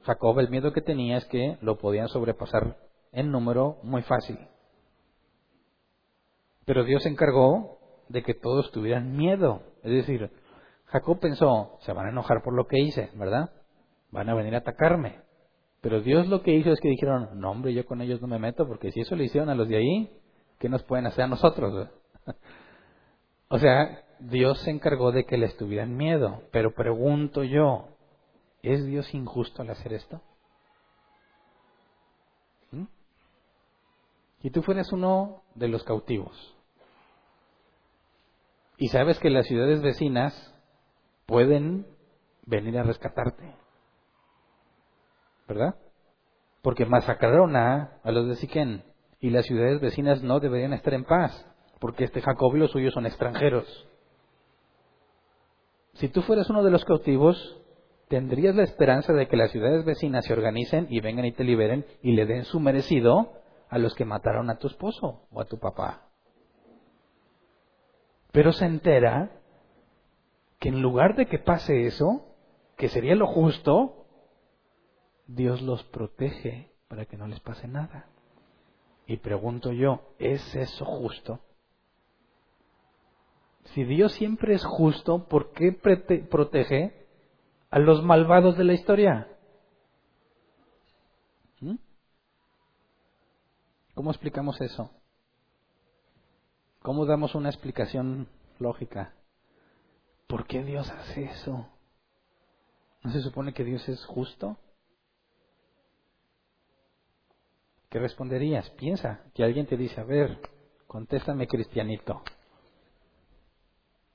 Jacob 0.02 0.40
el 0.40 0.50
miedo 0.50 0.72
que 0.72 0.80
tenía 0.80 1.18
es 1.18 1.24
que 1.26 1.58
lo 1.60 1.78
podían 1.78 2.08
sobrepasar 2.08 2.76
en 3.12 3.30
número 3.30 3.78
muy 3.84 4.02
fácil. 4.02 4.40
Pero 6.64 6.82
Dios 6.82 7.04
se 7.04 7.08
encargó 7.08 7.78
de 8.08 8.24
que 8.24 8.34
todos 8.34 8.72
tuvieran 8.72 9.16
miedo. 9.16 9.62
Es 9.84 9.92
decir, 9.92 10.32
Jacob 10.86 11.20
pensó, 11.20 11.78
se 11.82 11.92
van 11.92 12.06
a 12.06 12.10
enojar 12.10 12.42
por 12.42 12.52
lo 12.52 12.66
que 12.66 12.80
hice, 12.80 13.10
¿verdad? 13.14 13.52
Van 14.10 14.28
a 14.28 14.34
venir 14.34 14.56
a 14.56 14.58
atacarme. 14.58 15.24
Pero 15.86 16.00
Dios 16.00 16.26
lo 16.26 16.42
que 16.42 16.52
hizo 16.52 16.72
es 16.72 16.80
que 16.80 16.88
dijeron, 16.88 17.38
no 17.38 17.52
hombre, 17.52 17.72
yo 17.72 17.86
con 17.86 18.00
ellos 18.00 18.20
no 18.20 18.26
me 18.26 18.40
meto, 18.40 18.66
porque 18.66 18.90
si 18.90 19.02
eso 19.02 19.14
le 19.14 19.26
hicieron 19.26 19.50
a 19.50 19.54
los 19.54 19.68
de 19.68 19.76
ahí, 19.76 20.10
¿qué 20.58 20.68
nos 20.68 20.82
pueden 20.82 21.06
hacer 21.06 21.22
a 21.22 21.28
nosotros? 21.28 21.90
o 23.48 23.58
sea, 23.60 24.02
Dios 24.18 24.58
se 24.62 24.72
encargó 24.72 25.12
de 25.12 25.26
que 25.26 25.36
les 25.36 25.56
tuvieran 25.56 25.96
miedo. 25.96 26.42
Pero 26.50 26.74
pregunto 26.74 27.44
yo, 27.44 27.96
¿es 28.64 28.84
Dios 28.84 29.14
injusto 29.14 29.62
al 29.62 29.70
hacer 29.70 29.92
esto? 29.92 30.20
¿Mm? 32.72 32.86
Si 34.42 34.50
tú 34.50 34.62
fueras 34.62 34.92
uno 34.92 35.44
de 35.54 35.68
los 35.68 35.84
cautivos, 35.84 36.56
y 38.76 38.88
sabes 38.88 39.20
que 39.20 39.30
las 39.30 39.46
ciudades 39.46 39.82
vecinas 39.82 40.52
pueden 41.26 41.86
venir 42.44 42.76
a 42.76 42.82
rescatarte. 42.82 43.65
¿Verdad? 45.46 45.76
Porque 46.62 46.86
masacraron 46.86 47.54
a, 47.56 48.00
a 48.02 48.10
los 48.10 48.28
de 48.28 48.36
Siquén 48.36 48.84
y 49.20 49.30
las 49.30 49.46
ciudades 49.46 49.80
vecinas 49.80 50.22
no 50.22 50.40
deberían 50.40 50.72
estar 50.72 50.94
en 50.94 51.04
paz, 51.04 51.46
porque 51.80 52.04
este 52.04 52.20
Jacob 52.20 52.54
y 52.56 52.60
los 52.60 52.70
suyos 52.70 52.94
son 52.94 53.06
extranjeros. 53.06 53.88
Si 55.94 56.08
tú 56.08 56.22
fueras 56.22 56.50
uno 56.50 56.62
de 56.62 56.70
los 56.70 56.84
cautivos, 56.84 57.58
tendrías 58.08 58.54
la 58.54 58.64
esperanza 58.64 59.12
de 59.12 59.28
que 59.28 59.36
las 59.36 59.50
ciudades 59.50 59.84
vecinas 59.84 60.24
se 60.24 60.32
organicen 60.32 60.86
y 60.90 61.00
vengan 61.00 61.24
y 61.24 61.32
te 61.32 61.44
liberen 61.44 61.86
y 62.02 62.12
le 62.12 62.26
den 62.26 62.44
su 62.44 62.60
merecido 62.60 63.32
a 63.68 63.78
los 63.78 63.94
que 63.94 64.04
mataron 64.04 64.50
a 64.50 64.58
tu 64.58 64.66
esposo 64.66 65.26
o 65.32 65.40
a 65.40 65.46
tu 65.46 65.58
papá. 65.58 66.08
Pero 68.32 68.52
se 68.52 68.66
entera 68.66 69.30
que 70.58 70.68
en 70.68 70.82
lugar 70.82 71.16
de 71.16 71.26
que 71.26 71.38
pase 71.38 71.86
eso, 71.86 72.26
que 72.76 72.88
sería 72.88 73.14
lo 73.14 73.26
justo, 73.26 74.05
Dios 75.26 75.62
los 75.62 75.82
protege 75.84 76.70
para 76.88 77.06
que 77.06 77.16
no 77.16 77.26
les 77.26 77.40
pase 77.40 77.66
nada. 77.66 78.06
Y 79.06 79.18
pregunto 79.18 79.72
yo, 79.72 80.14
¿es 80.18 80.54
eso 80.54 80.84
justo? 80.84 81.40
Si 83.74 83.84
Dios 83.84 84.12
siempre 84.12 84.54
es 84.54 84.64
justo, 84.64 85.26
¿por 85.28 85.52
qué 85.52 85.72
protege 85.72 87.06
a 87.70 87.78
los 87.78 88.02
malvados 88.04 88.56
de 88.56 88.64
la 88.64 88.72
historia? 88.72 89.28
¿Mm? 91.60 91.76
¿Cómo 93.94 94.10
explicamos 94.10 94.60
eso? 94.60 94.90
¿Cómo 96.82 97.06
damos 97.06 97.34
una 97.34 97.48
explicación 97.48 98.28
lógica? 98.60 99.14
¿Por 100.28 100.46
qué 100.46 100.62
Dios 100.62 100.90
hace 100.90 101.24
eso? 101.24 101.68
¿No 103.02 103.10
se 103.10 103.20
supone 103.20 103.52
que 103.52 103.64
Dios 103.64 103.88
es 103.88 104.04
justo? 104.06 104.56
¿Qué 107.96 108.00
responderías? 108.00 108.68
Piensa 108.72 109.22
que 109.32 109.42
alguien 109.42 109.64
te 109.64 109.74
dice, 109.74 109.98
a 109.98 110.04
ver, 110.04 110.38
contéstame 110.86 111.48
cristianito. 111.48 112.20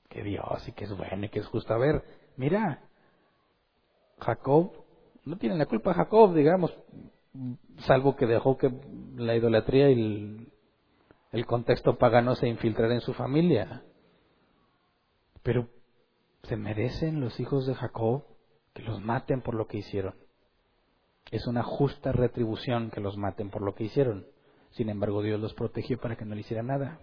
Que 0.08 0.22
Dios 0.22 0.68
y 0.68 0.70
que 0.70 0.84
es 0.84 0.96
bueno 0.96 1.24
y 1.24 1.28
que 1.30 1.40
es 1.40 1.46
justo. 1.48 1.74
A 1.74 1.78
ver, 1.78 2.04
mira, 2.36 2.84
Jacob, 4.20 4.70
no 5.24 5.36
tiene 5.36 5.56
la 5.56 5.66
culpa 5.66 5.94
Jacob, 5.94 6.32
digamos, 6.32 6.72
salvo 7.78 8.14
que 8.14 8.26
dejó 8.26 8.56
que 8.56 8.70
la 9.16 9.34
idolatría 9.34 9.90
y 9.90 9.94
el, 9.94 10.52
el 11.32 11.44
contexto 11.44 11.98
pagano 11.98 12.36
se 12.36 12.46
infiltrara 12.46 12.94
en 12.94 13.00
su 13.00 13.14
familia. 13.14 13.82
Pero 15.42 15.66
¿se 16.44 16.54
merecen 16.54 17.20
los 17.20 17.40
hijos 17.40 17.66
de 17.66 17.74
Jacob 17.74 18.22
que 18.74 18.82
los 18.82 19.00
maten 19.02 19.42
por 19.42 19.56
lo 19.56 19.66
que 19.66 19.78
hicieron? 19.78 20.21
Es 21.32 21.48
una 21.48 21.64
justa 21.64 22.12
retribución 22.12 22.90
que 22.90 23.00
los 23.00 23.16
maten 23.16 23.50
por 23.50 23.62
lo 23.62 23.74
que 23.74 23.84
hicieron. 23.84 24.26
Sin 24.70 24.88
embargo, 24.88 25.22
Dios 25.22 25.40
los 25.40 25.54
protegió 25.54 25.98
para 25.98 26.14
que 26.14 26.24
no 26.24 26.36
le 26.36 26.42
hiciera 26.42 26.62
nada. 26.62 27.00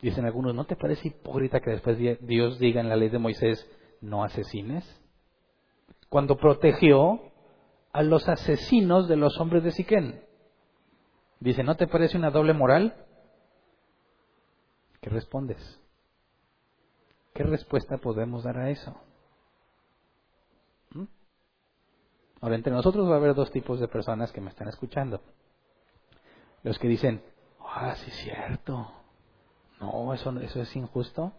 Dicen 0.00 0.24
algunos, 0.24 0.54
¿no 0.54 0.66
te 0.66 0.76
parece 0.76 1.08
hipócrita 1.08 1.60
que 1.60 1.70
después 1.70 1.98
Dios 1.98 2.58
diga 2.60 2.80
en 2.80 2.88
la 2.88 2.96
ley 2.96 3.08
de 3.08 3.18
Moisés, 3.18 3.66
no 4.00 4.22
asesines? 4.22 4.84
Cuando 6.08 6.36
protegió 6.36 7.32
a 7.94 8.02
los 8.02 8.28
asesinos 8.28 9.08
de 9.08 9.16
los 9.16 9.40
hombres 9.40 9.62
de 9.62 9.70
Siquén. 9.70 10.24
Dice, 11.38 11.62
¿no 11.62 11.76
te 11.76 11.86
parece 11.86 12.18
una 12.18 12.30
doble 12.30 12.52
moral? 12.52 13.06
¿Qué 15.00 15.10
respondes? 15.10 15.80
¿Qué 17.34 17.44
respuesta 17.44 17.98
podemos 17.98 18.42
dar 18.42 18.58
a 18.58 18.70
eso? 18.70 18.96
¿Mm? 20.90 21.04
Ahora, 22.40 22.56
entre 22.56 22.72
nosotros 22.72 23.08
va 23.08 23.14
a 23.14 23.16
haber 23.16 23.34
dos 23.34 23.50
tipos 23.50 23.80
de 23.80 23.88
personas 23.88 24.32
que 24.32 24.40
me 24.40 24.50
están 24.50 24.68
escuchando. 24.68 25.20
Los 26.62 26.78
que 26.78 26.88
dicen, 26.88 27.22
ah, 27.60 27.94
sí 27.96 28.10
es 28.10 28.16
cierto, 28.16 28.90
no, 29.80 30.12
eso, 30.14 30.30
eso 30.40 30.60
es 30.60 30.76
injusto. 30.76 31.32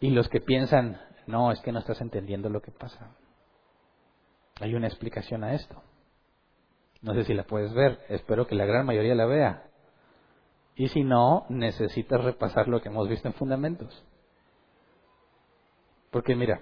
Y 0.00 0.10
los 0.10 0.28
que 0.28 0.40
piensan, 0.40 1.00
no, 1.26 1.52
es 1.52 1.60
que 1.60 1.72
no 1.72 1.78
estás 1.78 2.00
entendiendo 2.00 2.48
lo 2.48 2.60
que 2.60 2.72
pasa. 2.72 3.14
Hay 4.60 4.74
una 4.74 4.88
explicación 4.88 5.44
a 5.44 5.54
esto. 5.54 5.82
No 7.00 7.14
sé 7.14 7.24
si 7.24 7.34
la 7.34 7.44
puedes 7.44 7.72
ver, 7.72 8.00
espero 8.08 8.46
que 8.46 8.54
la 8.54 8.64
gran 8.64 8.86
mayoría 8.86 9.14
la 9.14 9.26
vea. 9.26 9.64
Y 10.74 10.88
si 10.88 11.04
no, 11.04 11.46
necesitas 11.48 12.22
repasar 12.22 12.68
lo 12.68 12.80
que 12.80 12.88
hemos 12.88 13.08
visto 13.08 13.28
en 13.28 13.34
fundamentos. 13.34 14.04
Porque 16.10 16.34
mira, 16.34 16.60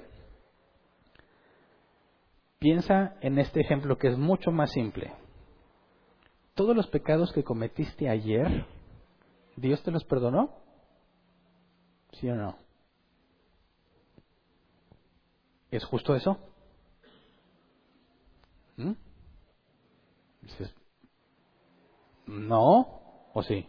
piensa 2.60 3.16
en 3.22 3.38
este 3.38 3.60
ejemplo 3.60 3.98
que 3.98 4.08
es 4.08 4.18
mucho 4.18 4.52
más 4.52 4.70
simple. 4.70 5.12
Todos 6.54 6.76
los 6.76 6.86
pecados 6.86 7.32
que 7.32 7.42
cometiste 7.42 8.08
ayer, 8.08 8.66
¿Dios 9.56 9.82
te 9.82 9.90
los 9.90 10.04
perdonó? 10.04 10.50
¿Sí 12.12 12.28
o 12.28 12.36
no? 12.36 12.56
¿Es 15.70 15.84
justo 15.84 16.14
eso? 16.14 16.38
¿Mm? 18.76 18.92
No, 22.26 23.00
¿o 23.32 23.42
sí? 23.42 23.66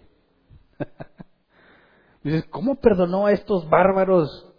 Dices, 2.23 2.45
¿cómo 2.49 2.75
perdonó 2.75 3.27
a 3.27 3.31
estos 3.31 3.69
bárbaros 3.69 4.53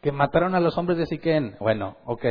que 0.00 0.12
mataron 0.12 0.54
a 0.54 0.60
los 0.60 0.78
hombres 0.78 0.98
de 0.98 1.06
Siquén? 1.06 1.56
Bueno, 1.60 1.96
ok. 2.06 2.24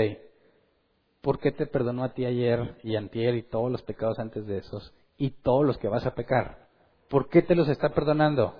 ¿Por 1.25 1.39
qué 1.39 1.51
te 1.51 1.65
perdonó 1.65 2.03
a 2.03 2.13
ti 2.13 2.23
ayer 2.23 2.77
y 2.83 2.95
antier 2.95 3.33
y 3.33 3.41
todos 3.41 3.71
los 3.71 3.81
pecados 3.81 4.19
antes 4.19 4.45
de 4.45 4.59
esos 4.59 4.93
y 5.17 5.31
todos 5.31 5.65
los 5.65 5.79
que 5.79 5.87
vas 5.87 6.05
a 6.05 6.13
pecar? 6.13 6.67
¿Por 7.09 7.29
qué 7.29 7.41
te 7.41 7.55
los 7.55 7.67
está 7.67 7.89
perdonando? 7.95 8.53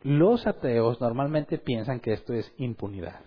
Los 0.00 0.46
ateos 0.46 1.02
normalmente 1.02 1.58
piensan 1.58 2.00
que 2.00 2.14
esto 2.14 2.32
es 2.32 2.50
impunidad. 2.56 3.20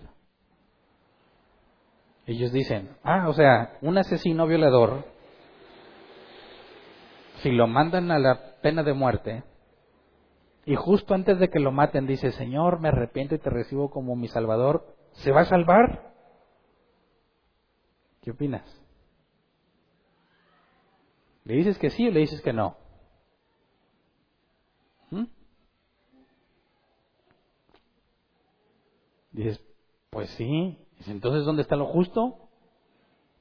Ellos 2.25 2.51
dicen, 2.51 2.97
ah, 3.03 3.29
o 3.29 3.33
sea, 3.33 3.77
un 3.83 3.99
asesino 3.99 4.47
violador, 4.47 5.05
si 7.43 7.51
lo 7.51 7.67
mandan 7.67 8.09
a 8.09 8.17
la 8.17 8.55
pena 8.63 8.81
de 8.81 8.93
muerte, 8.93 9.43
y 10.65 10.73
justo 10.73 11.13
antes 11.13 11.37
de 11.37 11.51
que 11.51 11.59
lo 11.59 11.71
maten 11.71 12.07
dice, 12.07 12.31
Señor, 12.31 12.79
me 12.79 12.87
arrepiento 12.87 13.35
y 13.35 13.39
te 13.39 13.51
recibo 13.51 13.91
como 13.91 14.15
mi 14.15 14.27
Salvador, 14.27 14.95
¿se 15.11 15.31
va 15.31 15.41
a 15.41 15.45
salvar? 15.45 16.08
¿Qué 18.21 18.31
opinas? 18.31 18.63
¿Le 21.45 21.55
dices 21.55 21.77
que 21.77 21.89
sí 21.89 22.07
o 22.07 22.11
le 22.11 22.19
dices 22.19 22.41
que 22.41 22.53
no? 22.53 22.77
¿Mm? 25.09 25.25
Dices, 29.31 29.63
pues 30.09 30.29
sí. 30.31 30.77
Entonces, 31.07 31.45
¿dónde 31.45 31.61
está 31.61 31.75
lo 31.75 31.87
justo? 31.87 32.49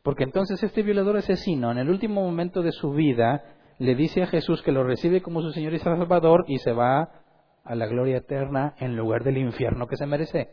Porque 0.03 0.25
entonces 0.25 0.63
este 0.63 0.83
violador 0.83 1.17
asesino, 1.17 1.71
en 1.71 1.79
el 1.79 1.91
último 1.91 2.23
momento 2.23 2.63
de 2.63 2.73
su 2.73 2.93
vida, 2.93 3.57
le 3.79 3.95
dice 3.95 4.23
a 4.23 4.27
Jesús 4.27 4.63
que 4.63 4.73
lo 4.73 4.85
recibe 4.85 5.23
como 5.23 5.43
su 5.43 5.51
Señor 5.51 5.75
y 5.75 5.79
Salvador 5.79 6.45
y 6.49 6.59
se 6.59 6.73
va 6.73 7.25
a 7.65 7.75
la 7.75 7.87
gloria 7.87 8.19
eterna 8.19 8.75
en 8.79 8.97
lugar 8.97 9.25
del 9.25 9.39
infierno 9.39 9.87
que 9.87 9.97
se 9.97 10.07
merece. 10.07 10.49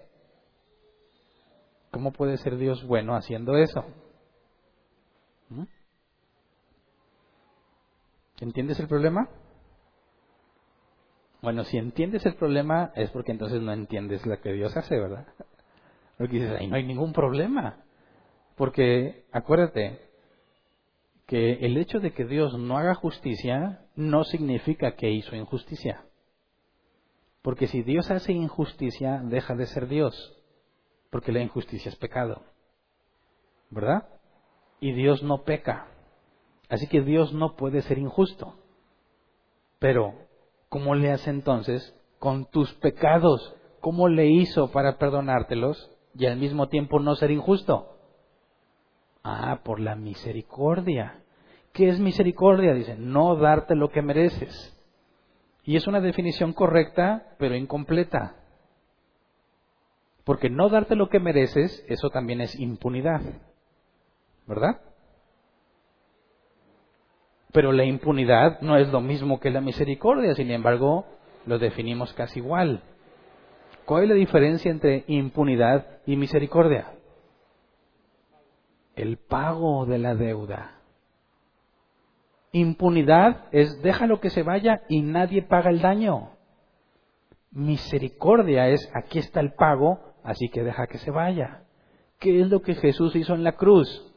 ¿Cómo 1.91 2.11
puede 2.11 2.37
ser 2.37 2.57
Dios 2.57 2.85
bueno 2.85 3.15
haciendo 3.15 3.55
eso? 3.55 3.85
¿Entiendes 8.39 8.79
el 8.79 8.87
problema? 8.87 9.29
Bueno, 11.41 11.63
si 11.63 11.77
entiendes 11.77 12.25
el 12.25 12.35
problema 12.35 12.91
es 12.95 13.11
porque 13.11 13.31
entonces 13.31 13.61
no 13.61 13.71
entiendes 13.71 14.25
lo 14.25 14.39
que 14.41 14.51
Dios 14.51 14.75
hace, 14.75 14.97
¿verdad? 14.97 15.27
Porque 16.17 16.39
dices, 16.39 16.51
ahí 16.57 16.67
no 16.67 16.77
hay 16.77 16.85
ningún 16.85 17.11
problema. 17.11 17.83
Porque 18.55 19.25
acuérdate 19.31 19.99
que 21.27 21.65
el 21.65 21.77
hecho 21.77 21.99
de 21.99 22.13
que 22.13 22.25
Dios 22.25 22.57
no 22.57 22.77
haga 22.77 22.95
justicia 22.95 23.85
no 23.95 24.23
significa 24.23 24.95
que 24.95 25.11
hizo 25.11 25.35
injusticia. 25.35 26.05
Porque 27.41 27.67
si 27.67 27.83
Dios 27.83 28.09
hace 28.11 28.31
injusticia, 28.31 29.21
deja 29.23 29.55
de 29.55 29.67
ser 29.67 29.87
Dios. 29.87 30.15
Porque 31.11 31.31
la 31.31 31.41
injusticia 31.41 31.89
es 31.89 31.95
pecado. 31.95 32.43
¿Verdad? 33.69 34.14
Y 34.85 34.91
Dios 34.91 35.23
no 35.23 35.43
peca. 35.45 35.87
Así 36.69 36.85
que 36.85 37.01
Dios 37.01 37.33
no 37.33 37.55
puede 37.55 37.81
ser 37.81 37.97
injusto. 37.97 38.53
Pero, 39.79 40.13
¿cómo 40.69 40.93
le 40.93 41.11
hace 41.11 41.31
entonces 41.31 41.95
con 42.19 42.45
tus 42.45 42.71
pecados? 42.75 43.55
¿Cómo 43.81 44.09
le 44.09 44.27
hizo 44.27 44.71
para 44.71 44.99
perdonártelos? 44.99 45.89
y 46.13 46.27
al 46.27 46.37
mismo 46.37 46.69
tiempo 46.69 46.99
no 46.99 47.15
ser 47.15 47.31
injusto? 47.31 47.97
Ah, 49.23 49.61
por 49.63 49.79
la 49.79 49.95
misericordia. 49.95 51.23
¿Qué 51.73 51.89
es 51.89 51.99
misericordia? 51.99 52.75
Dice, 52.75 52.95
no 52.95 53.37
darte 53.37 53.73
lo 53.73 53.89
que 53.89 54.03
mereces. 54.03 54.71
Y 55.63 55.77
es 55.77 55.87
una 55.87 55.99
definición 55.99 56.53
correcta, 56.53 57.35
pero 57.39 57.55
incompleta. 57.55 58.35
Porque 60.25 60.51
no 60.51 60.69
darte 60.69 60.95
lo 60.95 61.09
que 61.09 61.19
mereces, 61.19 61.83
eso 61.87 62.11
también 62.11 62.39
es 62.41 62.53
impunidad. 62.59 63.23
¿Verdad? 64.47 64.81
Pero 67.51 67.71
la 67.71 67.85
impunidad 67.85 68.59
no 68.61 68.77
es 68.77 68.89
lo 68.89 69.01
mismo 69.01 69.39
que 69.39 69.49
la 69.49 69.61
misericordia, 69.61 70.35
sin 70.35 70.51
embargo, 70.51 71.05
lo 71.45 71.57
definimos 71.57 72.13
casi 72.13 72.39
igual. 72.39 72.83
¿Cuál 73.85 74.03
es 74.03 74.09
la 74.09 74.15
diferencia 74.15 74.71
entre 74.71 75.03
impunidad 75.07 75.99
y 76.05 76.17
misericordia? 76.17 76.91
El 78.95 79.17
pago 79.17 79.85
de 79.85 79.99
la 79.99 80.15
deuda. 80.15 80.79
Impunidad 82.51 83.45
es 83.51 83.81
déjalo 83.81 84.19
que 84.19 84.29
se 84.29 84.43
vaya 84.43 84.81
y 84.89 85.01
nadie 85.01 85.41
paga 85.41 85.69
el 85.69 85.81
daño. 85.81 86.31
Misericordia 87.51 88.67
es 88.69 88.89
aquí 88.93 89.19
está 89.19 89.39
el 89.39 89.53
pago, 89.53 89.99
así 90.23 90.49
que 90.49 90.63
deja 90.63 90.87
que 90.87 90.97
se 90.97 91.11
vaya. 91.11 91.63
¿Qué 92.19 92.41
es 92.41 92.49
lo 92.49 92.61
que 92.61 92.75
Jesús 92.75 93.15
hizo 93.15 93.33
en 93.33 93.43
la 93.43 93.53
cruz? 93.53 94.14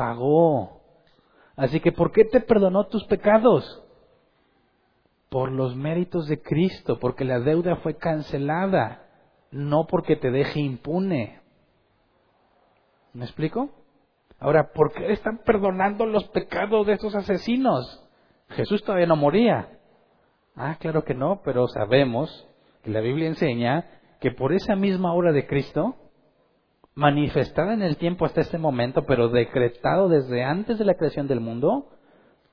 Pagó. 0.00 0.80
Así 1.56 1.78
que 1.80 1.92
¿por 1.92 2.10
qué 2.10 2.24
te 2.24 2.40
perdonó 2.40 2.86
tus 2.86 3.04
pecados? 3.04 3.84
por 5.28 5.52
los 5.52 5.76
méritos 5.76 6.26
de 6.26 6.42
Cristo, 6.42 6.98
porque 6.98 7.24
la 7.24 7.38
deuda 7.38 7.76
fue 7.76 7.96
cancelada, 7.96 9.06
no 9.52 9.86
porque 9.86 10.16
te 10.16 10.30
deje 10.30 10.58
impune. 10.58 11.40
¿Me 13.12 13.26
explico? 13.26 13.70
Ahora, 14.40 14.72
¿por 14.72 14.92
qué 14.92 15.12
están 15.12 15.38
perdonando 15.44 16.04
los 16.04 16.24
pecados 16.30 16.84
de 16.86 16.94
esos 16.94 17.14
asesinos? 17.14 18.04
Jesús 18.48 18.82
todavía 18.82 19.06
no 19.06 19.14
moría. 19.14 19.78
Ah, 20.56 20.76
claro 20.80 21.04
que 21.04 21.14
no, 21.14 21.42
pero 21.44 21.68
sabemos 21.68 22.48
que 22.82 22.90
la 22.90 23.00
Biblia 23.00 23.28
enseña 23.28 23.84
que 24.20 24.32
por 24.32 24.52
esa 24.52 24.74
misma 24.74 25.14
obra 25.14 25.30
de 25.30 25.46
Cristo, 25.46 25.94
manifestada 26.94 27.74
en 27.74 27.82
el 27.82 27.96
tiempo 27.96 28.24
hasta 28.24 28.40
este 28.40 28.58
momento, 28.58 29.06
pero 29.06 29.28
decretado 29.28 30.08
desde 30.08 30.44
antes 30.44 30.78
de 30.78 30.84
la 30.84 30.94
creación 30.94 31.28
del 31.28 31.40
mundo, 31.40 31.88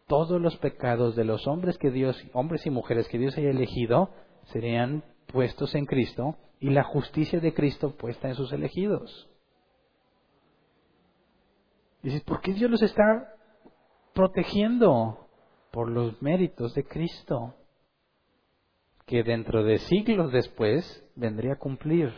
todos 0.07 0.39
los 0.41 0.57
pecados 0.57 1.15
de 1.15 1.25
los 1.25 1.47
hombres 1.47 1.77
que 1.77 1.91
Dios, 1.91 2.21
hombres 2.33 2.65
y 2.65 2.69
mujeres 2.69 3.07
que 3.09 3.17
Dios 3.17 3.37
haya 3.37 3.49
elegido, 3.49 4.09
serían 4.45 5.03
puestos 5.27 5.75
en 5.75 5.85
Cristo 5.85 6.35
y 6.59 6.69
la 6.69 6.83
justicia 6.83 7.39
de 7.39 7.53
Cristo 7.53 7.95
puesta 7.97 8.29
en 8.29 8.35
sus 8.35 8.51
elegidos. 8.53 9.29
Dices, 12.01 12.23
¿por 12.23 12.41
qué 12.41 12.53
Dios 12.53 12.71
los 12.71 12.81
está 12.81 13.33
protegiendo? 14.13 15.27
Por 15.71 15.91
los 15.91 16.21
méritos 16.21 16.73
de 16.73 16.85
Cristo, 16.85 17.53
que 19.05 19.23
dentro 19.23 19.63
de 19.63 19.77
siglos 19.79 20.31
después 20.31 21.05
vendría 21.15 21.53
a 21.53 21.59
cumplir. 21.59 22.11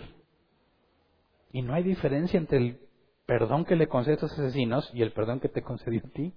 Y 1.51 1.61
no 1.61 1.73
hay 1.73 1.83
diferencia 1.83 2.37
entre 2.37 2.57
el 2.57 2.79
perdón 3.25 3.65
que 3.65 3.75
le 3.75 3.87
concede 3.87 4.13
a 4.13 4.15
estos 4.15 4.33
asesinos 4.33 4.89
y 4.93 5.01
el 5.01 5.11
perdón 5.11 5.39
que 5.39 5.49
te 5.49 5.61
concedió 5.61 6.01
a 6.05 6.09
ti 6.09 6.33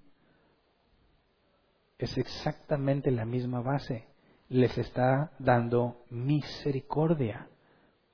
es 1.99 2.19
exactamente 2.19 3.11
la 3.11 3.25
misma 3.25 3.61
base. 3.61 4.07
Les 4.49 4.77
está 4.77 5.33
dando 5.39 6.05
misericordia, 6.11 7.49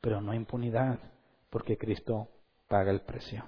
pero 0.01 0.21
no 0.21 0.35
impunidad, 0.35 0.99
porque 1.51 1.77
Cristo 1.77 2.29
paga 2.69 2.91
el 2.91 3.01
precio. 3.01 3.45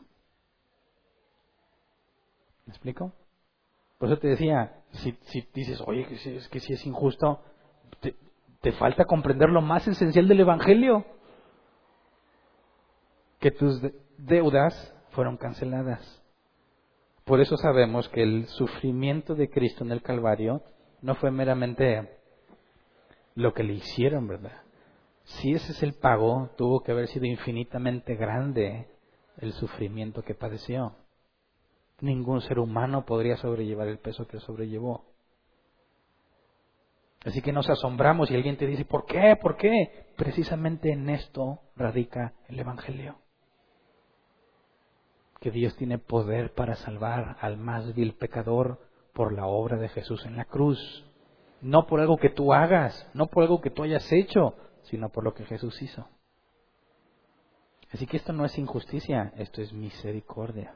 ¿Me 2.66 2.72
explico? 2.72 3.12
Por 3.98 4.08
eso 4.08 4.18
te 4.18 4.28
decía, 4.28 4.82
si, 4.92 5.16
dices, 5.54 5.80
oye, 5.86 6.06
es 6.10 6.48
que 6.48 6.60
si 6.60 6.72
es 6.72 6.86
injusto, 6.86 7.42
te, 8.00 8.14
te 8.62 8.72
falta 8.72 9.04
comprender 9.04 9.50
lo 9.50 9.60
más 9.60 9.86
esencial 9.86 10.26
del 10.26 10.40
Evangelio, 10.40 11.04
que 13.40 13.50
tus 13.50 13.80
deudas 14.18 14.94
fueron 15.10 15.36
canceladas. 15.38 16.22
Por 17.24 17.40
eso 17.40 17.56
sabemos 17.56 18.08
que 18.10 18.22
el 18.22 18.46
sufrimiento 18.46 19.34
de 19.34 19.50
Cristo 19.50 19.82
en 19.84 19.92
el 19.92 20.02
Calvario 20.02 20.62
no 21.00 21.14
fue 21.14 21.30
meramente 21.30 22.18
lo 23.34 23.54
que 23.54 23.62
le 23.62 23.74
hicieron, 23.74 24.28
¿verdad? 24.28 24.62
Si 25.24 25.52
ese 25.52 25.72
es 25.72 25.82
el 25.82 25.94
pago, 25.94 26.50
tuvo 26.56 26.82
que 26.82 26.92
haber 26.92 27.08
sido 27.08 27.24
infinitamente 27.26 28.14
grande 28.14 28.88
el 29.38 29.52
sufrimiento 29.52 30.22
que 30.22 30.34
padeció. 30.34 30.96
Ningún 32.00 32.40
ser 32.42 32.58
humano 32.58 33.04
podría 33.06 33.36
sobrellevar 33.36 33.88
el 33.88 33.98
peso 33.98 34.26
que 34.26 34.40
sobrellevó. 34.40 35.04
Así 37.24 37.42
que 37.42 37.52
nos 37.52 37.68
asombramos 37.68 38.30
y 38.30 38.34
alguien 38.34 38.56
te 38.56 38.66
dice, 38.66 38.84
¿por 38.84 39.04
qué? 39.04 39.36
¿Por 39.40 39.56
qué? 39.56 40.12
Precisamente 40.16 40.90
en 40.90 41.08
esto 41.10 41.60
radica 41.76 42.34
el 42.48 42.58
Evangelio 42.58 43.16
que 45.40 45.50
Dios 45.50 45.74
tiene 45.76 45.98
poder 45.98 46.52
para 46.52 46.74
salvar 46.76 47.36
al 47.40 47.56
más 47.56 47.94
vil 47.94 48.14
pecador 48.14 48.78
por 49.14 49.32
la 49.32 49.46
obra 49.46 49.78
de 49.78 49.88
Jesús 49.88 50.24
en 50.26 50.36
la 50.36 50.44
cruz. 50.44 50.78
No 51.62 51.86
por 51.86 52.00
algo 52.00 52.18
que 52.18 52.30
tú 52.30 52.52
hagas, 52.52 53.08
no 53.14 53.26
por 53.26 53.42
algo 53.42 53.60
que 53.60 53.70
tú 53.70 53.82
hayas 53.82 54.10
hecho, 54.12 54.54
sino 54.82 55.08
por 55.10 55.24
lo 55.24 55.34
que 55.34 55.44
Jesús 55.44 55.80
hizo. 55.82 56.06
Así 57.92 58.06
que 58.06 58.18
esto 58.18 58.32
no 58.32 58.44
es 58.44 58.56
injusticia, 58.56 59.32
esto 59.36 59.60
es 59.62 59.72
misericordia. 59.72 60.74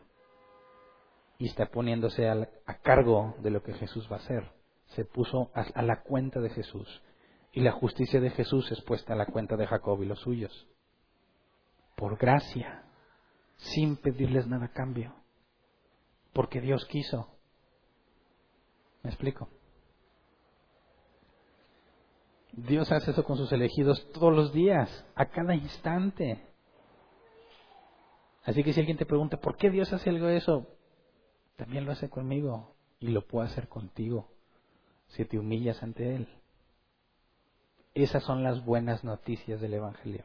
y 1.36 1.46
está 1.46 1.66
poniéndose 1.66 2.28
a, 2.28 2.48
cargo 2.82 3.34
de 3.40 3.50
lo 3.50 3.62
que 3.62 3.74
Jesús 3.74 4.08
va 4.10 4.16
a 4.16 4.20
hacer. 4.20 4.52
Se 4.94 5.04
puso 5.04 5.50
a 5.52 5.82
la 5.82 6.02
cuenta 6.02 6.40
de 6.40 6.50
Jesús. 6.50 7.02
Y 7.52 7.60
la 7.60 7.72
justicia 7.72 8.20
de 8.20 8.30
Jesús 8.30 8.70
es 8.70 8.80
puesta 8.82 9.14
a 9.14 9.16
la 9.16 9.26
cuenta 9.26 9.56
de 9.56 9.66
Jacob 9.66 10.00
y 10.02 10.06
los 10.06 10.20
suyos. 10.20 10.68
Por 11.96 12.16
gracia, 12.18 12.83
sin 13.56 13.96
pedirles 13.96 14.46
nada 14.46 14.66
a 14.66 14.72
cambio. 14.72 15.14
Porque 16.32 16.60
Dios 16.60 16.84
quiso. 16.86 17.28
¿Me 19.02 19.10
explico? 19.10 19.48
Dios 22.52 22.90
hace 22.92 23.10
eso 23.10 23.24
con 23.24 23.36
sus 23.36 23.52
elegidos 23.52 24.08
todos 24.12 24.34
los 24.34 24.52
días, 24.52 25.06
a 25.14 25.26
cada 25.26 25.54
instante. 25.54 26.46
Así 28.44 28.62
que 28.62 28.72
si 28.72 28.80
alguien 28.80 28.96
te 28.96 29.06
pregunta, 29.06 29.38
¿por 29.38 29.56
qué 29.56 29.70
Dios 29.70 29.92
hace 29.92 30.10
algo 30.10 30.26
de 30.26 30.36
eso? 30.36 30.66
También 31.56 31.84
lo 31.84 31.92
hace 31.92 32.08
conmigo 32.08 32.74
y 33.00 33.08
lo 33.08 33.26
puede 33.26 33.48
hacer 33.48 33.68
contigo 33.68 34.28
si 35.08 35.24
te 35.24 35.38
humillas 35.38 35.82
ante 35.82 36.14
Él. 36.14 36.28
Esas 37.94 38.22
son 38.24 38.42
las 38.42 38.64
buenas 38.64 39.04
noticias 39.04 39.60
del 39.60 39.74
Evangelio. 39.74 40.24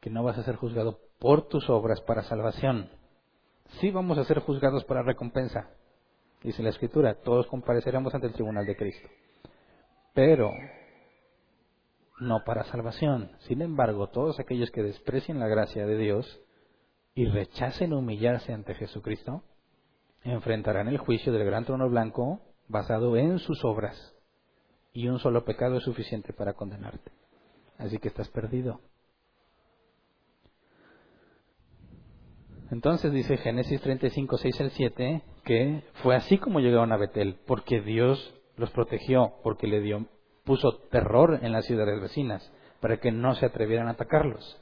Que 0.00 0.10
no 0.10 0.22
vas 0.22 0.38
a 0.38 0.42
ser 0.42 0.56
juzgado 0.56 1.00
por 1.20 1.46
tus 1.46 1.70
obras 1.70 2.00
para 2.00 2.24
salvación. 2.24 2.90
Sí 3.80 3.92
vamos 3.92 4.18
a 4.18 4.24
ser 4.24 4.40
juzgados 4.40 4.84
para 4.84 5.04
recompensa. 5.04 5.70
Dice 6.42 6.62
la 6.64 6.70
Escritura, 6.70 7.14
todos 7.22 7.46
compareceremos 7.46 8.12
ante 8.14 8.26
el 8.26 8.32
tribunal 8.32 8.66
de 8.66 8.76
Cristo 8.76 9.08
pero 10.14 10.52
no 12.20 12.44
para 12.44 12.64
salvación. 12.64 13.30
Sin 13.40 13.62
embargo, 13.62 14.08
todos 14.08 14.38
aquellos 14.38 14.70
que 14.70 14.82
desprecien 14.82 15.38
la 15.38 15.48
gracia 15.48 15.86
de 15.86 15.96
Dios 15.96 16.40
y 17.14 17.26
rechacen 17.26 17.92
humillarse 17.92 18.52
ante 18.52 18.74
Jesucristo, 18.74 19.42
enfrentarán 20.22 20.88
el 20.88 20.98
juicio 20.98 21.32
del 21.32 21.44
gran 21.44 21.64
trono 21.64 21.88
blanco 21.88 22.40
basado 22.68 23.16
en 23.16 23.38
sus 23.38 23.64
obras. 23.64 24.14
Y 24.92 25.08
un 25.08 25.18
solo 25.18 25.44
pecado 25.44 25.76
es 25.76 25.84
suficiente 25.84 26.32
para 26.32 26.54
condenarte. 26.54 27.12
Así 27.78 27.98
que 27.98 28.08
estás 28.08 28.28
perdido. 28.28 28.80
Entonces 32.70 33.12
dice 33.12 33.36
Génesis 33.38 33.80
35, 33.80 34.38
6 34.38 34.60
al 34.60 34.70
7, 34.70 35.22
que 35.44 35.82
fue 36.02 36.14
así 36.14 36.38
como 36.38 36.60
llegaron 36.60 36.92
a 36.92 36.96
Betel, 36.96 37.36
porque 37.46 37.80
Dios 37.80 38.34
los 38.56 38.70
protegió 38.70 39.34
porque 39.42 39.66
le 39.66 39.80
dio, 39.80 40.06
puso 40.44 40.78
terror 40.90 41.40
en 41.42 41.52
las 41.52 41.64
ciudades 41.64 42.00
vecinas 42.00 42.52
para 42.80 42.98
que 42.98 43.10
no 43.10 43.34
se 43.34 43.46
atrevieran 43.46 43.88
a 43.88 43.92
atacarlos. 43.92 44.60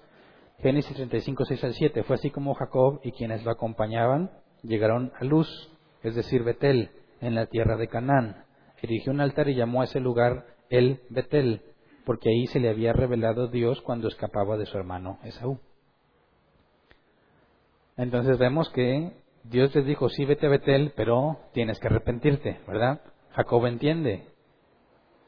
Génesis 0.61 0.96
35, 0.96 1.44
6 1.44 1.64
al 1.64 1.74
7. 1.74 2.02
Fue 2.02 2.16
así 2.16 2.30
como 2.30 2.54
Jacob 2.54 3.00
y 3.04 3.12
quienes 3.12 3.44
lo 3.44 3.50
acompañaban 3.50 4.30
llegaron 4.62 5.12
a 5.20 5.24
Luz, 5.24 5.48
es 6.02 6.14
decir, 6.14 6.42
Betel, 6.42 6.90
en 7.20 7.34
la 7.34 7.46
tierra 7.46 7.76
de 7.76 7.88
Canaán. 7.88 8.44
Erigió 8.82 9.12
un 9.12 9.20
altar 9.20 9.48
y 9.48 9.54
llamó 9.54 9.82
a 9.82 9.84
ese 9.84 10.00
lugar 10.00 10.46
el 10.68 11.00
Betel, 11.11 11.62
porque 12.04 12.30
ahí 12.30 12.46
se 12.46 12.59
le 12.59 12.70
había 12.70 12.92
revelado 12.92 13.48
Dios 13.48 13.80
cuando 13.82 14.09
escapaba 14.09 14.56
de 14.56 14.66
su 14.66 14.76
hermano 14.78 15.18
Esaú. 15.24 15.61
Entonces 17.99 18.38
vemos 18.38 18.70
que 18.70 19.12
Dios 19.42 19.74
les 19.74 19.84
dijo, 19.84 20.09
sí, 20.09 20.24
vete 20.24 20.46
a 20.46 20.51
Betel, 20.51 20.92
pero 20.96 21.40
tienes 21.53 21.80
que 21.80 21.88
arrepentirte, 21.88 22.61
¿verdad? 22.66 23.03
Jacob 23.32 23.66
entiende. 23.66 24.28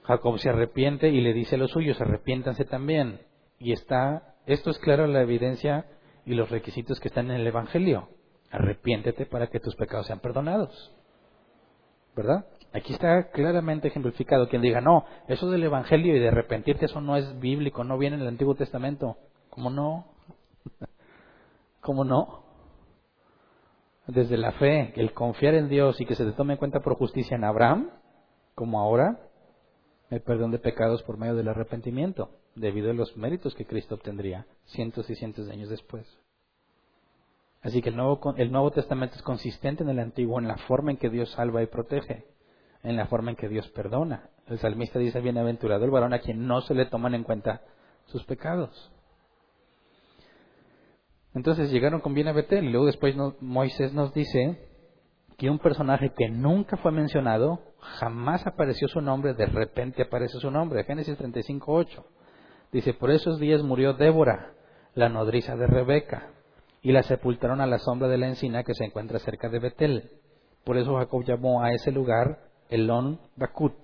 Jacob 0.05 0.39
se 0.39 0.51
arrepiente 0.51 1.09
y 1.09 1.21
le 1.21 1.35
dice 1.35 1.57
a 1.57 1.59
los 1.59 1.73
suyos, 1.73 2.01
arrepiéntanse 2.01 2.65
también. 2.65 3.21
Y 3.59 3.73
está, 3.73 4.35
esto 4.47 4.71
es 4.71 4.79
claro 4.79 5.07
la 5.09 5.21
evidencia 5.21 5.85
y 6.25 6.35
los 6.35 6.49
requisitos 6.49 7.01
que 7.01 7.09
están 7.09 7.31
en 7.31 7.41
el 7.41 7.47
Evangelio. 7.47 8.09
Arrepiéntete 8.53 9.27
para 9.27 9.49
que 9.49 9.61
tus 9.61 9.75
pecados 9.75 10.07
sean 10.07 10.21
perdonados. 10.21 10.95
¿Verdad? 12.15 12.47
Aquí 12.73 12.93
está 12.93 13.31
claramente 13.31 13.89
ejemplificado. 13.89 14.49
Quien 14.49 14.63
diga, 14.63 14.81
no, 14.81 15.07
eso 15.27 15.51
del 15.51 15.65
Evangelio 15.65 16.17
y 16.17 16.21
de 16.21 16.29
arrepentirte, 16.29 16.87
eso 16.87 17.01
no 17.01 17.17
es 17.17 17.41
bíblico, 17.41 17.83
no 17.83 17.99
viene 17.99 18.15
en 18.15 18.23
el 18.23 18.29
Antiguo 18.29 18.55
Testamento. 18.55 19.17
¿Cómo 19.49 19.71
no? 19.71 20.07
¿Cómo 21.81 22.05
no? 22.05 22.50
Desde 24.11 24.37
la 24.37 24.53
fe, 24.53 24.93
el 24.97 25.13
confiar 25.13 25.55
en 25.55 25.69
Dios 25.69 26.01
y 26.01 26.07
que 26.07 26.15
se 26.15 26.25
te 26.25 26.33
tome 26.33 26.55
en 26.55 26.59
cuenta 26.59 26.81
por 26.81 26.97
justicia 26.97 27.37
en 27.37 27.45
Abraham, 27.45 27.91
como 28.55 28.81
ahora, 28.81 29.21
el 30.11 30.21
perdón 30.23 30.51
de 30.51 30.59
pecados 30.59 31.03
por 31.03 31.19
medio 31.19 31.35
del 31.35 31.49
arrepentimiento, 31.49 32.31
debido 32.55 32.91
a 32.91 32.95
los 32.95 33.17
méritos 33.17 33.55
que 33.55 33.67
Cristo 33.67 33.95
obtendría 33.95 34.47
cientos 34.67 35.09
y 35.09 35.15
cientos 35.15 35.47
de 35.47 35.53
años 35.53 35.69
después. 35.69 36.07
Así 37.63 37.83
que 37.83 37.91
el 37.91 37.97
Nuevo, 37.97 38.35
el 38.37 38.51
Nuevo 38.51 38.71
Testamento 38.71 39.17
es 39.17 39.23
consistente 39.23 39.83
en 39.83 39.91
el 39.91 39.99
Antiguo, 39.99 40.39
en 40.39 40.49
la 40.49 40.57
forma 40.57 40.91
en 40.91 40.97
que 40.97 41.11
Dios 41.11 41.31
salva 41.31 41.63
y 41.63 41.67
protege, 41.67 42.27
en 42.83 42.97
la 42.97 43.07
forma 43.07 43.31
en 43.31 43.37
que 43.37 43.49
Dios 43.49 43.69
perdona. 43.69 44.31
El 44.47 44.59
salmista 44.59 44.99
dice, 44.99 45.21
bienaventurado 45.21 45.85
el 45.85 45.91
varón 45.91 46.15
a 46.15 46.21
quien 46.21 46.47
no 46.47 46.63
se 46.63 46.75
le 46.75 46.87
toman 46.87 47.15
en 47.15 47.23
cuenta 47.23 47.63
sus 48.07 48.25
pecados. 48.25 48.91
Entonces 51.35 51.71
llegaron 51.71 52.01
con 52.01 52.15
bien 52.15 52.29
a 52.29 52.33
Betel 52.33 52.65
y 52.65 52.71
luego 52.71 52.87
después 52.87 53.15
Moisés 53.41 53.93
nos 53.93 54.13
dice 54.13 54.71
que 55.39 55.49
un 55.49 55.59
personaje 55.59 56.13
que 56.17 56.29
nunca 56.29 56.77
fue 56.77 56.93
mencionado, 56.93 57.61
jamás 57.81 58.47
apareció 58.47 58.89
su 58.89 59.01
nombre, 59.01 59.33
de 59.35 59.47
repente 59.47 60.03
aparece 60.03 60.39
su 60.39 60.51
nombre. 60.51 60.85
Génesis 60.85 61.19
35.8. 61.19 62.05
Dice, 62.73 62.95
por 62.95 63.11
esos 63.11 63.39
días 63.41 63.63
murió 63.63 63.95
Débora, 63.95 64.53
la 64.95 65.09
nodriza 65.09 65.57
de 65.57 65.67
Rebeca, 65.67 66.29
y 66.83 66.93
la 66.93 67.03
sepultaron 67.03 67.61
a 67.61 67.67
la 67.67 67.79
sombra 67.79 68.09
de 68.09 68.19
la 68.19 68.29
encina 68.29 68.65
que 68.65 68.75
se 68.75 68.85
encuentra 68.85 69.19
cerca 69.19 69.49
de 69.49 69.61
Betel. 69.61 70.11
Por 70.65 70.77
eso 70.77 70.97
Jacob 70.97 71.25
llamó 71.25 71.63
a 71.63 71.73
ese 71.73 71.91
lugar 71.91 72.41
Elon 72.69 73.19
Bakut. 73.37 73.75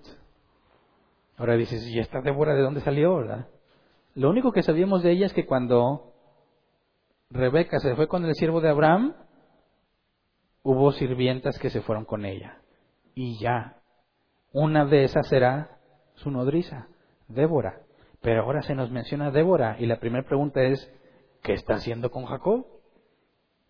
Ahora 1.39 1.57
dices, 1.57 1.87
¿y 1.89 1.99
esta 1.99 2.21
Débora 2.21 2.55
de 2.55 2.63
dónde 2.63 2.81
salió? 2.81 3.17
¿verdad? 3.17 3.47
Lo 4.15 4.31
único 4.31 4.53
que 4.53 4.63
sabíamos 4.63 5.03
de 5.03 5.13
ella 5.13 5.27
es 5.27 5.33
que 5.33 5.47
cuando 5.47 6.13
Rebeca 7.31 7.79
se 7.79 7.95
fue 7.97 8.09
con 8.09 8.25
el 8.25 8.35
siervo 8.35 8.61
de 8.61 8.71
Abraham, 8.71 9.15
hubo 10.63 10.93
sirvientas 10.93 11.59
que 11.59 11.71
se 11.71 11.81
fueron 11.81 12.05
con 12.05 12.25
ella. 12.25 12.59
Y 13.15 13.39
ya, 13.41 13.81
una 14.53 14.85
de 14.85 15.05
esas 15.05 15.29
será 15.29 15.79
su 16.15 16.31
nodriza, 16.31 16.89
Débora. 17.29 17.83
Pero 18.21 18.43
ahora 18.43 18.63
se 18.63 18.75
nos 18.75 18.91
menciona 18.91 19.31
Débora 19.31 19.77
y 19.79 19.87
la 19.87 19.99
primera 19.99 20.27
pregunta 20.27 20.63
es, 20.63 20.93
¿qué 21.43 21.53
está 21.53 21.75
haciendo 21.75 22.11
con 22.11 22.25
Jacob? 22.25 22.67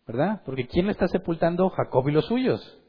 ¿Verdad? 0.07 0.43
Porque 0.45 0.67
¿quién 0.67 0.87
le 0.87 0.93
está 0.93 1.09
sepultando? 1.09 1.69
Jacob 1.71 2.09
y 2.09 2.13
los 2.13 2.27
suyos. 2.27 2.81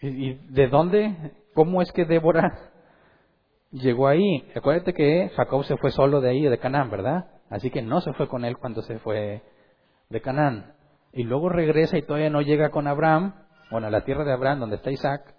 ¿Y 0.00 0.34
de 0.34 0.68
dónde? 0.68 1.32
¿Cómo 1.54 1.82
es 1.82 1.90
que 1.92 2.04
Débora 2.04 2.70
llegó 3.70 4.06
ahí? 4.06 4.46
Acuérdate 4.54 4.92
que 4.92 5.30
Jacob 5.34 5.64
se 5.64 5.76
fue 5.76 5.90
solo 5.90 6.20
de 6.20 6.30
ahí, 6.30 6.42
de 6.42 6.58
Canaán, 6.58 6.90
¿verdad? 6.90 7.35
Así 7.50 7.70
que 7.70 7.82
no 7.82 8.00
se 8.00 8.12
fue 8.12 8.28
con 8.28 8.44
él 8.44 8.58
cuando 8.58 8.82
se 8.82 8.98
fue 8.98 9.42
de 10.08 10.20
Canaán. 10.20 10.74
Y 11.12 11.22
luego 11.22 11.48
regresa 11.48 11.96
y 11.96 12.02
todavía 12.02 12.30
no 12.30 12.42
llega 12.42 12.70
con 12.70 12.86
Abraham, 12.86 13.34
bueno, 13.70 13.86
a 13.86 13.90
la 13.90 14.04
tierra 14.04 14.24
de 14.24 14.32
Abraham, 14.32 14.60
donde 14.60 14.76
está 14.76 14.90
Isaac. 14.90 15.34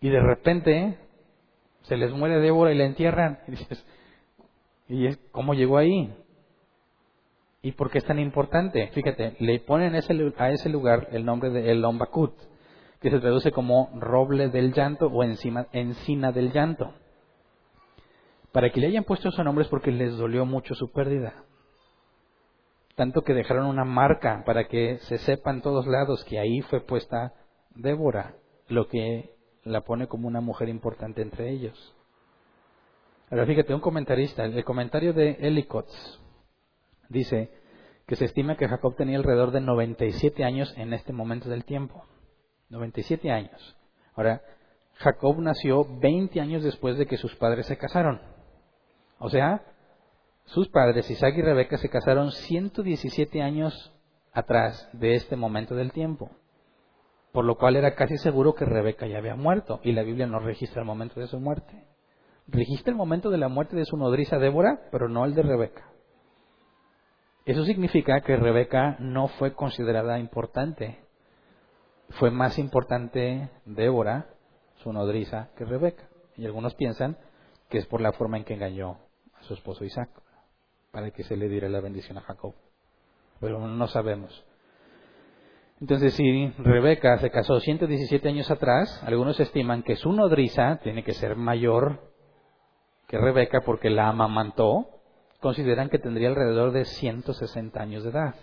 Y 0.00 0.10
de 0.10 0.20
repente 0.20 0.98
se 1.82 1.96
les 1.96 2.12
muere 2.12 2.40
Débora 2.40 2.72
y 2.72 2.78
la 2.78 2.84
entierran. 2.84 3.40
Y 3.48 3.50
dices, 3.52 3.86
¿y 4.88 5.14
cómo 5.30 5.54
llegó 5.54 5.78
ahí? 5.78 6.14
¿Y 7.62 7.72
por 7.72 7.90
qué 7.90 7.98
es 7.98 8.04
tan 8.04 8.18
importante? 8.18 8.88
Fíjate, 8.88 9.36
le 9.38 9.58
ponen 9.60 9.94
a 9.94 9.98
ese 9.98 10.68
lugar 10.68 11.08
el 11.12 11.24
nombre 11.24 11.48
de 11.48 11.70
El 11.70 11.80
Lombakut, 11.80 12.34
que 13.00 13.10
se 13.10 13.18
traduce 13.20 13.52
como 13.52 13.88
roble 13.94 14.50
del 14.50 14.74
llanto 14.74 15.06
o 15.06 15.24
encima, 15.24 15.66
encina 15.72 16.30
del 16.30 16.52
llanto. 16.52 16.92
Para 18.54 18.70
que 18.70 18.80
le 18.80 18.86
hayan 18.86 19.02
puesto 19.02 19.32
su 19.32 19.42
nombre 19.42 19.64
es 19.64 19.68
porque 19.68 19.90
les 19.90 20.16
dolió 20.16 20.46
mucho 20.46 20.76
su 20.76 20.92
pérdida. 20.92 21.42
Tanto 22.94 23.22
que 23.22 23.34
dejaron 23.34 23.66
una 23.66 23.84
marca 23.84 24.44
para 24.46 24.68
que 24.68 24.98
se 24.98 25.18
sepa 25.18 25.50
en 25.50 25.60
todos 25.60 25.88
lados 25.88 26.24
que 26.24 26.38
ahí 26.38 26.60
fue 26.60 26.78
puesta 26.78 27.34
Débora, 27.74 28.36
lo 28.68 28.86
que 28.86 29.34
la 29.64 29.80
pone 29.80 30.06
como 30.06 30.28
una 30.28 30.40
mujer 30.40 30.68
importante 30.68 31.20
entre 31.20 31.50
ellos. 31.50 31.96
Ahora 33.28 33.44
fíjate, 33.44 33.74
un 33.74 33.80
comentarista, 33.80 34.44
el 34.44 34.64
comentario 34.64 35.12
de 35.12 35.32
Elicots 35.40 36.20
dice 37.08 37.50
que 38.06 38.14
se 38.14 38.26
estima 38.26 38.56
que 38.56 38.68
Jacob 38.68 38.94
tenía 38.94 39.18
alrededor 39.18 39.50
de 39.50 39.62
97 39.62 40.44
años 40.44 40.72
en 40.76 40.92
este 40.92 41.12
momento 41.12 41.48
del 41.48 41.64
tiempo. 41.64 42.04
97 42.68 43.32
años. 43.32 43.76
Ahora, 44.14 44.42
Jacob 44.98 45.40
nació 45.40 45.84
20 45.98 46.40
años 46.40 46.62
después 46.62 46.96
de 46.98 47.06
que 47.06 47.16
sus 47.16 47.34
padres 47.34 47.66
se 47.66 47.76
casaron. 47.76 48.33
O 49.18 49.28
sea, 49.30 49.62
sus 50.46 50.68
padres, 50.68 51.10
Isaac 51.10 51.34
y 51.36 51.42
Rebeca, 51.42 51.78
se 51.78 51.88
casaron 51.88 52.30
117 52.30 53.42
años 53.42 53.92
atrás 54.32 54.88
de 54.92 55.14
este 55.14 55.36
momento 55.36 55.74
del 55.74 55.92
tiempo, 55.92 56.30
por 57.32 57.44
lo 57.44 57.56
cual 57.56 57.76
era 57.76 57.94
casi 57.94 58.18
seguro 58.18 58.54
que 58.54 58.64
Rebeca 58.64 59.06
ya 59.06 59.18
había 59.18 59.36
muerto, 59.36 59.80
y 59.82 59.92
la 59.92 60.02
Biblia 60.02 60.26
no 60.26 60.40
registra 60.40 60.82
el 60.82 60.86
momento 60.86 61.20
de 61.20 61.28
su 61.28 61.40
muerte. 61.40 61.86
Registra 62.46 62.90
el 62.90 62.96
momento 62.96 63.30
de 63.30 63.38
la 63.38 63.48
muerte 63.48 63.74
de 63.74 63.86
su 63.86 63.96
nodriza 63.96 64.38
Débora, 64.38 64.88
pero 64.90 65.08
no 65.08 65.24
el 65.24 65.34
de 65.34 65.42
Rebeca. 65.42 65.88
Eso 67.46 67.64
significa 67.64 68.20
que 68.20 68.36
Rebeca 68.36 68.96
no 69.00 69.28
fue 69.28 69.54
considerada 69.54 70.18
importante. 70.18 71.00
Fue 72.10 72.30
más 72.30 72.58
importante 72.58 73.50
Débora, 73.64 74.28
su 74.76 74.92
nodriza, 74.92 75.48
que 75.56 75.64
Rebeca. 75.64 76.08
Y 76.36 76.44
algunos 76.44 76.74
piensan 76.74 77.16
que 77.68 77.78
es 77.78 77.86
por 77.86 78.00
la 78.00 78.12
forma 78.12 78.36
en 78.36 78.44
que 78.44 78.54
engañó 78.54 78.98
su 79.44 79.54
esposo 79.54 79.84
Isaac, 79.84 80.10
para 80.90 81.10
que 81.10 81.24
se 81.24 81.36
le 81.36 81.48
diera 81.48 81.68
la 81.68 81.80
bendición 81.80 82.18
a 82.18 82.22
Jacob. 82.22 82.54
Pero 83.40 83.66
no 83.66 83.86
sabemos. 83.88 84.44
Entonces, 85.80 86.14
si 86.14 86.48
Rebeca 86.58 87.18
se 87.18 87.30
casó 87.30 87.60
117 87.60 88.28
años 88.28 88.50
atrás, 88.50 89.02
algunos 89.04 89.38
estiman 89.40 89.82
que 89.82 89.96
su 89.96 90.12
nodriza 90.12 90.78
tiene 90.82 91.02
que 91.02 91.12
ser 91.12 91.36
mayor 91.36 92.12
que 93.08 93.18
Rebeca 93.18 93.60
porque 93.60 93.90
la 93.90 94.08
amamantó. 94.08 94.88
Consideran 95.40 95.90
que 95.90 95.98
tendría 95.98 96.28
alrededor 96.28 96.72
de 96.72 96.86
160 96.86 97.78
años 97.78 98.02
de 98.02 98.10
edad, 98.10 98.34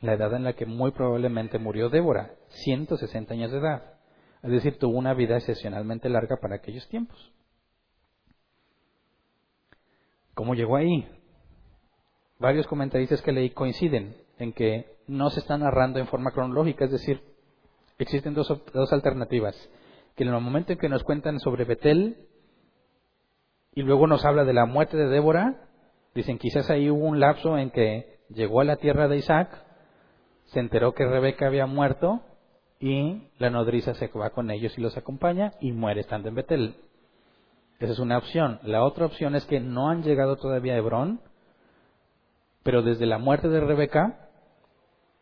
la 0.00 0.12
edad 0.12 0.34
en 0.34 0.44
la 0.44 0.52
que 0.52 0.66
muy 0.66 0.90
probablemente 0.90 1.58
murió 1.58 1.88
Débora, 1.88 2.34
160 2.48 3.32
años 3.32 3.50
de 3.50 3.58
edad. 3.58 3.94
Es 4.42 4.50
decir, 4.50 4.78
tuvo 4.78 4.98
una 4.98 5.14
vida 5.14 5.38
excepcionalmente 5.38 6.10
larga 6.10 6.36
para 6.36 6.56
aquellos 6.56 6.86
tiempos. 6.88 7.32
¿Cómo 10.34 10.54
llegó 10.54 10.76
ahí? 10.76 11.08
Varios 12.38 12.66
comentaristas 12.66 13.22
que 13.22 13.32
leí 13.32 13.50
coinciden 13.50 14.16
en 14.38 14.52
que 14.52 14.96
no 15.06 15.30
se 15.30 15.40
está 15.40 15.56
narrando 15.56 16.00
en 16.00 16.08
forma 16.08 16.32
cronológica, 16.32 16.84
es 16.84 16.90
decir, 16.90 17.20
existen 17.98 18.34
dos, 18.34 18.48
dos 18.72 18.92
alternativas. 18.92 19.54
Que 20.16 20.24
en 20.24 20.30
el 20.30 20.40
momento 20.40 20.72
en 20.72 20.78
que 20.78 20.88
nos 20.88 21.04
cuentan 21.04 21.38
sobre 21.40 21.64
Betel 21.64 22.28
y 23.74 23.82
luego 23.82 24.06
nos 24.06 24.24
habla 24.24 24.44
de 24.44 24.52
la 24.52 24.66
muerte 24.66 24.96
de 24.96 25.08
Débora, 25.08 25.68
dicen 26.14 26.38
quizás 26.38 26.70
ahí 26.70 26.90
hubo 26.90 27.06
un 27.06 27.20
lapso 27.20 27.58
en 27.58 27.70
que 27.70 28.18
llegó 28.28 28.60
a 28.60 28.64
la 28.64 28.76
tierra 28.76 29.08
de 29.08 29.16
Isaac, 29.16 29.64
se 30.46 30.60
enteró 30.60 30.94
que 30.94 31.06
Rebeca 31.06 31.46
había 31.46 31.66
muerto 31.66 32.22
y 32.78 33.28
la 33.38 33.50
nodriza 33.50 33.94
se 33.94 34.08
va 34.08 34.30
con 34.30 34.50
ellos 34.50 34.76
y 34.76 34.80
los 34.80 34.96
acompaña 34.96 35.52
y 35.60 35.72
muere 35.72 36.00
estando 36.00 36.28
en 36.28 36.34
Betel. 36.34 36.76
Esa 37.80 37.92
es 37.92 37.98
una 37.98 38.18
opción. 38.18 38.60
La 38.62 38.84
otra 38.84 39.06
opción 39.06 39.34
es 39.34 39.44
que 39.46 39.60
no 39.60 39.88
han 39.88 40.02
llegado 40.02 40.36
todavía 40.36 40.74
a 40.74 40.78
Hebrón, 40.78 41.20
pero 42.62 42.82
desde 42.82 43.06
la 43.06 43.18
muerte 43.18 43.48
de 43.48 43.60
Rebeca 43.60 44.28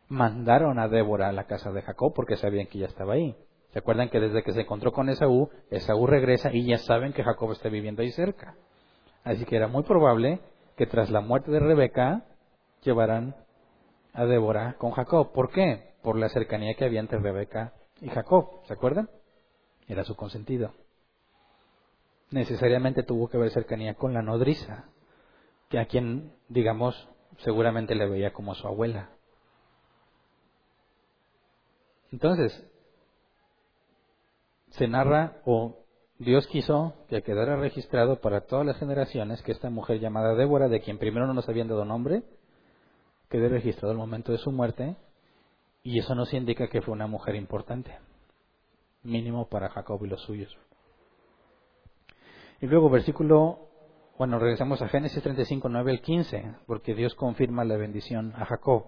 mandaron 0.09 0.79
a 0.79 0.89
Débora 0.89 1.29
a 1.29 1.33
la 1.33 1.45
casa 1.45 1.73
de 1.73 1.83
Jacob 1.83 2.13
porque 2.15 2.37
sabían 2.37 2.67
que 2.67 2.79
ya 2.79 2.87
estaba 2.87 3.15
ahí. 3.15 3.35
¿Se 3.73 3.79
acuerdan 3.79 4.11
que 4.11 4.21
desde 4.21 4.43
que 4.43 4.53
se 4.53 4.61
encontró 4.61 4.93
con 4.93 5.09
Esaú, 5.09 5.49
Esaú 5.71 6.07
regresa 6.07 6.53
y 6.53 6.67
ya 6.67 6.77
saben 6.77 7.15
que 7.15 7.25
Jacob 7.25 7.53
está 7.53 7.71
viviendo 7.71 8.03
ahí 8.03 8.13
cerca? 8.13 8.55
Así 9.25 9.47
que 9.47 9.57
era 9.57 9.69
muy 9.69 9.83
probable 9.83 10.41
que 10.77 10.87
tras 10.87 11.11
la 11.11 11.23
muerte 11.23 11.51
de 11.51 11.61
Rebeca 11.61 12.25
llevaran 12.83 13.35
a 14.13 14.27
Débora 14.27 14.77
con 14.79 14.91
Jacob. 14.91 15.33
¿Por 15.33 15.51
qué? 15.51 15.95
Por 16.03 16.19
la 16.19 16.29
cercanía 16.29 16.75
que 16.75 16.85
había 16.85 17.01
entre 17.01 17.19
Rebeca 17.19 17.73
y 18.03 18.09
Jacob. 18.09 18.63
¿Se 18.67 18.75
acuerdan? 18.75 19.09
Era 19.89 20.05
su 20.05 20.15
consentido. 20.17 20.73
Necesariamente 22.33 23.03
tuvo 23.03 23.29
que 23.29 23.37
haber 23.37 23.51
cercanía 23.51 23.95
con 23.95 24.15
la 24.15 24.23
nodriza, 24.23 24.87
que 25.69 25.79
a 25.79 25.87
quien, 25.87 26.33
digamos, 26.49 27.09
seguramente 27.39 27.95
le 27.95 28.09
veía 28.09 28.33
como 28.33 28.55
su 28.55 28.67
abuela. 28.67 29.11
Entonces, 32.11 32.67
se 34.71 34.89
narra 34.89 35.41
o 35.45 35.79
Dios 36.19 36.47
quiso 36.47 36.95
que 37.09 37.23
quedara 37.23 37.57
registrado 37.57 38.21
para 38.21 38.43
todas 38.43 38.65
las 38.65 38.79
generaciones 38.79 39.43
que 39.43 39.53
esta 39.53 39.71
mujer 39.71 39.99
llamada 39.99 40.35
Débora, 40.35 40.69
de 40.69 40.81
quien 40.81 40.99
primero 40.99 41.27
no 41.27 41.35
nos 41.35 41.49
habían 41.49 41.69
dado 41.69 41.85
nombre, 41.85 42.23
quede 43.29 43.49
registrado 43.49 43.93
el 43.93 43.99
momento 43.99 44.33
de 44.33 44.39
su 44.39 44.53
muerte, 44.53 44.97
y 45.83 45.99
eso 45.99 46.15
nos 46.15 46.33
indica 46.33 46.69
que 46.69 46.81
fue 46.81 46.95
una 46.95 47.07
mujer 47.07 47.35
importante, 47.35 47.99
mínimo 49.03 49.49
para 49.49 49.69
Jacob 49.71 50.03
y 50.05 50.09
los 50.09 50.23
suyos. 50.23 50.57
Y 52.63 52.69
luego 52.69 52.89
versículo, 52.89 53.59
bueno, 54.17 54.39
regresamos 54.39 54.81
a 54.83 54.89
Génesis 54.89 55.21
35, 55.21 55.69
9 55.69 55.91
al 55.91 56.01
15, 56.01 56.55
porque 56.69 56.95
Dios 56.95 57.13
confirma 57.17 57.65
la 57.65 57.77
bendición 57.77 58.33
a 58.37 58.45
Jacob. 58.45 58.85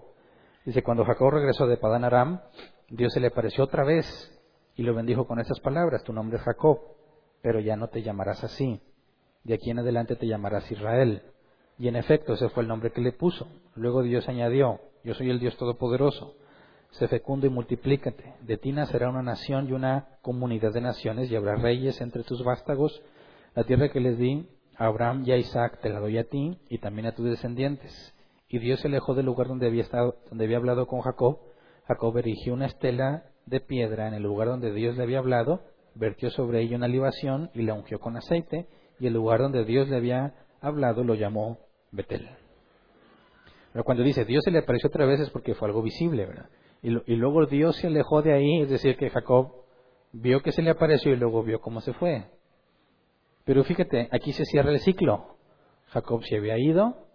Dice, 0.63 0.81
cuando 0.81 1.03
Jacob 1.03 1.31
regresó 1.31 1.67
de 1.67 1.75
Padán 1.75 2.05
Aram, 2.05 2.39
Dios 2.87 3.11
se 3.11 3.19
le 3.19 3.27
apareció 3.27 3.65
otra 3.65 3.83
vez 3.83 4.05
y 4.77 4.83
lo 4.83 4.95
bendijo 4.95 5.27
con 5.27 5.41
estas 5.41 5.59
palabras, 5.59 6.05
tu 6.05 6.13
nombre 6.13 6.37
es 6.37 6.43
Jacob, 6.43 6.79
pero 7.41 7.59
ya 7.59 7.75
no 7.75 7.89
te 7.89 8.01
llamarás 8.01 8.45
así, 8.45 8.79
de 9.43 9.55
aquí 9.55 9.71
en 9.71 9.79
adelante 9.79 10.15
te 10.15 10.25
llamarás 10.25 10.71
Israel. 10.71 11.23
Y 11.77 11.89
en 11.89 11.97
efecto 11.97 12.35
ese 12.35 12.47
fue 12.47 12.63
el 12.63 12.69
nombre 12.69 12.93
que 12.93 13.01
le 13.01 13.11
puso. 13.11 13.45
Luego 13.75 14.03
Dios 14.03 14.29
añadió, 14.29 14.79
yo 15.03 15.15
soy 15.15 15.29
el 15.29 15.39
Dios 15.41 15.57
Todopoderoso, 15.57 16.37
sé 16.91 17.09
fecundo 17.09 17.45
y 17.45 17.49
multiplícate, 17.49 18.35
de 18.39 18.57
ti 18.57 18.71
nacerá 18.71 19.09
una 19.09 19.21
nación 19.21 19.67
y 19.67 19.73
una 19.73 20.07
comunidad 20.21 20.71
de 20.71 20.79
naciones 20.79 21.29
y 21.29 21.35
habrá 21.35 21.57
reyes 21.57 21.99
entre 21.99 22.23
tus 22.23 22.41
vástagos, 22.41 23.03
la 23.55 23.63
tierra 23.63 23.89
que 23.89 23.99
les 23.99 24.17
di 24.17 24.47
a 24.77 24.85
Abraham 24.85 25.23
y 25.25 25.31
a 25.31 25.37
Isaac 25.37 25.79
te 25.81 25.89
la 25.89 25.99
doy 25.99 26.17
a 26.17 26.25
ti 26.25 26.59
y 26.69 26.77
también 26.79 27.07
a 27.07 27.15
tus 27.15 27.25
descendientes. 27.25 28.13
Y 28.49 28.59
Dios 28.59 28.81
se 28.81 28.87
alejó 28.87 29.15
del 29.15 29.25
lugar 29.25 29.47
donde 29.47 29.67
había, 29.67 29.81
estado, 29.81 30.17
donde 30.29 30.45
había 30.45 30.57
hablado 30.57 30.85
con 30.87 31.01
Jacob 31.01 31.39
Jacob 31.87 32.17
erigió 32.17 32.53
una 32.53 32.65
estela 32.65 33.25
de 33.45 33.59
piedra 33.59 34.07
en 34.07 34.15
el 34.15 34.23
lugar 34.23 34.47
donde 34.47 34.73
Dios 34.73 34.97
le 34.97 35.03
había 35.03 35.19
hablado, 35.19 35.61
vertió 35.93 36.29
sobre 36.31 36.61
ella 36.61 36.77
una 36.77 36.87
libación 36.87 37.51
y 37.53 37.61
la 37.61 37.75
ungió 37.75 37.99
con 37.99 38.17
aceite, 38.17 38.67
y 38.99 39.07
el 39.07 39.13
lugar 39.13 39.39
donde 39.39 39.65
Dios 39.65 39.87
le 39.87 39.97
había 39.97 40.33
hablado 40.61 41.03
lo 41.03 41.13
llamó 41.13 41.59
Betel. 41.91 42.27
Pero 43.71 43.83
cuando 43.83 44.03
dice 44.03 44.25
Dios 44.25 44.43
se 44.43 44.51
le 44.51 44.59
apareció 44.59 44.87
otra 44.87 45.05
vez 45.05 45.19
es 45.19 45.29
porque 45.29 45.53
fue 45.53 45.67
algo 45.67 45.81
visible, 45.81 46.25
¿verdad? 46.25 46.49
Y, 46.81 46.89
y 47.11 47.15
luego 47.15 47.45
Dios 47.45 47.75
se 47.75 47.87
alejó 47.87 48.21
de 48.21 48.33
ahí, 48.33 48.61
es 48.61 48.69
decir, 48.69 48.97
que 48.97 49.09
Jacob 49.09 49.51
vio 50.11 50.41
que 50.41 50.51
se 50.51 50.61
le 50.61 50.71
apareció 50.71 51.13
y 51.13 51.17
luego 51.17 51.43
vio 51.43 51.59
cómo 51.59 51.81
se 51.81 51.93
fue. 51.93 52.25
Pero 53.45 53.63
fíjate, 53.63 54.09
aquí 54.11 54.33
se 54.33 54.45
cierra 54.45 54.71
el 54.71 54.79
ciclo. 54.79 55.37
Jacob 55.87 56.23
se 56.23 56.37
había 56.37 56.57
ido 56.57 57.07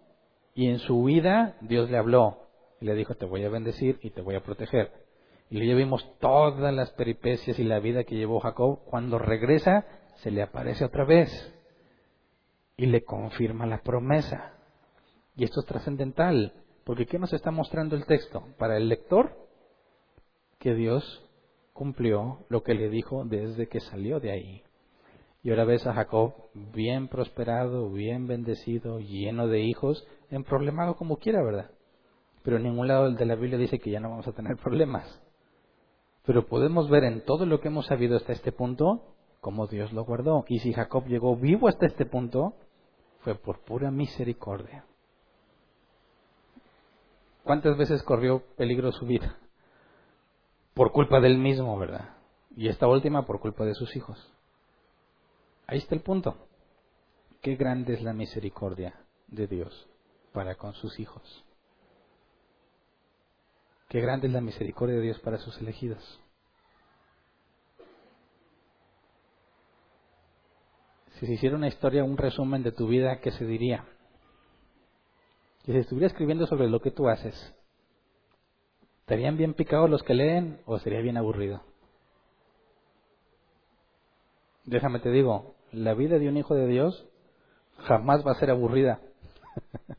y 0.55 0.67
en 0.67 0.79
su 0.79 0.97
huida 0.97 1.57
Dios 1.61 1.89
le 1.89 1.97
habló 1.97 2.47
y 2.79 2.85
le 2.85 2.95
dijo, 2.95 3.15
te 3.15 3.25
voy 3.25 3.43
a 3.43 3.49
bendecir 3.49 3.99
y 4.01 4.09
te 4.09 4.21
voy 4.21 4.35
a 4.35 4.43
proteger. 4.43 4.91
Y 5.49 5.65
ya 5.67 5.75
vimos 5.75 6.17
todas 6.19 6.73
las 6.73 6.91
peripecias 6.91 7.59
y 7.59 7.63
la 7.63 7.79
vida 7.79 8.05
que 8.05 8.15
llevó 8.15 8.39
Jacob. 8.39 8.79
Cuando 8.85 9.19
regresa, 9.19 9.85
se 10.15 10.31
le 10.31 10.41
aparece 10.41 10.85
otra 10.85 11.03
vez 11.03 11.29
y 12.77 12.85
le 12.85 13.03
confirma 13.03 13.65
la 13.65 13.83
promesa. 13.83 14.53
Y 15.35 15.43
esto 15.43 15.59
es 15.59 15.65
trascendental, 15.65 16.53
porque 16.85 17.05
¿qué 17.05 17.19
nos 17.19 17.33
está 17.33 17.51
mostrando 17.51 17.97
el 17.97 18.05
texto? 18.05 18.47
Para 18.57 18.77
el 18.77 18.87
lector, 18.87 19.35
que 20.57 20.73
Dios 20.73 21.29
cumplió 21.73 22.45
lo 22.47 22.63
que 22.63 22.73
le 22.73 22.89
dijo 22.89 23.25
desde 23.25 23.67
que 23.67 23.81
salió 23.81 24.19
de 24.21 24.31
ahí. 24.31 24.63
Y 25.43 25.49
ahora 25.49 25.65
ves 25.65 25.87
a 25.87 25.93
Jacob 25.93 26.33
bien 26.53 27.07
prosperado, 27.07 27.89
bien 27.89 28.27
bendecido, 28.27 28.99
lleno 28.99 29.47
de 29.47 29.61
hijos, 29.61 30.07
en 30.29 30.43
problemado 30.43 30.95
como 30.95 31.17
quiera, 31.17 31.43
¿verdad? 31.43 31.71
Pero 32.43 32.57
en 32.57 32.63
ningún 32.63 32.87
lado 32.87 33.09
de 33.11 33.25
la 33.25 33.35
Biblia 33.35 33.57
dice 33.57 33.79
que 33.79 33.91
ya 33.91 33.99
no 33.99 34.09
vamos 34.09 34.27
a 34.27 34.33
tener 34.33 34.57
problemas. 34.63 35.21
Pero 36.25 36.45
podemos 36.45 36.89
ver 36.89 37.03
en 37.03 37.25
todo 37.25 37.45
lo 37.45 37.59
que 37.59 37.69
hemos 37.69 37.87
sabido 37.87 38.17
hasta 38.17 38.33
este 38.33 38.51
punto 38.51 39.15
cómo 39.39 39.67
Dios 39.67 39.91
lo 39.91 40.05
guardó. 40.05 40.45
Y 40.47 40.59
si 40.59 40.71
Jacob 40.71 41.05
llegó 41.07 41.35
vivo 41.35 41.67
hasta 41.67 41.87
este 41.87 42.05
punto, 42.05 42.53
fue 43.21 43.35
por 43.35 43.59
pura 43.59 43.91
misericordia. 43.91 44.85
¿Cuántas 47.43 47.75
veces 47.75 48.03
corrió 48.03 48.43
peligro 48.55 48.91
su 48.91 49.05
vida? 49.05 49.37
Por 50.75 50.91
culpa 50.91 51.19
del 51.19 51.39
mismo, 51.39 51.77
¿verdad? 51.77 52.15
Y 52.55 52.67
esta 52.67 52.87
última 52.87 53.25
por 53.25 53.39
culpa 53.39 53.65
de 53.65 53.73
sus 53.73 53.95
hijos. 53.95 54.31
Ahí 55.71 55.77
está 55.77 55.95
el 55.95 56.01
punto. 56.01 56.35
Qué 57.41 57.55
grande 57.55 57.93
es 57.93 58.01
la 58.01 58.11
misericordia 58.11 58.93
de 59.27 59.47
Dios 59.47 59.87
para 60.33 60.55
con 60.55 60.73
sus 60.73 60.99
hijos. 60.99 61.45
Qué 63.87 64.01
grande 64.01 64.27
es 64.27 64.33
la 64.33 64.41
misericordia 64.41 64.97
de 64.97 65.01
Dios 65.01 65.19
para 65.19 65.37
sus 65.37 65.57
elegidos. 65.61 66.19
Si 71.13 71.25
se 71.25 71.31
hiciera 71.31 71.55
una 71.55 71.69
historia, 71.69 72.03
un 72.03 72.17
resumen 72.17 72.63
de 72.63 72.73
tu 72.73 72.87
vida, 72.87 73.21
¿qué 73.21 73.31
se 73.31 73.45
diría? 73.45 73.85
Si 75.63 75.71
estuviera 75.71 76.07
escribiendo 76.07 76.47
sobre 76.47 76.67
lo 76.67 76.81
que 76.81 76.91
tú 76.91 77.07
haces, 77.07 77.55
¿estarían 78.99 79.37
bien 79.37 79.53
picados 79.53 79.89
los 79.89 80.03
que 80.03 80.15
leen 80.15 80.59
o 80.65 80.79
sería 80.79 80.99
bien 80.99 81.15
aburrido? 81.15 81.63
Déjame 84.65 84.99
te 84.99 85.11
digo, 85.11 85.55
la 85.71 85.93
vida 85.93 86.19
de 86.19 86.27
un 86.27 86.37
hijo 86.37 86.55
de 86.55 86.67
Dios 86.67 87.07
jamás 87.79 88.25
va 88.25 88.31
a 88.31 88.39
ser 88.39 88.49
aburrida. 88.51 88.99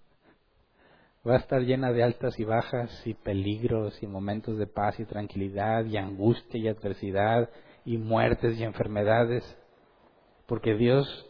va 1.26 1.34
a 1.34 1.38
estar 1.38 1.62
llena 1.62 1.92
de 1.92 2.02
altas 2.02 2.38
y 2.38 2.44
bajas 2.44 2.90
y 3.06 3.14
peligros 3.14 4.02
y 4.02 4.06
momentos 4.06 4.58
de 4.58 4.66
paz 4.66 4.98
y 5.00 5.04
tranquilidad 5.04 5.84
y 5.84 5.96
angustia 5.96 6.60
y 6.60 6.68
adversidad 6.68 7.48
y 7.84 7.96
muertes 7.96 8.58
y 8.58 8.64
enfermedades, 8.64 9.44
porque 10.46 10.74
Dios 10.74 11.26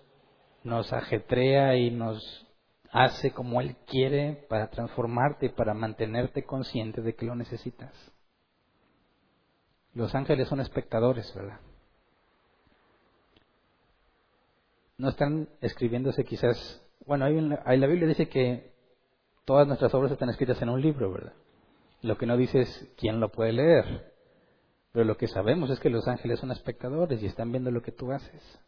nos 0.65 0.93
ajetrea 0.93 1.77
y 1.77 1.91
nos 1.91 2.47
hace 2.91 3.33
como 3.33 3.61
Él 3.61 3.77
quiere 3.87 4.47
para 4.49 4.69
transformarte 4.69 5.47
y 5.47 5.51
para 5.51 5.75
mantenerte 5.75 6.45
consciente 6.45 7.01
de 7.01 7.15
que 7.15 7.27
lo 7.27 7.35
necesitas. 7.35 7.93
Los 9.95 10.15
ángeles 10.15 10.49
son 10.49 10.61
espectadores, 10.61 11.33
¿verdad? 11.35 11.61
No 14.99 15.09
están 15.09 15.49
escribiéndose 15.61 16.25
quizás, 16.25 16.83
bueno, 17.07 17.25
ahí 17.25 17.37
en 17.37 17.51
la, 17.51 17.87
Biblia 17.87 18.09
dice 18.09 18.29
que 18.29 18.73
todas 19.45 19.67
nuestras 19.67 19.93
obras 19.95 20.13
están 20.13 20.29
escritas 20.29 20.61
en 20.63 20.69
un 20.69 20.81
libro, 20.81 21.13
¿verdad? 21.13 21.33
Lo 22.03 22.19
que 22.19 22.27
no 22.27 22.37
dice 22.37 22.61
es 22.61 22.93
quién 22.97 23.21
lo 23.21 23.31
puede 23.31 23.53
leer. 23.53 24.13
Pero 24.93 25.05
lo 25.05 25.17
que 25.17 25.27
sabemos 25.27 25.71
es 25.71 25.81
que 25.81 25.89
los 25.89 26.07
ángeles 26.07 26.41
son 26.41 26.51
espectadores 26.51 27.23
y 27.23 27.27
están 27.27 27.51
viendo 27.51 27.71
lo 27.71 27.83
que 27.83 27.93
tú 27.93 28.13
haces. 28.13 28.61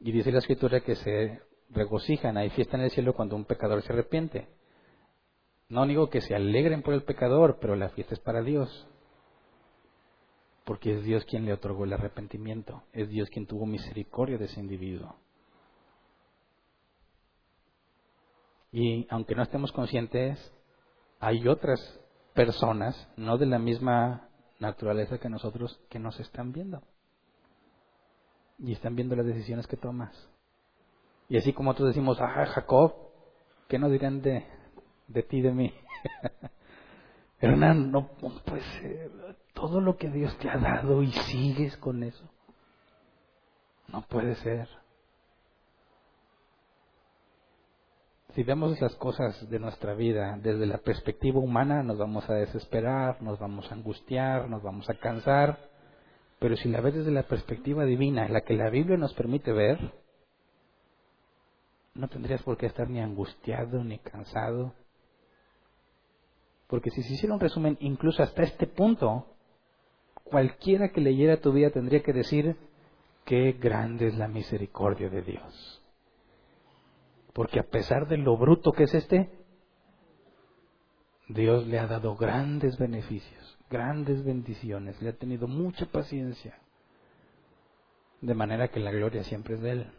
Y 0.00 0.12
dice 0.12 0.32
la 0.32 0.38
escritura 0.38 0.80
que 0.80 0.96
se 0.96 1.40
regocijan, 1.70 2.36
hay 2.36 2.50
fiesta 2.50 2.76
en 2.76 2.82
el 2.82 2.90
cielo 2.90 3.14
cuando 3.14 3.36
un 3.36 3.46
pecador 3.46 3.82
se 3.82 3.92
arrepiente. 3.92 4.48
No 5.68 5.86
digo 5.86 6.10
que 6.10 6.20
se 6.20 6.34
alegren 6.34 6.82
por 6.82 6.94
el 6.94 7.04
pecador, 7.04 7.58
pero 7.60 7.74
la 7.74 7.88
fiesta 7.88 8.14
es 8.14 8.20
para 8.20 8.42
Dios. 8.42 8.86
Porque 10.64 10.94
es 10.94 11.04
Dios 11.04 11.24
quien 11.24 11.44
le 11.44 11.52
otorgó 11.52 11.84
el 11.84 11.92
arrepentimiento, 11.92 12.82
es 12.92 13.08
Dios 13.08 13.28
quien 13.30 13.46
tuvo 13.46 13.66
misericordia 13.66 14.38
de 14.38 14.46
ese 14.46 14.60
individuo. 14.60 15.16
Y 18.72 19.06
aunque 19.10 19.34
no 19.34 19.42
estemos 19.42 19.70
conscientes, 19.72 20.52
hay 21.20 21.46
otras 21.46 22.00
personas, 22.34 23.08
no 23.16 23.38
de 23.38 23.46
la 23.46 23.58
misma 23.58 24.28
naturaleza 24.58 25.18
que 25.18 25.28
nosotros, 25.28 25.80
que 25.88 25.98
nos 25.98 26.18
están 26.18 26.52
viendo. 26.52 26.82
Y 28.58 28.72
están 28.72 28.96
viendo 28.96 29.14
las 29.14 29.26
decisiones 29.26 29.66
que 29.66 29.76
tomas. 29.76 30.12
Y 31.28 31.36
así 31.36 31.52
como 31.52 31.70
nosotros 31.70 31.94
decimos, 31.94 32.18
ah, 32.20 32.46
Jacob, 32.46 32.94
¿qué 33.68 33.78
nos 33.78 33.92
dirán 33.92 34.20
de, 34.20 34.44
de 35.08 35.22
ti, 35.22 35.40
de 35.40 35.52
mí? 35.52 35.72
Hernán, 37.40 37.90
no, 37.90 38.08
puede 38.08 38.62
ser. 38.80 39.10
Todo 39.54 39.80
lo 39.80 39.96
que 39.96 40.10
Dios 40.10 40.36
te 40.38 40.50
ha 40.50 40.58
dado 40.58 41.02
y 41.02 41.10
sigues 41.10 41.76
con 41.78 42.02
eso. 42.02 42.28
No 43.88 44.02
puede 44.02 44.34
ser. 44.36 44.68
Si 48.34 48.42
vemos 48.42 48.80
las 48.80 48.96
cosas 48.96 49.48
de 49.48 49.60
nuestra 49.60 49.94
vida 49.94 50.36
desde 50.42 50.66
la 50.66 50.78
perspectiva 50.78 51.38
humana, 51.38 51.84
nos 51.84 51.98
vamos 51.98 52.28
a 52.28 52.34
desesperar, 52.34 53.22
nos 53.22 53.38
vamos 53.38 53.70
a 53.70 53.74
angustiar, 53.74 54.50
nos 54.50 54.60
vamos 54.60 54.90
a 54.90 54.94
cansar. 54.94 55.70
Pero 56.40 56.56
si 56.56 56.68
la 56.68 56.80
ves 56.80 56.94
desde 56.94 57.12
la 57.12 57.22
perspectiva 57.22 57.84
divina, 57.84 58.28
la 58.28 58.40
que 58.40 58.54
la 58.54 58.70
Biblia 58.70 58.96
nos 58.96 59.14
permite 59.14 59.52
ver, 59.52 59.78
no 61.94 62.08
tendrías 62.08 62.42
por 62.42 62.56
qué 62.56 62.66
estar 62.66 62.90
ni 62.90 63.00
angustiado 63.00 63.84
ni 63.84 63.98
cansado. 63.98 64.74
Porque 66.66 66.90
si 66.90 67.04
se 67.04 67.12
hiciera 67.12 67.34
un 67.34 67.40
resumen, 67.40 67.76
incluso 67.80 68.20
hasta 68.24 68.42
este 68.42 68.66
punto, 68.66 69.33
cualquiera 70.24 70.90
que 70.90 71.00
leyera 71.00 71.40
tu 71.40 71.52
vida 71.52 71.70
tendría 71.70 72.02
que 72.02 72.12
decir, 72.12 72.56
qué 73.24 73.52
grande 73.52 74.08
es 74.08 74.16
la 74.16 74.28
misericordia 74.28 75.08
de 75.08 75.22
Dios. 75.22 75.82
Porque 77.32 77.60
a 77.60 77.64
pesar 77.64 78.08
de 78.08 78.16
lo 78.16 78.36
bruto 78.36 78.72
que 78.72 78.84
es 78.84 78.94
este, 78.94 79.30
Dios 81.28 81.66
le 81.66 81.78
ha 81.78 81.86
dado 81.86 82.16
grandes 82.16 82.78
beneficios, 82.78 83.58
grandes 83.70 84.24
bendiciones, 84.24 85.00
le 85.00 85.10
ha 85.10 85.16
tenido 85.16 85.48
mucha 85.48 85.86
paciencia. 85.86 86.58
De 88.20 88.34
manera 88.34 88.68
que 88.68 88.80
la 88.80 88.90
gloria 88.90 89.22
siempre 89.24 89.54
es 89.54 89.60
de 89.60 89.70
Él. 89.70 89.92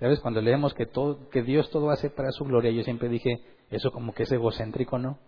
¿Sabes? 0.00 0.20
Cuando 0.20 0.40
leemos 0.40 0.74
que, 0.74 0.86
todo, 0.86 1.28
que 1.30 1.42
Dios 1.42 1.70
todo 1.70 1.90
hace 1.90 2.10
para 2.10 2.30
su 2.30 2.44
gloria, 2.44 2.70
yo 2.70 2.82
siempre 2.82 3.08
dije, 3.08 3.42
eso 3.70 3.90
como 3.90 4.12
que 4.12 4.24
es 4.24 4.32
egocéntrico, 4.32 4.98
¿no? 4.98 5.18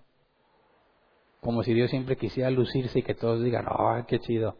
Como 1.46 1.62
si 1.62 1.72
Dios 1.74 1.90
siempre 1.90 2.16
quisiera 2.16 2.50
lucirse 2.50 2.98
y 2.98 3.02
que 3.04 3.14
todos 3.14 3.40
digan, 3.40 3.66
¡ay, 3.68 4.02
qué 4.08 4.18
chido! 4.18 4.56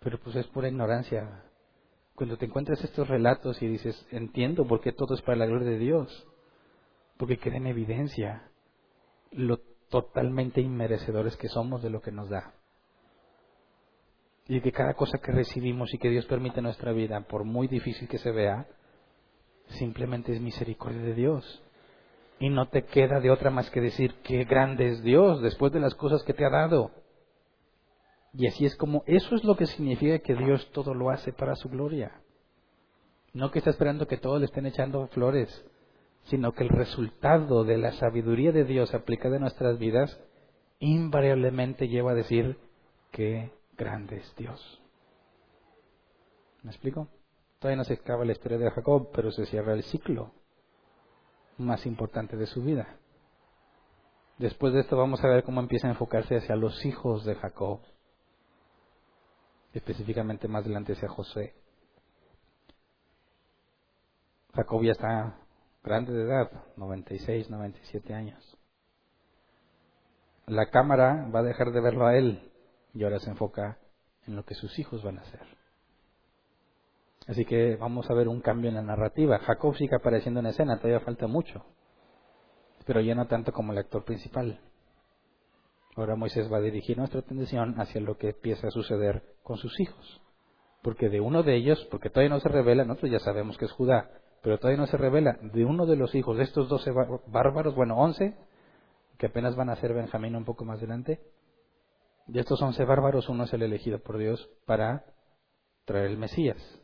Pero 0.00 0.18
pues 0.18 0.34
es 0.34 0.46
pura 0.46 0.68
ignorancia. 0.68 1.44
Cuando 2.14 2.38
te 2.38 2.46
encuentras 2.46 2.82
estos 2.82 3.06
relatos 3.06 3.60
y 3.60 3.68
dices, 3.68 4.06
entiendo 4.10 4.66
por 4.66 4.80
qué 4.80 4.92
todo 4.92 5.12
es 5.12 5.20
para 5.20 5.36
la 5.36 5.44
gloria 5.44 5.68
de 5.68 5.76
Dios, 5.76 6.26
porque 7.18 7.36
queda 7.36 7.58
en 7.58 7.66
evidencia 7.66 8.50
lo 9.30 9.58
totalmente 9.90 10.62
inmerecedores 10.62 11.36
que 11.36 11.48
somos 11.48 11.82
de 11.82 11.90
lo 11.90 12.00
que 12.00 12.12
nos 12.12 12.30
da. 12.30 12.54
Y 14.48 14.62
que 14.62 14.72
cada 14.72 14.94
cosa 14.94 15.18
que 15.18 15.32
recibimos 15.32 15.92
y 15.92 15.98
que 15.98 16.08
Dios 16.08 16.24
permite 16.24 16.60
en 16.60 16.64
nuestra 16.64 16.92
vida, 16.92 17.20
por 17.28 17.44
muy 17.44 17.68
difícil 17.68 18.08
que 18.08 18.16
se 18.16 18.30
vea, 18.30 18.66
simplemente 19.66 20.32
es 20.32 20.40
misericordia 20.40 21.02
de 21.02 21.12
Dios. 21.12 21.62
Y 22.38 22.48
no 22.50 22.68
te 22.68 22.84
queda 22.84 23.20
de 23.20 23.30
otra 23.30 23.50
más 23.50 23.70
que 23.70 23.80
decir, 23.80 24.14
qué 24.22 24.44
grande 24.44 24.88
es 24.88 25.02
Dios 25.02 25.40
después 25.40 25.72
de 25.72 25.80
las 25.80 25.94
cosas 25.94 26.22
que 26.24 26.34
te 26.34 26.44
ha 26.44 26.50
dado. 26.50 26.90
Y 28.32 28.48
así 28.48 28.66
es 28.66 28.74
como, 28.76 29.04
eso 29.06 29.36
es 29.36 29.44
lo 29.44 29.56
que 29.56 29.66
significa 29.66 30.18
que 30.18 30.34
Dios 30.34 30.68
todo 30.72 30.94
lo 30.94 31.10
hace 31.10 31.32
para 31.32 31.54
su 31.54 31.68
gloria. 31.68 32.20
No 33.32 33.50
que 33.50 33.60
está 33.60 33.70
esperando 33.70 34.08
que 34.08 34.16
todos 34.16 34.40
le 34.40 34.46
estén 34.46 34.66
echando 34.66 35.06
flores, 35.08 35.64
sino 36.24 36.52
que 36.52 36.64
el 36.64 36.70
resultado 36.70 37.64
de 37.64 37.78
la 37.78 37.92
sabiduría 37.92 38.50
de 38.50 38.64
Dios 38.64 38.94
aplicada 38.94 39.36
en 39.36 39.42
nuestras 39.42 39.78
vidas 39.78 40.20
invariablemente 40.80 41.88
lleva 41.88 42.12
a 42.12 42.16
decir 42.16 42.58
qué 43.12 43.52
grande 43.76 44.16
es 44.16 44.34
Dios. 44.36 44.82
¿Me 46.62 46.70
explico? 46.70 47.08
Todavía 47.60 47.76
no 47.76 47.84
se 47.84 47.94
acaba 47.94 48.24
la 48.24 48.32
historia 48.32 48.58
de 48.58 48.70
Jacob, 48.70 49.10
pero 49.12 49.30
se 49.30 49.46
cierra 49.46 49.74
el 49.74 49.84
ciclo 49.84 50.32
más 51.58 51.86
importante 51.86 52.36
de 52.36 52.46
su 52.46 52.62
vida. 52.62 52.98
Después 54.38 54.72
de 54.72 54.80
esto 54.80 54.96
vamos 54.96 55.22
a 55.22 55.28
ver 55.28 55.44
cómo 55.44 55.60
empieza 55.60 55.86
a 55.86 55.90
enfocarse 55.90 56.36
hacia 56.36 56.56
los 56.56 56.84
hijos 56.84 57.24
de 57.24 57.34
Jacob 57.36 57.80
específicamente 59.74 60.48
más 60.48 60.64
adelante 60.64 60.92
hacia 60.92 61.08
José. 61.08 61.54
Jacob 64.54 64.82
ya 64.82 64.92
está 64.92 65.36
grande 65.82 66.12
de 66.12 66.22
edad, 66.22 66.50
96, 66.76 67.50
97 67.50 68.14
años. 68.14 68.58
La 70.46 70.70
cámara 70.70 71.28
va 71.34 71.40
a 71.40 71.42
dejar 71.42 71.72
de 71.72 71.80
verlo 71.80 72.06
a 72.06 72.16
él 72.16 72.52
y 72.92 73.02
ahora 73.02 73.18
se 73.18 73.30
enfoca 73.30 73.78
en 74.26 74.36
lo 74.36 74.44
que 74.44 74.54
sus 74.54 74.78
hijos 74.78 75.02
van 75.02 75.18
a 75.18 75.22
hacer. 75.22 75.53
Así 77.26 77.44
que 77.44 77.76
vamos 77.76 78.10
a 78.10 78.14
ver 78.14 78.28
un 78.28 78.40
cambio 78.40 78.68
en 78.68 78.76
la 78.76 78.82
narrativa. 78.82 79.38
Jacob 79.38 79.74
sigue 79.76 79.96
apareciendo 79.96 80.40
en 80.40 80.46
escena, 80.46 80.76
todavía 80.76 81.00
falta 81.00 81.26
mucho, 81.26 81.64
pero 82.86 83.00
ya 83.00 83.14
no 83.14 83.26
tanto 83.26 83.52
como 83.52 83.72
el 83.72 83.78
actor 83.78 84.04
principal. 84.04 84.60
Ahora 85.96 86.16
Moisés 86.16 86.52
va 86.52 86.58
a 86.58 86.60
dirigir 86.60 86.98
nuestra 86.98 87.20
atención 87.20 87.80
hacia 87.80 88.00
lo 88.00 88.18
que 88.18 88.30
empieza 88.30 88.66
a 88.66 88.70
suceder 88.70 89.22
con 89.42 89.56
sus 89.56 89.78
hijos. 89.80 90.20
Porque 90.82 91.08
de 91.08 91.20
uno 91.20 91.42
de 91.42 91.54
ellos, 91.54 91.86
porque 91.90 92.10
todavía 92.10 92.34
no 92.34 92.40
se 92.40 92.48
revela, 92.48 92.84
nosotros 92.84 93.12
ya 93.12 93.20
sabemos 93.20 93.56
que 93.56 93.64
es 93.64 93.72
Judá, 93.72 94.10
pero 94.42 94.58
todavía 94.58 94.80
no 94.80 94.86
se 94.86 94.98
revela, 94.98 95.38
de 95.40 95.64
uno 95.64 95.86
de 95.86 95.96
los 95.96 96.14
hijos 96.14 96.36
de 96.36 96.42
estos 96.42 96.68
doce 96.68 96.90
bárbaros, 97.26 97.74
bueno, 97.74 97.96
once, 97.96 98.36
que 99.16 99.26
apenas 99.26 99.56
van 99.56 99.70
a 99.70 99.76
ser 99.76 99.94
Benjamín 99.94 100.36
un 100.36 100.44
poco 100.44 100.66
más 100.66 100.78
adelante, 100.78 101.20
de 102.26 102.40
estos 102.40 102.60
once 102.60 102.84
bárbaros 102.84 103.28
uno 103.28 103.44
es 103.44 103.52
el 103.54 103.62
elegido 103.62 104.00
por 104.00 104.18
Dios 104.18 104.50
para 104.66 105.04
traer 105.86 106.06
el 106.06 106.18
Mesías. 106.18 106.83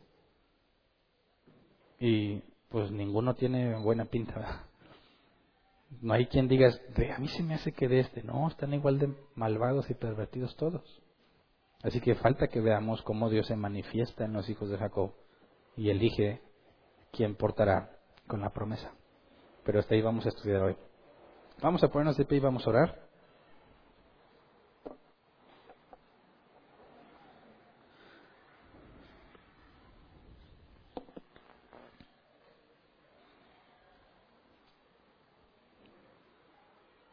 Y 2.01 2.41
pues 2.69 2.91
ninguno 2.91 3.35
tiene 3.35 3.77
buena 3.77 4.05
pinta. 4.05 4.65
No 6.01 6.13
hay 6.13 6.25
quien 6.25 6.47
diga, 6.47 6.69
a 6.69 7.19
mí 7.19 7.27
se 7.27 7.43
me 7.43 7.53
hace 7.53 7.73
que 7.73 7.87
de 7.87 7.99
este. 7.99 8.23
No, 8.23 8.47
están 8.47 8.73
igual 8.73 8.97
de 8.97 9.13
malvados 9.35 9.87
y 9.91 9.93
pervertidos 9.93 10.55
todos. 10.55 10.81
Así 11.83 12.01
que 12.01 12.15
falta 12.15 12.47
que 12.47 12.59
veamos 12.59 13.03
cómo 13.03 13.29
Dios 13.29 13.45
se 13.45 13.55
manifiesta 13.55 14.25
en 14.25 14.33
los 14.33 14.49
hijos 14.49 14.69
de 14.69 14.79
Jacob 14.79 15.13
y 15.75 15.91
elige 15.91 16.41
quién 17.11 17.35
portará 17.35 17.91
con 18.25 18.41
la 18.41 18.49
promesa. 18.49 18.91
Pero 19.63 19.79
hasta 19.79 19.93
ahí 19.93 20.01
vamos 20.01 20.25
a 20.25 20.29
estudiar 20.29 20.63
hoy. 20.63 20.75
Vamos 21.61 21.83
a 21.83 21.89
ponernos 21.89 22.17
de 22.17 22.25
pie 22.25 22.37
y 22.37 22.41
vamos 22.41 22.65
a 22.65 22.69
orar. 22.71 23.10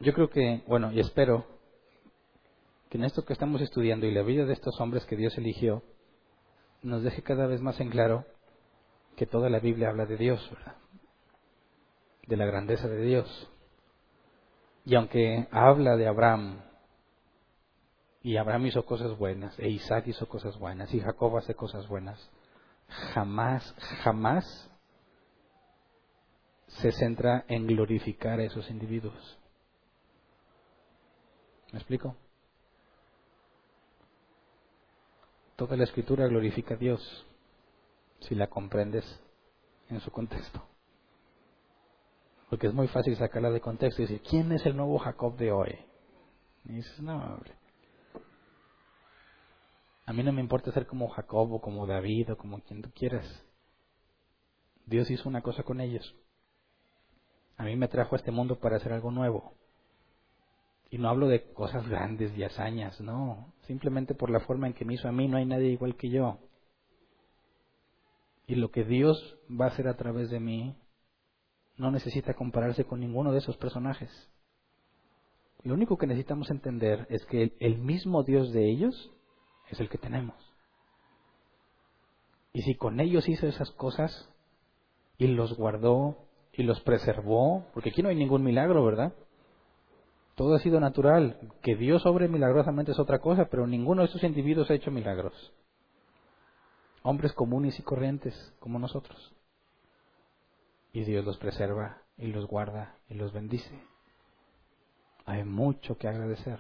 Yo 0.08 0.14
creo 0.14 0.30
que, 0.30 0.62
bueno, 0.66 0.90
y 0.90 1.00
espero 1.00 1.44
que 2.88 2.96
en 2.96 3.04
esto 3.04 3.26
que 3.26 3.34
estamos 3.34 3.60
estudiando 3.60 4.06
y 4.06 4.10
la 4.10 4.22
vida 4.22 4.46
de 4.46 4.54
estos 4.54 4.80
hombres 4.80 5.04
que 5.04 5.16
Dios 5.16 5.36
eligió, 5.36 5.82
nos 6.80 7.02
deje 7.02 7.22
cada 7.22 7.46
vez 7.46 7.60
más 7.60 7.78
en 7.78 7.90
claro 7.90 8.24
que 9.16 9.26
toda 9.26 9.50
la 9.50 9.60
Biblia 9.60 9.90
habla 9.90 10.06
de 10.06 10.16
Dios, 10.16 10.50
¿verdad? 10.50 10.76
de 12.26 12.36
la 12.38 12.46
grandeza 12.46 12.88
de 12.88 13.02
Dios. 13.02 13.50
Y 14.86 14.94
aunque 14.94 15.46
habla 15.50 15.98
de 15.98 16.08
Abraham, 16.08 16.62
y 18.22 18.38
Abraham 18.38 18.64
hizo 18.64 18.86
cosas 18.86 19.14
buenas, 19.18 19.58
e 19.58 19.68
Isaac 19.68 20.06
hizo 20.06 20.26
cosas 20.26 20.58
buenas, 20.58 20.94
y 20.94 21.00
Jacob 21.00 21.36
hace 21.36 21.54
cosas 21.54 21.86
buenas, 21.86 22.30
jamás, 23.12 23.74
jamás 24.02 24.70
se 26.68 26.92
centra 26.92 27.44
en 27.46 27.66
glorificar 27.66 28.40
a 28.40 28.44
esos 28.44 28.70
individuos. 28.70 29.38
¿Me 31.72 31.78
explico? 31.78 32.16
Toda 35.56 35.76
la 35.76 35.84
escritura 35.84 36.26
glorifica 36.26 36.74
a 36.74 36.78
Dios 36.78 37.26
si 38.20 38.34
la 38.34 38.48
comprendes 38.48 39.04
en 39.88 40.00
su 40.00 40.10
contexto. 40.10 40.62
Porque 42.48 42.68
es 42.68 42.74
muy 42.74 42.88
fácil 42.88 43.16
sacarla 43.16 43.50
de 43.50 43.60
contexto 43.60 44.00
y 44.00 44.06
decir, 44.06 44.22
¿quién 44.22 44.52
es 44.52 44.64
el 44.64 44.76
nuevo 44.76 44.98
Jacob 44.98 45.36
de 45.36 45.52
hoy? 45.52 45.78
Y 46.64 46.74
dices, 46.74 47.00
no, 47.00 47.16
hombre. 47.16 47.54
A 50.06 50.12
mí 50.14 50.22
no 50.22 50.32
me 50.32 50.40
importa 50.40 50.72
ser 50.72 50.86
como 50.86 51.08
Jacob 51.08 51.52
o 51.52 51.60
como 51.60 51.86
David 51.86 52.32
o 52.32 52.36
como 52.38 52.60
quien 52.60 52.80
tú 52.80 52.90
quieras. 52.94 53.26
Dios 54.86 55.10
hizo 55.10 55.28
una 55.28 55.42
cosa 55.42 55.62
con 55.62 55.82
ellos. 55.82 56.14
A 57.58 57.64
mí 57.64 57.76
me 57.76 57.88
trajo 57.88 58.14
a 58.14 58.18
este 58.18 58.30
mundo 58.30 58.58
para 58.58 58.76
hacer 58.76 58.92
algo 58.92 59.10
nuevo. 59.10 59.52
Y 60.90 60.98
no 60.98 61.08
hablo 61.08 61.28
de 61.28 61.52
cosas 61.52 61.86
grandes 61.88 62.36
y 62.36 62.44
hazañas, 62.44 63.00
no. 63.00 63.52
Simplemente 63.66 64.14
por 64.14 64.30
la 64.30 64.40
forma 64.40 64.66
en 64.66 64.74
que 64.74 64.84
me 64.84 64.94
hizo 64.94 65.08
a 65.08 65.12
mí, 65.12 65.28
no 65.28 65.36
hay 65.36 65.46
nadie 65.46 65.68
igual 65.68 65.96
que 65.96 66.10
yo. 66.10 66.38
Y 68.46 68.54
lo 68.54 68.70
que 68.70 68.84
Dios 68.84 69.38
va 69.48 69.66
a 69.66 69.68
hacer 69.68 69.88
a 69.88 69.96
través 69.96 70.30
de 70.30 70.40
mí 70.40 70.74
no 71.76 71.90
necesita 71.90 72.34
compararse 72.34 72.84
con 72.84 73.00
ninguno 73.00 73.30
de 73.32 73.38
esos 73.38 73.56
personajes. 73.56 74.10
Lo 75.62 75.74
único 75.74 75.98
que 75.98 76.06
necesitamos 76.06 76.50
entender 76.50 77.06
es 77.10 77.24
que 77.26 77.56
el 77.60 77.78
mismo 77.78 78.22
Dios 78.22 78.52
de 78.52 78.70
ellos 78.70 79.12
es 79.70 79.80
el 79.80 79.88
que 79.88 79.98
tenemos. 79.98 80.36
Y 82.52 82.62
si 82.62 82.74
con 82.74 83.00
ellos 83.00 83.28
hizo 83.28 83.46
esas 83.46 83.70
cosas 83.72 84.30
y 85.18 85.26
los 85.26 85.54
guardó 85.56 86.16
y 86.52 86.62
los 86.62 86.80
preservó, 86.80 87.66
porque 87.74 87.90
aquí 87.90 88.02
no 88.02 88.08
hay 88.08 88.16
ningún 88.16 88.42
milagro, 88.42 88.84
¿verdad? 88.84 89.12
Todo 90.38 90.54
ha 90.54 90.60
sido 90.60 90.80
natural. 90.80 91.36
Que 91.60 91.76
Dios 91.76 92.06
obre 92.06 92.28
milagrosamente 92.28 92.92
es 92.92 92.98
otra 92.98 93.18
cosa, 93.18 93.50
pero 93.50 93.66
ninguno 93.66 94.00
de 94.00 94.08
esos 94.08 94.24
individuos 94.24 94.70
ha 94.70 94.74
hecho 94.74 94.90
milagros. 94.90 95.52
Hombres 97.02 97.34
comunes 97.34 97.78
y 97.78 97.82
corrientes 97.82 98.34
como 98.58 98.78
nosotros 98.78 99.34
y 100.92 101.04
Dios 101.04 101.24
los 101.24 101.38
preserva 101.38 102.02
y 102.16 102.26
los 102.26 102.46
guarda 102.46 102.96
y 103.08 103.14
los 103.14 103.32
bendice. 103.32 103.70
Hay 105.26 105.44
mucho 105.44 105.96
que 105.98 106.08
agradecer. 106.08 106.58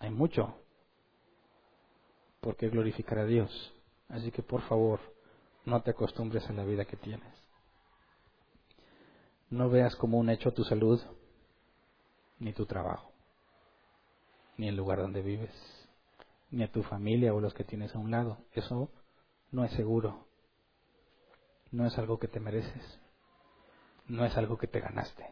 Hay 0.00 0.10
mucho 0.10 0.56
por 2.40 2.56
qué 2.56 2.68
glorificar 2.68 3.18
a 3.20 3.24
Dios. 3.24 3.72
Así 4.08 4.30
que 4.30 4.42
por 4.42 4.60
favor, 4.62 5.00
no 5.64 5.82
te 5.82 5.92
acostumbres 5.92 6.48
a 6.50 6.52
la 6.52 6.64
vida 6.64 6.84
que 6.84 6.96
tienes. 6.96 7.43
No 9.50 9.68
veas 9.70 9.96
como 9.96 10.18
un 10.18 10.30
hecho 10.30 10.52
tu 10.52 10.64
salud, 10.64 11.00
ni 12.38 12.52
tu 12.52 12.66
trabajo, 12.66 13.12
ni 14.56 14.68
el 14.68 14.76
lugar 14.76 14.98
donde 14.98 15.22
vives, 15.22 15.54
ni 16.50 16.62
a 16.64 16.72
tu 16.72 16.82
familia 16.82 17.34
o 17.34 17.40
los 17.40 17.54
que 17.54 17.64
tienes 17.64 17.94
a 17.94 17.98
un 17.98 18.10
lado. 18.10 18.38
Eso 18.52 18.90
no 19.52 19.64
es 19.64 19.72
seguro 19.72 20.24
no 21.74 21.86
es 21.86 21.98
algo 21.98 22.18
que 22.18 22.28
te 22.28 22.38
mereces, 22.38 23.00
no 24.06 24.24
es 24.24 24.36
algo 24.36 24.58
que 24.58 24.68
te 24.68 24.80
ganaste, 24.80 25.26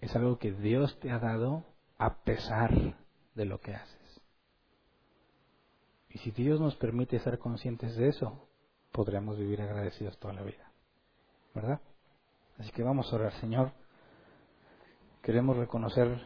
es 0.00 0.16
algo 0.16 0.38
que 0.38 0.52
Dios 0.52 0.98
te 0.98 1.10
ha 1.10 1.18
dado 1.18 1.64
a 1.98 2.22
pesar 2.24 2.72
de 3.34 3.44
lo 3.44 3.60
que 3.60 3.74
haces. 3.74 4.20
Y 6.08 6.18
si 6.18 6.30
Dios 6.30 6.58
nos 6.58 6.74
permite 6.76 7.18
ser 7.20 7.38
conscientes 7.38 7.96
de 7.96 8.08
eso, 8.08 8.48
podremos 8.92 9.38
vivir 9.38 9.60
agradecidos 9.60 10.18
toda 10.18 10.34
la 10.34 10.42
vida. 10.42 10.72
¿Verdad? 11.54 11.80
Así 12.62 12.70
que 12.70 12.84
vamos 12.84 13.12
a 13.12 13.16
orar, 13.16 13.32
Señor. 13.40 13.72
Queremos 15.20 15.56
reconocer 15.56 16.16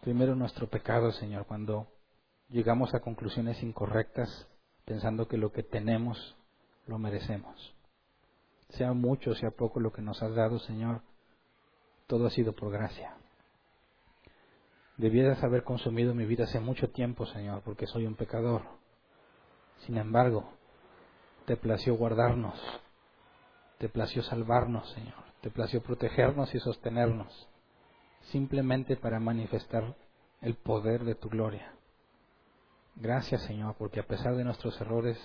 primero 0.00 0.34
nuestro 0.34 0.66
pecado, 0.66 1.12
Señor, 1.12 1.46
cuando 1.46 1.86
llegamos 2.48 2.92
a 2.94 3.00
conclusiones 3.00 3.62
incorrectas 3.62 4.48
pensando 4.84 5.28
que 5.28 5.38
lo 5.38 5.52
que 5.52 5.62
tenemos 5.62 6.36
lo 6.88 6.98
merecemos 6.98 7.76
sea 8.70 8.92
mucho, 8.92 9.36
sea 9.36 9.52
poco 9.52 9.78
lo 9.78 9.92
que 9.92 10.02
nos 10.02 10.20
has 10.20 10.34
dado, 10.34 10.58
Señor, 10.58 11.02
todo 12.08 12.26
ha 12.26 12.30
sido 12.30 12.54
por 12.54 12.72
gracia. 12.72 13.14
Debieras 14.96 15.44
haber 15.44 15.62
consumido 15.62 16.12
mi 16.12 16.26
vida 16.26 16.42
hace 16.42 16.58
mucho 16.58 16.90
tiempo, 16.90 17.24
Señor, 17.26 17.62
porque 17.62 17.86
soy 17.86 18.04
un 18.04 18.16
pecador. 18.16 18.62
Sin 19.86 19.96
embargo, 19.96 20.54
te 21.46 21.56
plació 21.56 21.94
guardarnos, 21.94 22.60
te 23.78 23.88
plació 23.88 24.24
salvarnos, 24.24 24.90
Señor, 24.90 25.33
te 25.44 25.50
plació 25.50 25.82
protegernos 25.82 26.54
y 26.54 26.58
sostenernos, 26.58 27.46
simplemente 28.32 28.96
para 28.96 29.20
manifestar 29.20 29.94
el 30.40 30.54
poder 30.54 31.04
de 31.04 31.16
tu 31.16 31.28
gloria. 31.28 31.70
Gracias, 32.96 33.42
Señor, 33.42 33.74
porque 33.78 34.00
a 34.00 34.06
pesar 34.06 34.36
de 34.36 34.44
nuestros 34.44 34.80
errores, 34.80 35.18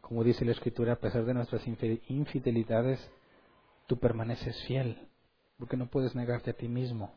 como 0.00 0.24
dice 0.24 0.44
la 0.44 0.50
Escritura, 0.50 0.94
a 0.94 0.98
pesar 0.98 1.24
de 1.24 1.34
nuestras 1.34 1.64
infidelidades, 1.68 2.98
tú 3.86 3.96
permaneces 3.96 4.60
fiel, 4.64 5.06
porque 5.56 5.76
no 5.76 5.86
puedes 5.86 6.16
negarte 6.16 6.50
a 6.50 6.54
ti 6.54 6.66
mismo. 6.66 7.14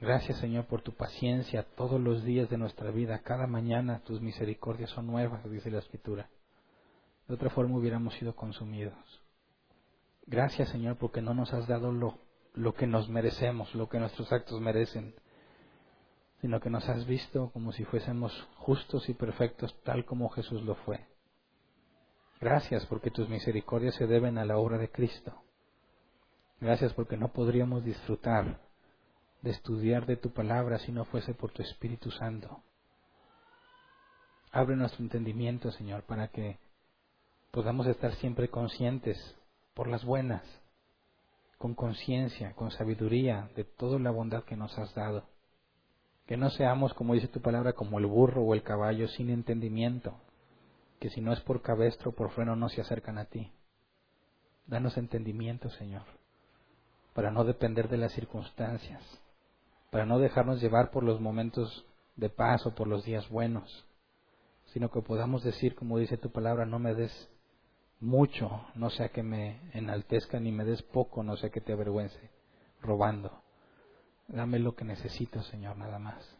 Gracias 0.00 0.38
Señor 0.38 0.66
por 0.66 0.82
tu 0.82 0.92
paciencia 0.92 1.64
todos 1.74 2.00
los 2.00 2.22
días 2.22 2.48
de 2.48 2.58
nuestra 2.58 2.92
vida. 2.92 3.18
Cada 3.24 3.48
mañana 3.48 4.04
tus 4.04 4.20
misericordias 4.20 4.90
son 4.90 5.08
nuevas, 5.08 5.42
dice 5.50 5.68
la 5.68 5.80
Escritura. 5.80 6.30
De 7.26 7.34
otra 7.34 7.50
forma 7.50 7.76
hubiéramos 7.76 8.14
sido 8.14 8.36
consumidos. 8.36 9.19
Gracias 10.30 10.68
Señor 10.68 10.96
porque 10.96 11.20
no 11.20 11.34
nos 11.34 11.52
has 11.52 11.66
dado 11.66 11.90
lo, 11.90 12.16
lo 12.54 12.72
que 12.74 12.86
nos 12.86 13.08
merecemos, 13.08 13.74
lo 13.74 13.88
que 13.88 13.98
nuestros 13.98 14.30
actos 14.32 14.60
merecen 14.60 15.12
sino 16.40 16.60
que 16.60 16.70
nos 16.70 16.88
has 16.88 17.04
visto 17.04 17.50
como 17.50 17.72
si 17.72 17.84
fuésemos 17.84 18.32
justos 18.56 19.08
y 19.08 19.14
perfectos 19.14 19.76
tal 19.82 20.04
como 20.04 20.30
Jesús 20.30 20.62
lo 20.62 20.76
fue. 20.76 21.04
Gracias 22.40 22.86
porque 22.86 23.10
tus 23.10 23.28
misericordias 23.28 23.96
se 23.96 24.06
deben 24.06 24.38
a 24.38 24.44
la 24.44 24.56
obra 24.56 24.78
de 24.78 24.90
Cristo. 24.90 25.34
Gracias 26.60 26.94
porque 26.94 27.16
no 27.16 27.32
podríamos 27.32 27.84
disfrutar 27.84 28.60
de 29.42 29.50
estudiar 29.50 30.06
de 30.06 30.16
tu 30.16 30.30
palabra 30.30 30.78
si 30.78 30.92
no 30.92 31.04
fuese 31.06 31.34
por 31.34 31.50
tu 31.50 31.60
Espíritu 31.62 32.10
Santo. 32.12 32.62
Abre 34.52 34.76
nuestro 34.76 35.02
entendimiento, 35.02 35.72
Señor, 35.72 36.04
para 36.04 36.28
que 36.28 36.58
podamos 37.50 37.86
estar 37.88 38.14
siempre 38.14 38.48
conscientes 38.48 39.18
por 39.80 39.88
las 39.88 40.04
buenas, 40.04 40.42
con 41.56 41.74
conciencia, 41.74 42.52
con 42.52 42.70
sabiduría 42.70 43.48
de 43.56 43.64
toda 43.64 43.98
la 43.98 44.10
bondad 44.10 44.44
que 44.44 44.54
nos 44.54 44.78
has 44.78 44.94
dado. 44.94 45.24
Que 46.26 46.36
no 46.36 46.50
seamos, 46.50 46.92
como 46.92 47.14
dice 47.14 47.28
tu 47.28 47.40
palabra, 47.40 47.72
como 47.72 47.98
el 47.98 48.04
burro 48.04 48.42
o 48.42 48.52
el 48.52 48.62
caballo 48.62 49.08
sin 49.08 49.30
entendimiento, 49.30 50.12
que 50.98 51.08
si 51.08 51.22
no 51.22 51.32
es 51.32 51.40
por 51.40 51.62
cabestro, 51.62 52.12
por 52.12 52.30
freno, 52.32 52.56
no 52.56 52.68
se 52.68 52.82
acercan 52.82 53.16
a 53.16 53.24
ti. 53.24 53.50
Danos 54.66 54.98
entendimiento, 54.98 55.70
Señor, 55.70 56.04
para 57.14 57.30
no 57.30 57.44
depender 57.44 57.88
de 57.88 57.96
las 57.96 58.12
circunstancias, 58.12 59.02
para 59.90 60.04
no 60.04 60.18
dejarnos 60.18 60.60
llevar 60.60 60.90
por 60.90 61.04
los 61.04 61.22
momentos 61.22 61.86
de 62.16 62.28
paz 62.28 62.66
o 62.66 62.74
por 62.74 62.86
los 62.86 63.02
días 63.06 63.30
buenos, 63.30 63.86
sino 64.74 64.90
que 64.90 65.00
podamos 65.00 65.42
decir, 65.42 65.74
como 65.74 65.96
dice 65.96 66.18
tu 66.18 66.30
palabra, 66.30 66.66
no 66.66 66.78
me 66.78 66.94
des 66.94 67.30
mucho, 68.00 68.66
no 68.74 68.90
sea 68.90 69.10
que 69.10 69.22
me 69.22 69.60
enaltezca, 69.72 70.40
ni 70.40 70.52
me 70.52 70.64
des 70.64 70.82
poco, 70.82 71.22
no 71.22 71.36
sea 71.36 71.50
que 71.50 71.60
te 71.60 71.72
avergüence, 71.72 72.30
robando. 72.80 73.42
Dame 74.28 74.58
lo 74.58 74.74
que 74.74 74.84
necesito, 74.84 75.42
Señor, 75.42 75.76
nada 75.76 75.98
más. 75.98 76.36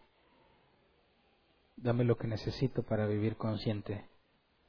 Dame 1.77 2.05
lo 2.05 2.17
que 2.17 2.29
necesito 2.29 2.83
para 2.83 3.07
vivir 3.07 3.37
consciente 3.37 4.07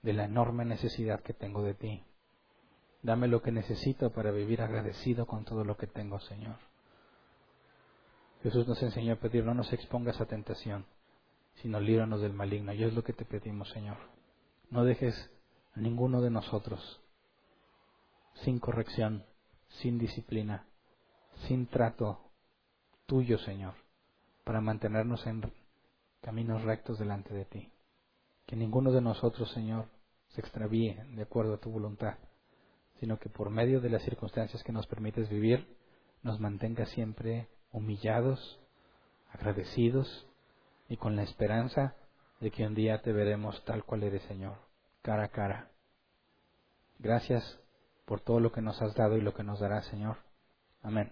de 0.01 0.13
la 0.13 0.25
enorme 0.25 0.65
necesidad 0.65 1.21
que 1.21 1.33
tengo 1.33 1.61
de 1.63 1.73
ti. 1.73 2.03
Dame 3.03 3.27
lo 3.27 3.41
que 3.41 3.51
necesito 3.51 4.11
para 4.11 4.31
vivir 4.31 4.61
agradecido 4.61 5.25
con 5.25 5.45
todo 5.45 5.63
lo 5.63 5.77
que 5.77 5.87
tengo, 5.87 6.19
Señor. 6.19 6.57
Jesús 8.43 8.67
nos 8.67 8.81
enseñó 8.81 9.13
a 9.13 9.19
pedir, 9.19 9.45
no 9.45 9.53
nos 9.53 9.71
expongas 9.71 10.19
a 10.19 10.25
tentación, 10.25 10.85
sino 11.55 11.79
líbranos 11.79 12.21
del 12.21 12.33
maligno. 12.33 12.73
Y 12.73 12.83
es 12.83 12.93
lo 12.93 13.03
que 13.03 13.13
te 13.13 13.25
pedimos, 13.25 13.69
Señor. 13.69 13.97
No 14.69 14.83
dejes 14.83 15.31
ninguno 15.75 16.21
de 16.21 16.29
nosotros 16.29 17.01
sin 18.43 18.59
corrección, 18.59 19.25
sin 19.67 19.97
disciplina, 19.97 20.65
sin 21.47 21.67
trato 21.67 22.19
tuyo, 23.05 23.37
Señor, 23.39 23.73
para 24.43 24.61
mantenernos 24.61 25.25
en 25.27 25.51
caminos 26.21 26.63
rectos 26.63 26.99
delante 26.99 27.33
de 27.33 27.45
ti. 27.45 27.71
Que 28.45 28.55
ninguno 28.55 28.91
de 28.91 29.01
nosotros, 29.01 29.51
Señor, 29.51 29.85
se 30.29 30.41
extravíe 30.41 30.95
de 31.15 31.21
acuerdo 31.21 31.55
a 31.55 31.59
tu 31.59 31.69
voluntad, 31.69 32.17
sino 32.99 33.17
que 33.17 33.29
por 33.29 33.49
medio 33.49 33.81
de 33.81 33.89
las 33.89 34.03
circunstancias 34.03 34.63
que 34.63 34.71
nos 34.71 34.87
permites 34.87 35.29
vivir, 35.29 35.77
nos 36.23 36.39
mantenga 36.39 36.85
siempre 36.85 37.47
humillados, 37.71 38.59
agradecidos 39.31 40.27
y 40.89 40.97
con 40.97 41.15
la 41.15 41.23
esperanza 41.23 41.95
de 42.39 42.51
que 42.51 42.65
un 42.65 42.75
día 42.75 43.01
te 43.01 43.11
veremos 43.11 43.63
tal 43.65 43.83
cual 43.83 44.03
eres, 44.03 44.23
Señor, 44.23 44.57
cara 45.01 45.23
a 45.25 45.29
cara. 45.29 45.69
Gracias 46.99 47.59
por 48.05 48.21
todo 48.21 48.39
lo 48.39 48.51
que 48.51 48.61
nos 48.61 48.81
has 48.81 48.93
dado 48.93 49.17
y 49.17 49.21
lo 49.21 49.33
que 49.33 49.43
nos 49.43 49.59
darás, 49.59 49.85
Señor. 49.85 50.17
Amén. 50.83 51.11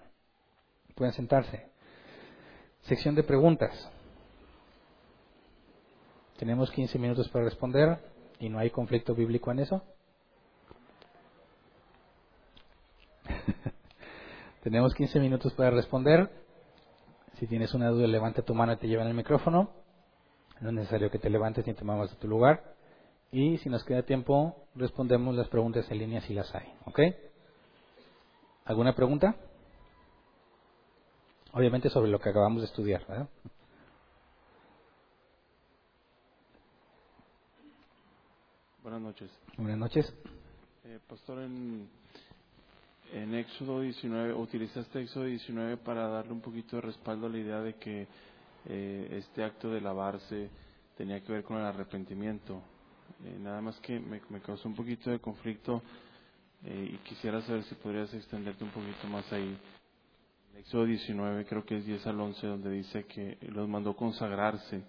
Pueden 0.96 1.14
sentarse. 1.14 1.70
Sección 2.82 3.16
de 3.16 3.24
preguntas. 3.24 3.90
Tenemos 6.38 6.72
15 6.72 7.00
minutos 7.00 7.28
para 7.30 7.46
responder 7.46 8.00
y 8.40 8.50
no 8.50 8.60
hay 8.60 8.70
conflicto 8.70 9.14
bíblico 9.14 9.52
en 9.52 9.60
eso. 9.60 9.84
Tenemos 14.64 14.94
15 14.94 15.20
minutos 15.20 15.54
para 15.54 15.72
responder. 15.72 16.30
Si 17.36 17.48
tienes 17.48 17.74
una 17.74 17.90
duda, 17.90 18.08
levanta 18.08 18.42
tu 18.42 18.54
mano 18.54 18.74
y 18.74 18.78
te 18.78 18.88
llevan 18.88 19.08
el 19.08 19.14
micrófono. 19.14 19.72
No 20.62 20.70
es 20.70 20.76
necesario 20.76 21.10
que 21.10 21.20
te 21.20 21.30
levantes 21.30 21.66
ni 21.66 21.74
te 21.74 21.84
muevas 21.84 22.10
de 22.10 22.18
tu 22.18 22.28
lugar. 22.28 22.76
Y 23.32 23.58
si 23.60 23.70
nos 23.70 23.84
queda 23.84 24.04
tiempo, 24.04 24.56
respondemos 24.76 25.36
las 25.36 25.48
preguntas 25.50 25.90
en 25.92 26.00
línea 26.00 26.22
si 26.22 26.34
las 26.34 26.54
hay. 26.56 26.74
¿Ok? 26.86 27.00
¿Alguna 28.66 28.96
pregunta? 28.96 29.36
Obviamente 31.54 31.90
sobre 31.90 32.10
lo 32.10 32.20
que 32.20 32.30
acabamos 32.30 32.62
de 32.62 32.68
estudiar. 32.68 33.06
¿verdad? 33.08 33.30
Buenas 38.82 39.02
noches. 39.02 39.30
Buenas 39.58 39.78
noches. 39.78 40.14
Eh, 40.86 41.00
pastor, 41.08 41.40
en, 41.40 41.88
en 43.14 43.36
Éxodo 43.36 43.82
19, 43.82 44.34
utilizaste 44.34 45.02
Éxodo 45.02 45.26
19 45.26 45.78
para 45.78 46.08
darle 46.08 46.32
un 46.32 46.42
poquito 46.42 46.78
de 46.78 46.82
respaldo 46.82 47.28
a 47.28 47.30
la 47.30 47.38
idea 47.38 47.62
de 47.62 47.76
que 47.76 48.08
eh, 48.66 49.08
este 49.12 49.44
acto 49.44 49.70
de 49.70 49.82
lavarse 49.82 50.50
tenía 50.98 51.22
que 51.24 51.32
ver 51.32 51.44
con 51.44 51.58
el 51.58 51.66
arrepentimiento. 51.66 52.62
Eh, 53.26 53.38
nada 53.40 53.62
más 53.62 53.80
que 53.82 54.00
me, 54.00 54.22
me, 54.30 54.40
causó 54.40 54.68
un 54.68 54.76
poquito 54.76 55.10
de 55.10 55.20
conflicto 55.20 55.82
eh, 56.64 56.92
y 56.94 56.98
quisiera 57.08 57.42
saber 57.42 57.64
si 57.64 57.76
podrías 57.76 58.14
extenderte 58.14 58.64
un 58.64 58.72
poquito 58.72 59.08
más 59.08 59.32
ahí. 59.34 59.58
En 60.52 60.60
Éxodo 60.60 60.86
19, 60.86 61.46
creo 61.46 61.66
que 61.66 61.78
es 61.78 61.86
10 61.86 62.08
al 62.08 62.20
11, 62.20 62.48
donde 62.48 62.72
dice 62.72 63.06
que 63.06 63.38
los 63.50 63.68
mandó 63.68 63.96
consagrarse. 63.96 64.82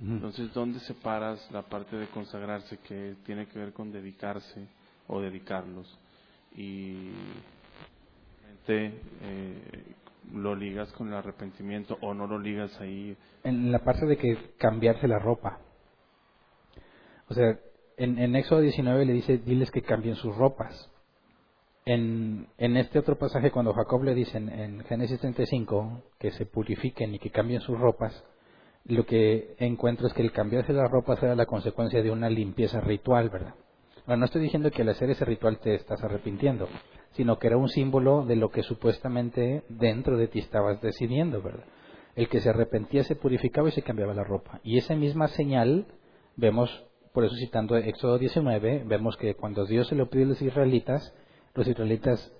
Entonces, 0.00 0.52
¿dónde 0.52 0.80
separas 0.80 1.48
la 1.52 1.62
parte 1.62 1.96
de 1.96 2.08
consagrarse 2.08 2.78
que 2.78 3.16
tiene 3.24 3.46
que 3.46 3.58
ver 3.58 3.72
con 3.72 3.92
dedicarse 3.92 4.66
o 5.06 5.20
dedicarlos? 5.20 5.86
Y 6.56 7.10
eh, 8.66 9.94
lo 10.32 10.54
ligas 10.54 10.90
con 10.92 11.08
el 11.08 11.14
arrepentimiento 11.14 11.98
o 12.00 12.14
no 12.14 12.26
lo 12.26 12.38
ligas 12.38 12.80
ahí. 12.80 13.16
En 13.42 13.70
la 13.70 13.80
parte 13.80 14.06
de 14.06 14.16
que 14.16 14.54
cambiarse 14.58 15.06
la 15.06 15.18
ropa. 15.18 15.60
O 17.28 17.34
sea, 17.34 17.58
en, 17.96 18.36
Éxodo 18.36 18.60
19 18.60 19.04
le 19.04 19.12
dice, 19.12 19.38
diles 19.38 19.70
que 19.70 19.82
cambien 19.82 20.16
sus 20.16 20.34
ropas. 20.36 20.90
En, 21.86 22.48
en 22.58 22.76
este 22.76 22.98
otro 22.98 23.18
pasaje, 23.18 23.50
cuando 23.50 23.74
Jacob 23.74 24.02
le 24.04 24.14
dice 24.14 24.38
en, 24.38 24.48
en 24.48 24.84
Génesis 24.84 25.20
35 25.20 26.02
que 26.18 26.30
se 26.30 26.46
purifiquen 26.46 27.14
y 27.14 27.18
que 27.18 27.30
cambien 27.30 27.60
sus 27.60 27.78
ropas, 27.78 28.24
lo 28.86 29.06
que 29.06 29.54
encuentro 29.58 30.06
es 30.06 30.12
que 30.12 30.22
el 30.22 30.32
cambiarse 30.32 30.72
las 30.72 30.90
ropas 30.90 31.22
era 31.22 31.34
la 31.34 31.46
consecuencia 31.46 32.02
de 32.02 32.10
una 32.10 32.28
limpieza 32.28 32.80
ritual, 32.80 33.30
¿verdad? 33.30 33.54
Bueno, 34.06 34.20
no 34.20 34.26
estoy 34.26 34.42
diciendo 34.42 34.70
que 34.70 34.82
al 34.82 34.90
hacer 34.90 35.08
ese 35.08 35.24
ritual 35.24 35.58
te 35.58 35.74
estás 35.74 36.02
arrepintiendo, 36.04 36.68
sino 37.12 37.38
que 37.38 37.46
era 37.46 37.56
un 37.56 37.68
símbolo 37.68 38.26
de 38.26 38.36
lo 38.36 38.50
que 38.50 38.62
supuestamente 38.62 39.64
dentro 39.70 40.18
de 40.18 40.28
ti 40.28 40.40
estabas 40.40 40.82
decidiendo, 40.82 41.40
¿verdad? 41.40 41.64
El 42.14 42.28
que 42.28 42.40
se 42.40 42.50
arrepentía 42.50 43.02
se 43.04 43.16
purificaba 43.16 43.68
y 43.68 43.72
se 43.72 43.82
cambiaba 43.82 44.12
la 44.12 44.24
ropa. 44.24 44.60
Y 44.62 44.76
esa 44.76 44.94
misma 44.94 45.28
señal 45.28 45.86
vemos, 46.36 46.84
por 47.14 47.24
eso 47.24 47.36
citando 47.36 47.76
Éxodo 47.76 48.18
19, 48.18 48.82
vemos 48.86 49.16
que 49.16 49.36
cuando 49.36 49.64
Dios 49.66 49.86
se 49.86 49.94
lo 49.94 50.10
pide 50.10 50.24
a 50.24 50.26
los 50.26 50.42
israelitas, 50.42 51.14
los 51.54 51.68
israelitas, 51.68 52.32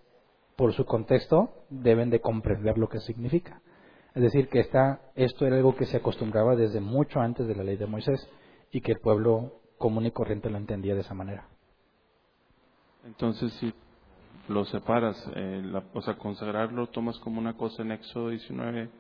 por 0.56 0.72
su 0.72 0.84
contexto, 0.84 1.64
deben 1.70 2.10
de 2.10 2.20
comprender 2.20 2.76
lo 2.76 2.88
que 2.88 2.98
significa. 2.98 3.62
Es 4.16 4.22
decir, 4.22 4.48
que 4.48 4.58
esta, 4.58 5.00
esto 5.14 5.46
era 5.46 5.56
algo 5.56 5.76
que 5.76 5.86
se 5.86 5.98
acostumbraba 5.98 6.56
desde 6.56 6.80
mucho 6.80 7.20
antes 7.20 7.46
de 7.46 7.54
la 7.54 7.62
ley 7.62 7.76
de 7.76 7.86
Moisés 7.86 8.28
y 8.72 8.80
que 8.80 8.90
el 8.90 8.98
pueblo 8.98 9.60
común 9.78 10.06
y 10.06 10.10
corriente 10.10 10.50
lo 10.50 10.58
entendía 10.58 10.94
de 10.94 11.02
esa 11.02 11.14
manera. 11.14 11.46
Entonces, 13.06 13.52
si 13.60 13.72
lo 14.48 14.64
separas, 14.64 15.16
eh, 15.36 15.72
o 15.92 16.02
sea, 16.02 16.16
consagrarlo 16.16 16.88
tomas 16.88 17.16
como 17.20 17.38
una 17.38 17.56
cosa 17.56 17.82
en 17.82 17.92
Éxodo 17.92 18.30
19, 18.30 18.90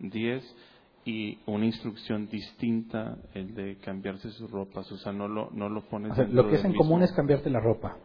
10 0.00 0.56
y 1.04 1.38
una 1.46 1.66
instrucción 1.66 2.28
distinta, 2.28 3.18
el 3.34 3.54
de 3.54 3.76
cambiarse 3.76 4.30
sus 4.30 4.50
ropas, 4.50 4.90
o 4.90 4.96
sea, 4.96 5.12
no 5.12 5.28
lo, 5.28 5.50
no 5.50 5.68
lo 5.68 5.82
pones. 5.88 6.12
O 6.12 6.14
sea, 6.14 6.24
lo 6.24 6.48
que 6.48 6.56
es 6.56 6.64
en 6.64 6.70
mismo... 6.70 6.84
común 6.84 7.02
es 7.02 7.12
cambiarte 7.12 7.50
la 7.50 7.60
ropa. 7.60 7.96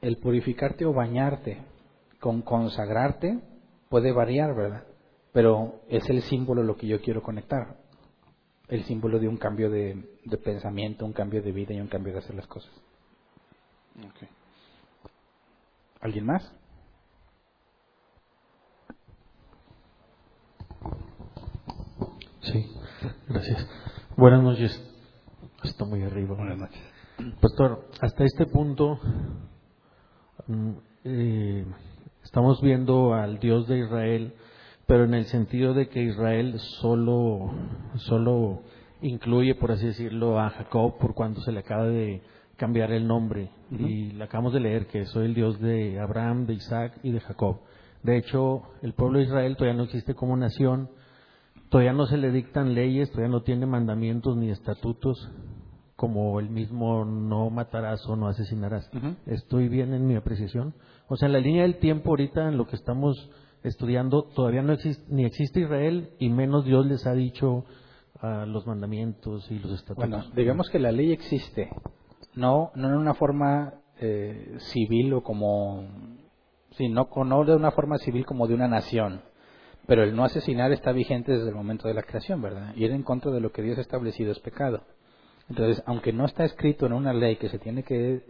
El 0.00 0.16
purificarte 0.16 0.86
o 0.86 0.92
bañarte 0.92 1.58
con 2.18 2.42
consagrarte 2.42 3.38
puede 3.88 4.12
variar, 4.12 4.54
¿verdad? 4.54 4.84
pero 5.32 5.80
es 5.88 6.08
el 6.10 6.22
símbolo 6.22 6.62
lo 6.62 6.76
que 6.76 6.86
yo 6.86 7.00
quiero 7.00 7.22
conectar. 7.22 7.76
El 8.68 8.84
símbolo 8.84 9.18
de 9.18 9.28
un 9.28 9.36
cambio 9.36 9.70
de, 9.70 10.18
de 10.24 10.36
pensamiento, 10.36 11.04
un 11.04 11.12
cambio 11.12 11.42
de 11.42 11.52
vida 11.52 11.74
y 11.74 11.80
un 11.80 11.88
cambio 11.88 12.12
de 12.12 12.20
hacer 12.20 12.36
las 12.36 12.46
cosas. 12.46 12.70
Okay. 13.96 14.28
¿Alguien 16.00 16.26
más? 16.26 16.52
Sí, 22.42 22.66
gracias. 23.30 23.66
Buenas 24.16 24.42
noches. 24.42 24.82
Está 25.64 25.86
muy 25.86 26.02
arriba. 26.02 26.36
Buenas 26.36 26.58
noches. 26.58 26.82
Pastor, 27.40 27.88
hasta 28.02 28.24
este 28.24 28.44
punto 28.46 29.00
eh, 31.04 31.64
estamos 32.22 32.60
viendo 32.60 33.14
al 33.14 33.38
Dios 33.38 33.66
de 33.66 33.78
Israel 33.78 34.34
pero 34.90 35.04
en 35.04 35.14
el 35.14 35.26
sentido 35.26 35.72
de 35.72 35.88
que 35.88 36.02
Israel 36.02 36.58
solo, 36.80 37.52
solo 37.94 38.62
incluye, 39.00 39.54
por 39.54 39.70
así 39.70 39.86
decirlo, 39.86 40.40
a 40.40 40.50
Jacob 40.50 40.98
por 40.98 41.14
cuando 41.14 41.40
se 41.42 41.52
le 41.52 41.60
acaba 41.60 41.86
de 41.86 42.22
cambiar 42.56 42.90
el 42.90 43.06
nombre. 43.06 43.50
Uh 43.70 43.74
-huh. 43.76 43.88
Y 43.88 44.10
le 44.10 44.24
acabamos 44.24 44.52
de 44.52 44.58
leer 44.58 44.88
que 44.88 45.06
soy 45.06 45.26
el 45.26 45.34
Dios 45.34 45.60
de 45.60 46.00
Abraham, 46.00 46.44
de 46.46 46.54
Isaac 46.54 46.98
y 47.04 47.12
de 47.12 47.20
Jacob. 47.20 47.60
De 48.02 48.16
hecho, 48.16 48.62
el 48.82 48.92
pueblo 48.94 49.20
de 49.20 49.26
Israel 49.26 49.54
todavía 49.54 49.76
no 49.76 49.84
existe 49.84 50.14
como 50.14 50.36
nación, 50.36 50.88
todavía 51.70 51.92
no 51.92 52.06
se 52.06 52.18
le 52.18 52.30
dictan 52.30 52.74
leyes, 52.74 53.10
todavía 53.10 53.30
no 53.30 53.42
tiene 53.42 53.64
mandamientos 53.64 54.36
ni 54.36 54.50
estatutos, 54.50 55.30
como 55.96 56.38
el 56.40 56.50
mismo 56.50 57.04
no 57.04 57.48
matarás 57.50 58.06
o 58.06 58.16
no 58.16 58.26
asesinarás. 58.28 58.90
Uh 58.92 58.98
-huh. 58.98 59.16
¿Estoy 59.26 59.68
bien 59.68 59.94
en 59.94 60.06
mi 60.06 60.16
apreciación? 60.16 60.74
O 61.08 61.16
sea, 61.16 61.26
en 61.26 61.32
la 61.32 61.40
línea 61.40 61.62
del 61.62 61.78
tiempo 61.78 62.10
ahorita, 62.10 62.48
en 62.48 62.56
lo 62.56 62.66
que 62.66 62.76
estamos 62.76 63.30
estudiando, 63.62 64.24
todavía 64.34 64.62
no 64.62 64.72
existe, 64.72 65.04
ni 65.08 65.24
existe 65.24 65.60
Israel 65.60 66.10
y 66.18 66.28
menos 66.30 66.64
Dios 66.64 66.86
les 66.86 67.06
ha 67.06 67.12
dicho 67.12 67.64
uh, 68.22 68.46
los 68.46 68.66
mandamientos 68.66 69.50
y 69.50 69.58
los 69.58 69.72
estatutos. 69.72 70.08
Bueno, 70.08 70.24
digamos 70.34 70.70
que 70.70 70.78
la 70.78 70.92
ley 70.92 71.12
existe, 71.12 71.68
no, 72.34 72.70
no 72.74 72.88
en 72.88 72.94
una 72.94 73.14
forma 73.14 73.74
eh, 74.00 74.56
civil 74.58 75.12
o 75.12 75.22
como, 75.22 75.84
sí, 76.72 76.88
no, 76.88 77.08
no 77.24 77.44
de 77.44 77.54
una 77.54 77.70
forma 77.72 77.98
civil 77.98 78.24
como 78.24 78.46
de 78.46 78.54
una 78.54 78.68
nación, 78.68 79.20
pero 79.90 80.04
el 80.04 80.14
no 80.14 80.22
asesinar 80.22 80.70
está 80.70 80.92
vigente 80.92 81.32
desde 81.32 81.48
el 81.48 81.54
momento 81.56 81.88
de 81.88 81.94
la 81.94 82.04
creación, 82.04 82.40
¿verdad? 82.40 82.72
Ir 82.76 82.92
en 82.92 83.02
contra 83.02 83.32
de 83.32 83.40
lo 83.40 83.50
que 83.50 83.60
Dios 83.60 83.76
ha 83.76 83.80
establecido 83.80 84.30
es 84.30 84.38
pecado. 84.38 84.84
Entonces, 85.48 85.82
aunque 85.84 86.12
no 86.12 86.26
está 86.26 86.44
escrito 86.44 86.86
en 86.86 86.92
una 86.92 87.12
ley 87.12 87.34
que 87.38 87.48
se 87.48 87.58
tiene 87.58 87.82
que 87.82 88.24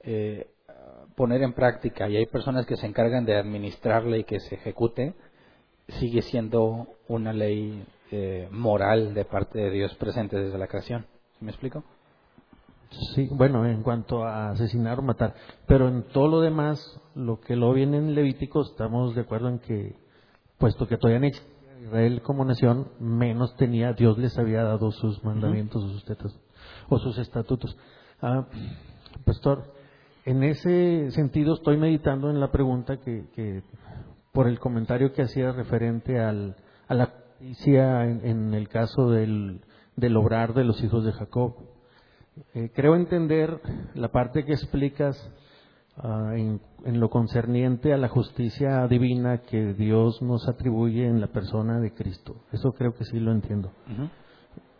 eh, 0.00 0.46
poner 1.14 1.42
en 1.42 1.52
práctica 1.52 2.08
y 2.08 2.16
hay 2.16 2.24
personas 2.24 2.64
que 2.64 2.78
se 2.78 2.86
encargan 2.86 3.26
de 3.26 3.36
administrarla 3.36 4.16
y 4.16 4.24
que 4.24 4.40
se 4.40 4.54
ejecute, 4.54 5.12
sigue 5.88 6.22
siendo 6.22 6.86
una 7.06 7.34
ley 7.34 7.84
eh, 8.10 8.48
moral 8.50 9.12
de 9.12 9.26
parte 9.26 9.58
de 9.58 9.70
Dios 9.72 9.94
presente 9.96 10.38
desde 10.38 10.56
la 10.56 10.68
creación. 10.68 11.04
¿Sí 11.38 11.44
me 11.44 11.50
explico? 11.50 11.84
Sí, 13.14 13.28
bueno, 13.30 13.66
en 13.66 13.82
cuanto 13.82 14.24
a 14.24 14.52
asesinar 14.52 15.00
o 15.00 15.02
matar, 15.02 15.34
pero 15.66 15.86
en 15.86 16.04
todo 16.04 16.28
lo 16.28 16.40
demás, 16.40 16.98
lo 17.14 17.40
que 17.42 17.56
lo 17.56 17.74
viene 17.74 17.98
en 17.98 18.14
Levítico, 18.14 18.62
estamos 18.62 19.14
de 19.14 19.20
acuerdo 19.20 19.50
en 19.50 19.58
que, 19.58 20.02
puesto 20.58 20.86
que 20.86 20.96
todavía 20.96 21.20
no 21.20 21.36
Israel 21.84 22.22
como 22.22 22.44
nación, 22.44 22.88
menos 22.98 23.54
tenía, 23.56 23.92
Dios 23.92 24.16
les 24.18 24.38
había 24.38 24.62
dado 24.62 24.90
sus 24.90 25.22
mandamientos, 25.22 25.82
uh 25.82 25.86
-huh. 25.86 25.92
sus 25.92 26.04
tetas, 26.04 26.40
o 26.88 26.98
sus 26.98 27.18
estatutos. 27.18 27.76
Ah, 28.22 28.46
pastor, 29.24 29.64
en 30.24 30.42
ese 30.42 31.10
sentido 31.10 31.54
estoy 31.54 31.76
meditando 31.76 32.30
en 32.30 32.40
la 32.40 32.50
pregunta 32.50 32.96
que, 32.96 33.26
que 33.34 33.62
por 34.32 34.48
el 34.48 34.58
comentario 34.58 35.12
que 35.12 35.22
hacía 35.22 35.52
referente 35.52 36.18
al, 36.18 36.56
a 36.88 36.94
la 36.94 37.06
justicia 37.38 38.04
en, 38.04 38.24
en, 38.24 38.54
el 38.54 38.68
caso 38.68 39.10
del, 39.10 39.60
del 39.96 40.16
obrar 40.16 40.54
de 40.54 40.64
los 40.64 40.82
hijos 40.82 41.04
de 41.04 41.12
Jacob. 41.12 41.54
Eh, 42.54 42.70
creo 42.74 42.96
entender 42.96 43.60
la 43.94 44.08
parte 44.08 44.44
que 44.44 44.52
explicas 44.52 45.16
uh, 46.02 46.30
en, 46.30 46.60
en, 46.84 47.00
lo 47.00 47.10
concerniente 47.10 47.92
a 47.92 47.96
la 47.96 48.08
justicia 48.08 48.86
divina 48.86 49.38
que 49.38 49.74
Dios 49.74 50.22
nos 50.22 50.48
atribuye 50.48 51.06
en 51.06 51.20
la 51.20 51.28
persona 51.28 51.80
de 51.80 51.92
Cristo. 51.92 52.36
Eso 52.52 52.72
creo 52.72 52.94
que 52.94 53.04
sí 53.04 53.18
lo 53.20 53.32
entiendo. 53.32 53.70
Uh 53.88 54.02
-huh. 54.02 54.10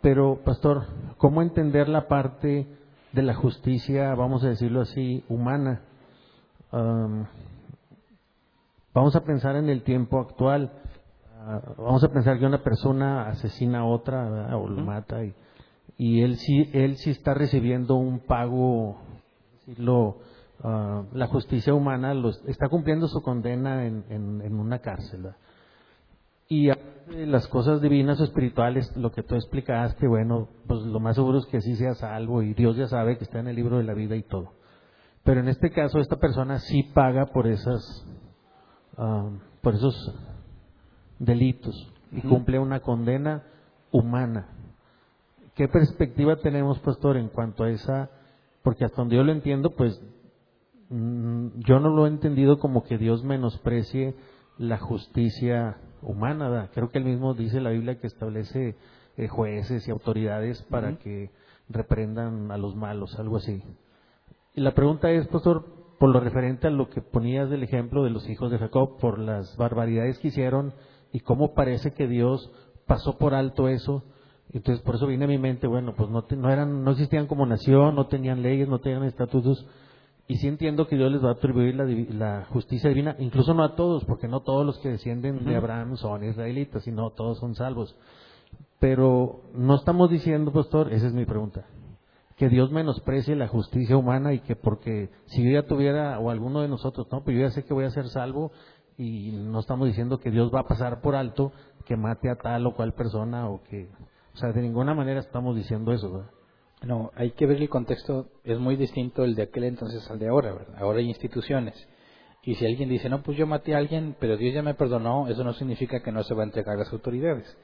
Pero, 0.01 0.39
pastor, 0.43 0.85
¿cómo 1.17 1.41
entender 1.41 1.89
la 1.89 2.07
parte 2.07 2.67
de 3.15 3.21
la 3.21 3.33
justicia, 3.33 4.13
vamos 4.13 4.43
a 4.43 4.49
decirlo 4.49 4.81
así, 4.81 5.23
humana. 5.29 5.81
um, 6.71 7.25
vamos 8.93 9.15
a 9.15 9.23
pensar 9.23 9.55
en 9.55 9.69
el 9.69 9.83
tiempo 9.83 10.19
actual. 10.19 10.71
Ah, 11.39 11.61
vamos 11.77 12.03
a 12.03 12.09
pensar 12.09 12.37
que 12.37 12.45
una 12.45 12.61
persona 12.61 13.29
asesina 13.29 13.79
a 13.79 13.85
otra 13.85 14.29
¿verdad? 14.29 14.55
o 14.55 14.67
lo 14.67 14.83
mata 14.83 15.23
y, 15.23 15.33
y 15.97 16.21
él 16.21 16.37
sí 16.37 16.69
él 16.73 16.97
sí 16.97 17.11
está 17.11 17.33
recibiendo 17.33 17.95
un 17.95 18.19
pago 18.19 18.97
decirlo, 19.65 20.17
ah, 20.63 21.03
la 21.13 21.27
justicia 21.27 21.73
humana 21.73 22.13
los, 22.13 22.43
está 22.47 22.69
cumpliendo 22.69 23.07
su 23.07 23.21
condena 23.21 23.85
en, 23.85 24.05
en, 24.09 24.41
en 24.41 24.59
una 24.59 24.79
cárcel 24.79 25.23
¿verdad? 25.23 25.37
y 26.47 26.69
las 27.25 27.47
cosas 27.47 27.81
divinas 27.81 28.19
o 28.19 28.23
espirituales 28.23 28.95
lo 28.95 29.11
que 29.11 29.23
tú 29.23 29.35
explicaste 29.35 30.07
bueno 30.07 30.49
pues 30.67 30.81
lo 30.81 30.99
más 30.99 31.15
seguro 31.15 31.39
es 31.39 31.45
que 31.47 31.61
sí 31.61 31.75
sea 31.75 31.95
salvo 31.95 32.43
y 32.43 32.53
Dios 32.53 32.77
ya 32.77 32.87
sabe 32.87 33.17
que 33.17 33.23
está 33.23 33.39
en 33.39 33.47
el 33.47 33.55
libro 33.55 33.77
de 33.77 33.83
la 33.83 33.93
vida 33.93 34.15
y 34.15 34.23
todo 34.23 34.53
pero 35.23 35.39
en 35.39 35.47
este 35.47 35.71
caso 35.71 35.99
esta 35.99 36.17
persona 36.17 36.59
sí 36.59 36.83
paga 36.93 37.25
por 37.27 37.47
esas 37.47 38.05
ah, 38.97 39.29
por 39.61 39.73
esos 39.73 40.13
delitos 41.19 41.91
y 42.11 42.21
cumple 42.21 42.59
una 42.59 42.79
condena 42.79 43.43
humana. 43.91 44.49
¿Qué 45.55 45.67
perspectiva 45.67 46.35
tenemos, 46.37 46.79
pastor, 46.79 47.17
en 47.17 47.29
cuanto 47.29 47.63
a 47.63 47.69
esa? 47.69 48.09
Porque 48.61 48.85
hasta 48.85 48.97
donde 48.97 49.15
yo 49.15 49.23
lo 49.23 49.31
entiendo, 49.31 49.71
pues 49.75 50.01
yo 51.59 51.79
no 51.79 51.89
lo 51.89 52.05
he 52.05 52.09
entendido 52.09 52.59
como 52.59 52.83
que 52.83 52.97
Dios 52.97 53.23
menosprecie 53.23 54.15
la 54.57 54.77
justicia 54.77 55.77
humana. 56.01 56.69
Creo 56.73 56.89
que 56.89 56.99
él 56.99 57.05
mismo 57.05 57.33
dice 57.33 57.59
la 57.61 57.71
Biblia 57.71 57.99
que 57.99 58.07
establece 58.07 58.75
eh, 59.17 59.27
jueces 59.27 59.87
y 59.87 59.91
autoridades 59.91 60.61
para 60.63 60.97
que 60.99 61.31
reprendan 61.69 62.51
a 62.51 62.57
los 62.57 62.75
malos, 62.75 63.17
algo 63.19 63.37
así. 63.37 63.61
Y 64.55 64.61
la 64.61 64.73
pregunta 64.73 65.11
es, 65.11 65.27
pastor, 65.27 65.65
por 65.99 66.09
lo 66.09 66.19
referente 66.19 66.67
a 66.67 66.71
lo 66.71 66.89
que 66.89 67.01
ponías 67.01 67.49
del 67.49 67.63
ejemplo 67.63 68.03
de 68.03 68.09
los 68.11 68.29
hijos 68.29 68.51
de 68.51 68.57
Jacob, 68.59 68.97
por 68.99 69.19
las 69.19 69.55
barbaridades 69.57 70.19
que 70.19 70.29
hicieron 70.29 70.73
y 71.11 71.19
cómo 71.21 71.53
parece 71.53 71.91
que 71.93 72.07
Dios 72.07 72.51
pasó 72.85 73.17
por 73.17 73.33
alto 73.33 73.67
eso. 73.67 74.03
Entonces, 74.53 74.81
por 74.83 74.95
eso 74.95 75.07
viene 75.07 75.25
a 75.25 75.27
mi 75.29 75.37
mente, 75.39 75.67
bueno, 75.67 75.93
pues 75.97 76.09
no, 76.09 76.23
te- 76.23 76.35
no 76.37 76.49
eran, 76.51 76.83
no 76.83 76.91
existían 76.91 77.27
como 77.27 77.45
nación, 77.45 77.95
no 77.95 78.07
tenían 78.07 78.41
leyes, 78.41 78.69
no 78.69 78.79
tenían 78.79 79.03
estatutos. 79.03 79.65
Y 80.27 80.37
sí 80.37 80.47
entiendo 80.47 80.87
que 80.87 80.95
Dios 80.95 81.11
les 81.11 81.23
va 81.23 81.29
a 81.29 81.33
atribuir 81.33 81.75
la, 81.75 82.45
justicia 82.45 82.89
divina, 82.89 83.15
incluso 83.19 83.53
no 83.53 83.63
a 83.63 83.75
todos, 83.75 84.05
porque 84.05 84.27
no 84.27 84.41
todos 84.41 84.65
los 84.65 84.79
que 84.79 84.89
descienden 84.89 85.45
de. 85.45 85.55
Abraham 85.55 85.97
son 85.97 86.23
israelitas, 86.23 86.83
sino 86.83 87.11
todos 87.11 87.37
son 87.37 87.53
salvos. 87.53 87.95
Pero 88.79 89.41
no 89.53 89.75
estamos 89.75 90.09
diciendo, 90.09 90.51
pastor, 90.51 90.91
esa 90.93 91.07
es 91.07 91.13
mi 91.13 91.25
pregunta, 91.25 91.65
que 92.37 92.49
Dios 92.49 92.71
menosprecie 92.71 93.35
la 93.35 93.47
justicia 93.47 93.97
humana 93.97 94.33
y 94.33 94.39
que 94.39 94.55
porque 94.55 95.11
si 95.27 95.43
yo 95.43 95.51
ya 95.51 95.67
tuviera, 95.67 96.19
o 96.19 96.31
alguno 96.31 96.61
de 96.61 96.69
nosotros, 96.69 97.07
no, 97.11 97.23
pues 97.23 97.37
yo 97.37 97.43
ya 97.43 97.51
sé 97.51 97.63
que 97.63 97.73
voy 97.75 97.85
a 97.85 97.91
ser 97.91 98.07
salvo 98.09 98.51
y 98.97 99.31
no 99.31 99.59
estamos 99.59 99.87
diciendo 99.87 100.19
que 100.19 100.31
Dios 100.31 100.51
va 100.53 100.61
a 100.61 100.67
pasar 100.67 101.01
por 101.01 101.15
alto 101.15 101.51
que 101.85 101.97
mate 101.97 102.31
a 102.31 102.35
tal 102.35 102.65
o 102.65 102.73
cual 102.73 102.93
persona 102.93 103.47
o 103.47 103.61
que, 103.61 103.89
o 104.33 104.37
sea, 104.37 104.51
de 104.51 104.61
ninguna 104.61 104.95
manera 104.95 105.19
estamos 105.19 105.55
diciendo 105.55 105.91
eso, 105.93 106.11
¿verdad? 106.11 106.31
No, 106.85 107.11
hay 107.15 107.31
que 107.31 107.47
ver 107.47 107.59
el 107.59 107.67
contexto, 107.67 108.27
es 108.43 108.59
muy 108.59 108.75
distinto 108.75 109.23
el 109.23 109.33
de 109.33 109.43
aquel 109.43 109.63
entonces 109.63 110.07
al 110.11 110.19
de 110.19 110.27
ahora, 110.27 110.53
¿verdad? 110.53 110.75
Ahora 110.77 110.99
hay 110.99 111.07
instituciones. 111.07 111.73
Y 112.43 112.53
si 112.55 112.65
alguien 112.65 112.89
dice, 112.89 113.09
no, 113.09 113.23
pues 113.23 113.37
yo 113.39 113.47
maté 113.47 113.73
a 113.73 113.79
alguien, 113.79 114.15
pero 114.19 114.37
Dios 114.37 114.53
ya 114.53 114.61
me 114.61 114.75
perdonó, 114.75 115.27
eso 115.27 115.43
no 115.43 115.53
significa 115.53 116.03
que 116.03 116.11
no 116.11 116.23
se 116.23 116.35
va 116.35 116.43
a 116.43 116.45
entregar 116.45 116.75
a 116.75 116.79
las 116.79 116.93
autoridades. 116.93 117.57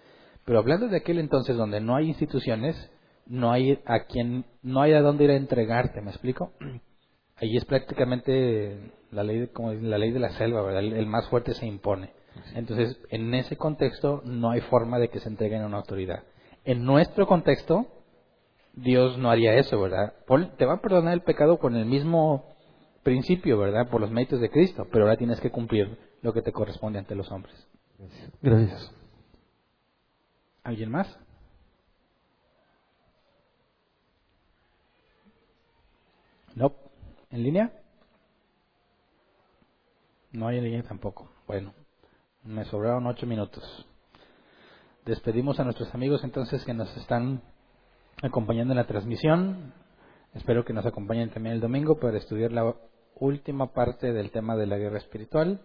Pero 0.44 0.58
hablando 0.58 0.88
de 0.88 0.98
aquel 0.98 1.20
entonces 1.20 1.56
donde 1.56 1.80
no 1.80 1.96
hay 1.96 2.08
instituciones, 2.08 2.76
no 3.28 3.52
hay 3.52 3.80
a 3.86 4.06
quien, 4.06 4.44
no 4.64 4.82
hay 4.82 4.94
a 4.94 5.02
dónde 5.02 5.26
ir 5.26 5.30
a 5.30 5.36
entregarte, 5.36 6.02
¿me 6.02 6.10
explico? 6.10 6.54
Ahí 7.36 7.58
es 7.58 7.66
prácticamente 7.66 8.92
la 9.12 9.24
ley 9.24 9.40
de, 9.42 9.48
como 9.50 9.72
la 9.72 10.00
ley 10.00 10.12
de 10.12 10.20
la 10.20 10.32
selva, 10.32 10.64
¿verdad? 10.64 10.82
El, 10.82 10.94
el 10.94 11.06
más 11.06 11.28
fuerte 11.30 11.54
se 11.54 11.68
impone. 11.68 12.10
Entonces, 12.56 13.00
en 13.10 13.32
ese 13.36 13.56
contexto 13.56 14.24
no 14.26 14.50
hay 14.50 14.62
forma 14.62 14.98
de 14.98 15.10
que 15.10 15.20
se 15.20 15.30
entreguen 15.30 15.62
a 15.62 15.68
una 15.68 15.78
autoridad. 15.78 16.24
En 16.66 16.86
nuestro 16.86 17.28
contexto, 17.28 17.86
Dios 18.74 19.18
no 19.18 19.30
haría 19.30 19.56
eso, 19.56 19.80
¿verdad? 19.80 20.14
Te 20.58 20.66
va 20.66 20.76
a 20.76 20.82
perdonar 20.82 21.14
el 21.14 21.22
pecado 21.22 21.60
con 21.60 21.76
el 21.76 21.86
mismo 21.86 22.46
principio, 23.04 23.58
¿verdad? 23.58 23.90
Por 23.90 24.02
los 24.02 24.12
méritos 24.12 24.40
de 24.40 24.50
Cristo, 24.50 24.88
pero 24.92 25.06
ahora 25.06 25.18
tienes 25.18 25.40
que 25.40 25.52
cumplir 25.52 25.98
lo 26.22 26.34
que 26.34 26.42
te 26.42 26.52
corresponde 26.52 27.00
ante 27.00 27.16
los 27.16 27.32
hombres. 27.32 27.56
Gracias. 28.42 28.92
¿Alguien 30.64 30.92
más? 30.92 31.20
No. 36.56 36.74
¿En 37.30 37.44
línea? 37.44 37.72
No 40.32 40.48
hay 40.48 40.58
en 40.58 40.64
línea 40.64 40.84
tampoco. 40.84 41.30
Bueno, 41.48 41.74
me 42.44 42.66
sobraron 42.66 43.08
ocho 43.08 43.26
minutos. 43.26 43.86
Despedimos 45.06 45.60
a 45.60 45.64
nuestros 45.64 45.94
amigos 45.94 46.24
entonces 46.24 46.64
que 46.64 46.74
nos 46.74 46.96
están 46.98 47.42
acompañando 48.22 48.74
la 48.74 48.86
transmisión. 48.86 49.74
Espero 50.34 50.64
que 50.64 50.74
nos 50.74 50.86
acompañen 50.86 51.30
también 51.30 51.56
el 51.56 51.62
domingo 51.62 52.00
para 52.00 52.18
estudiar 52.18 52.52
la 52.52 52.74
última 53.16 53.74
parte 53.74 54.14
del 54.14 54.32
tema 54.32 54.56
de 54.56 54.68
la 54.68 54.78
guerra 54.78 54.98
espiritual. 54.98 55.62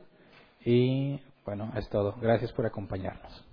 Y 0.64 1.20
bueno, 1.44 1.72
es 1.76 1.88
todo. 1.88 2.16
Gracias 2.20 2.52
por 2.52 2.66
acompañarnos. 2.66 3.44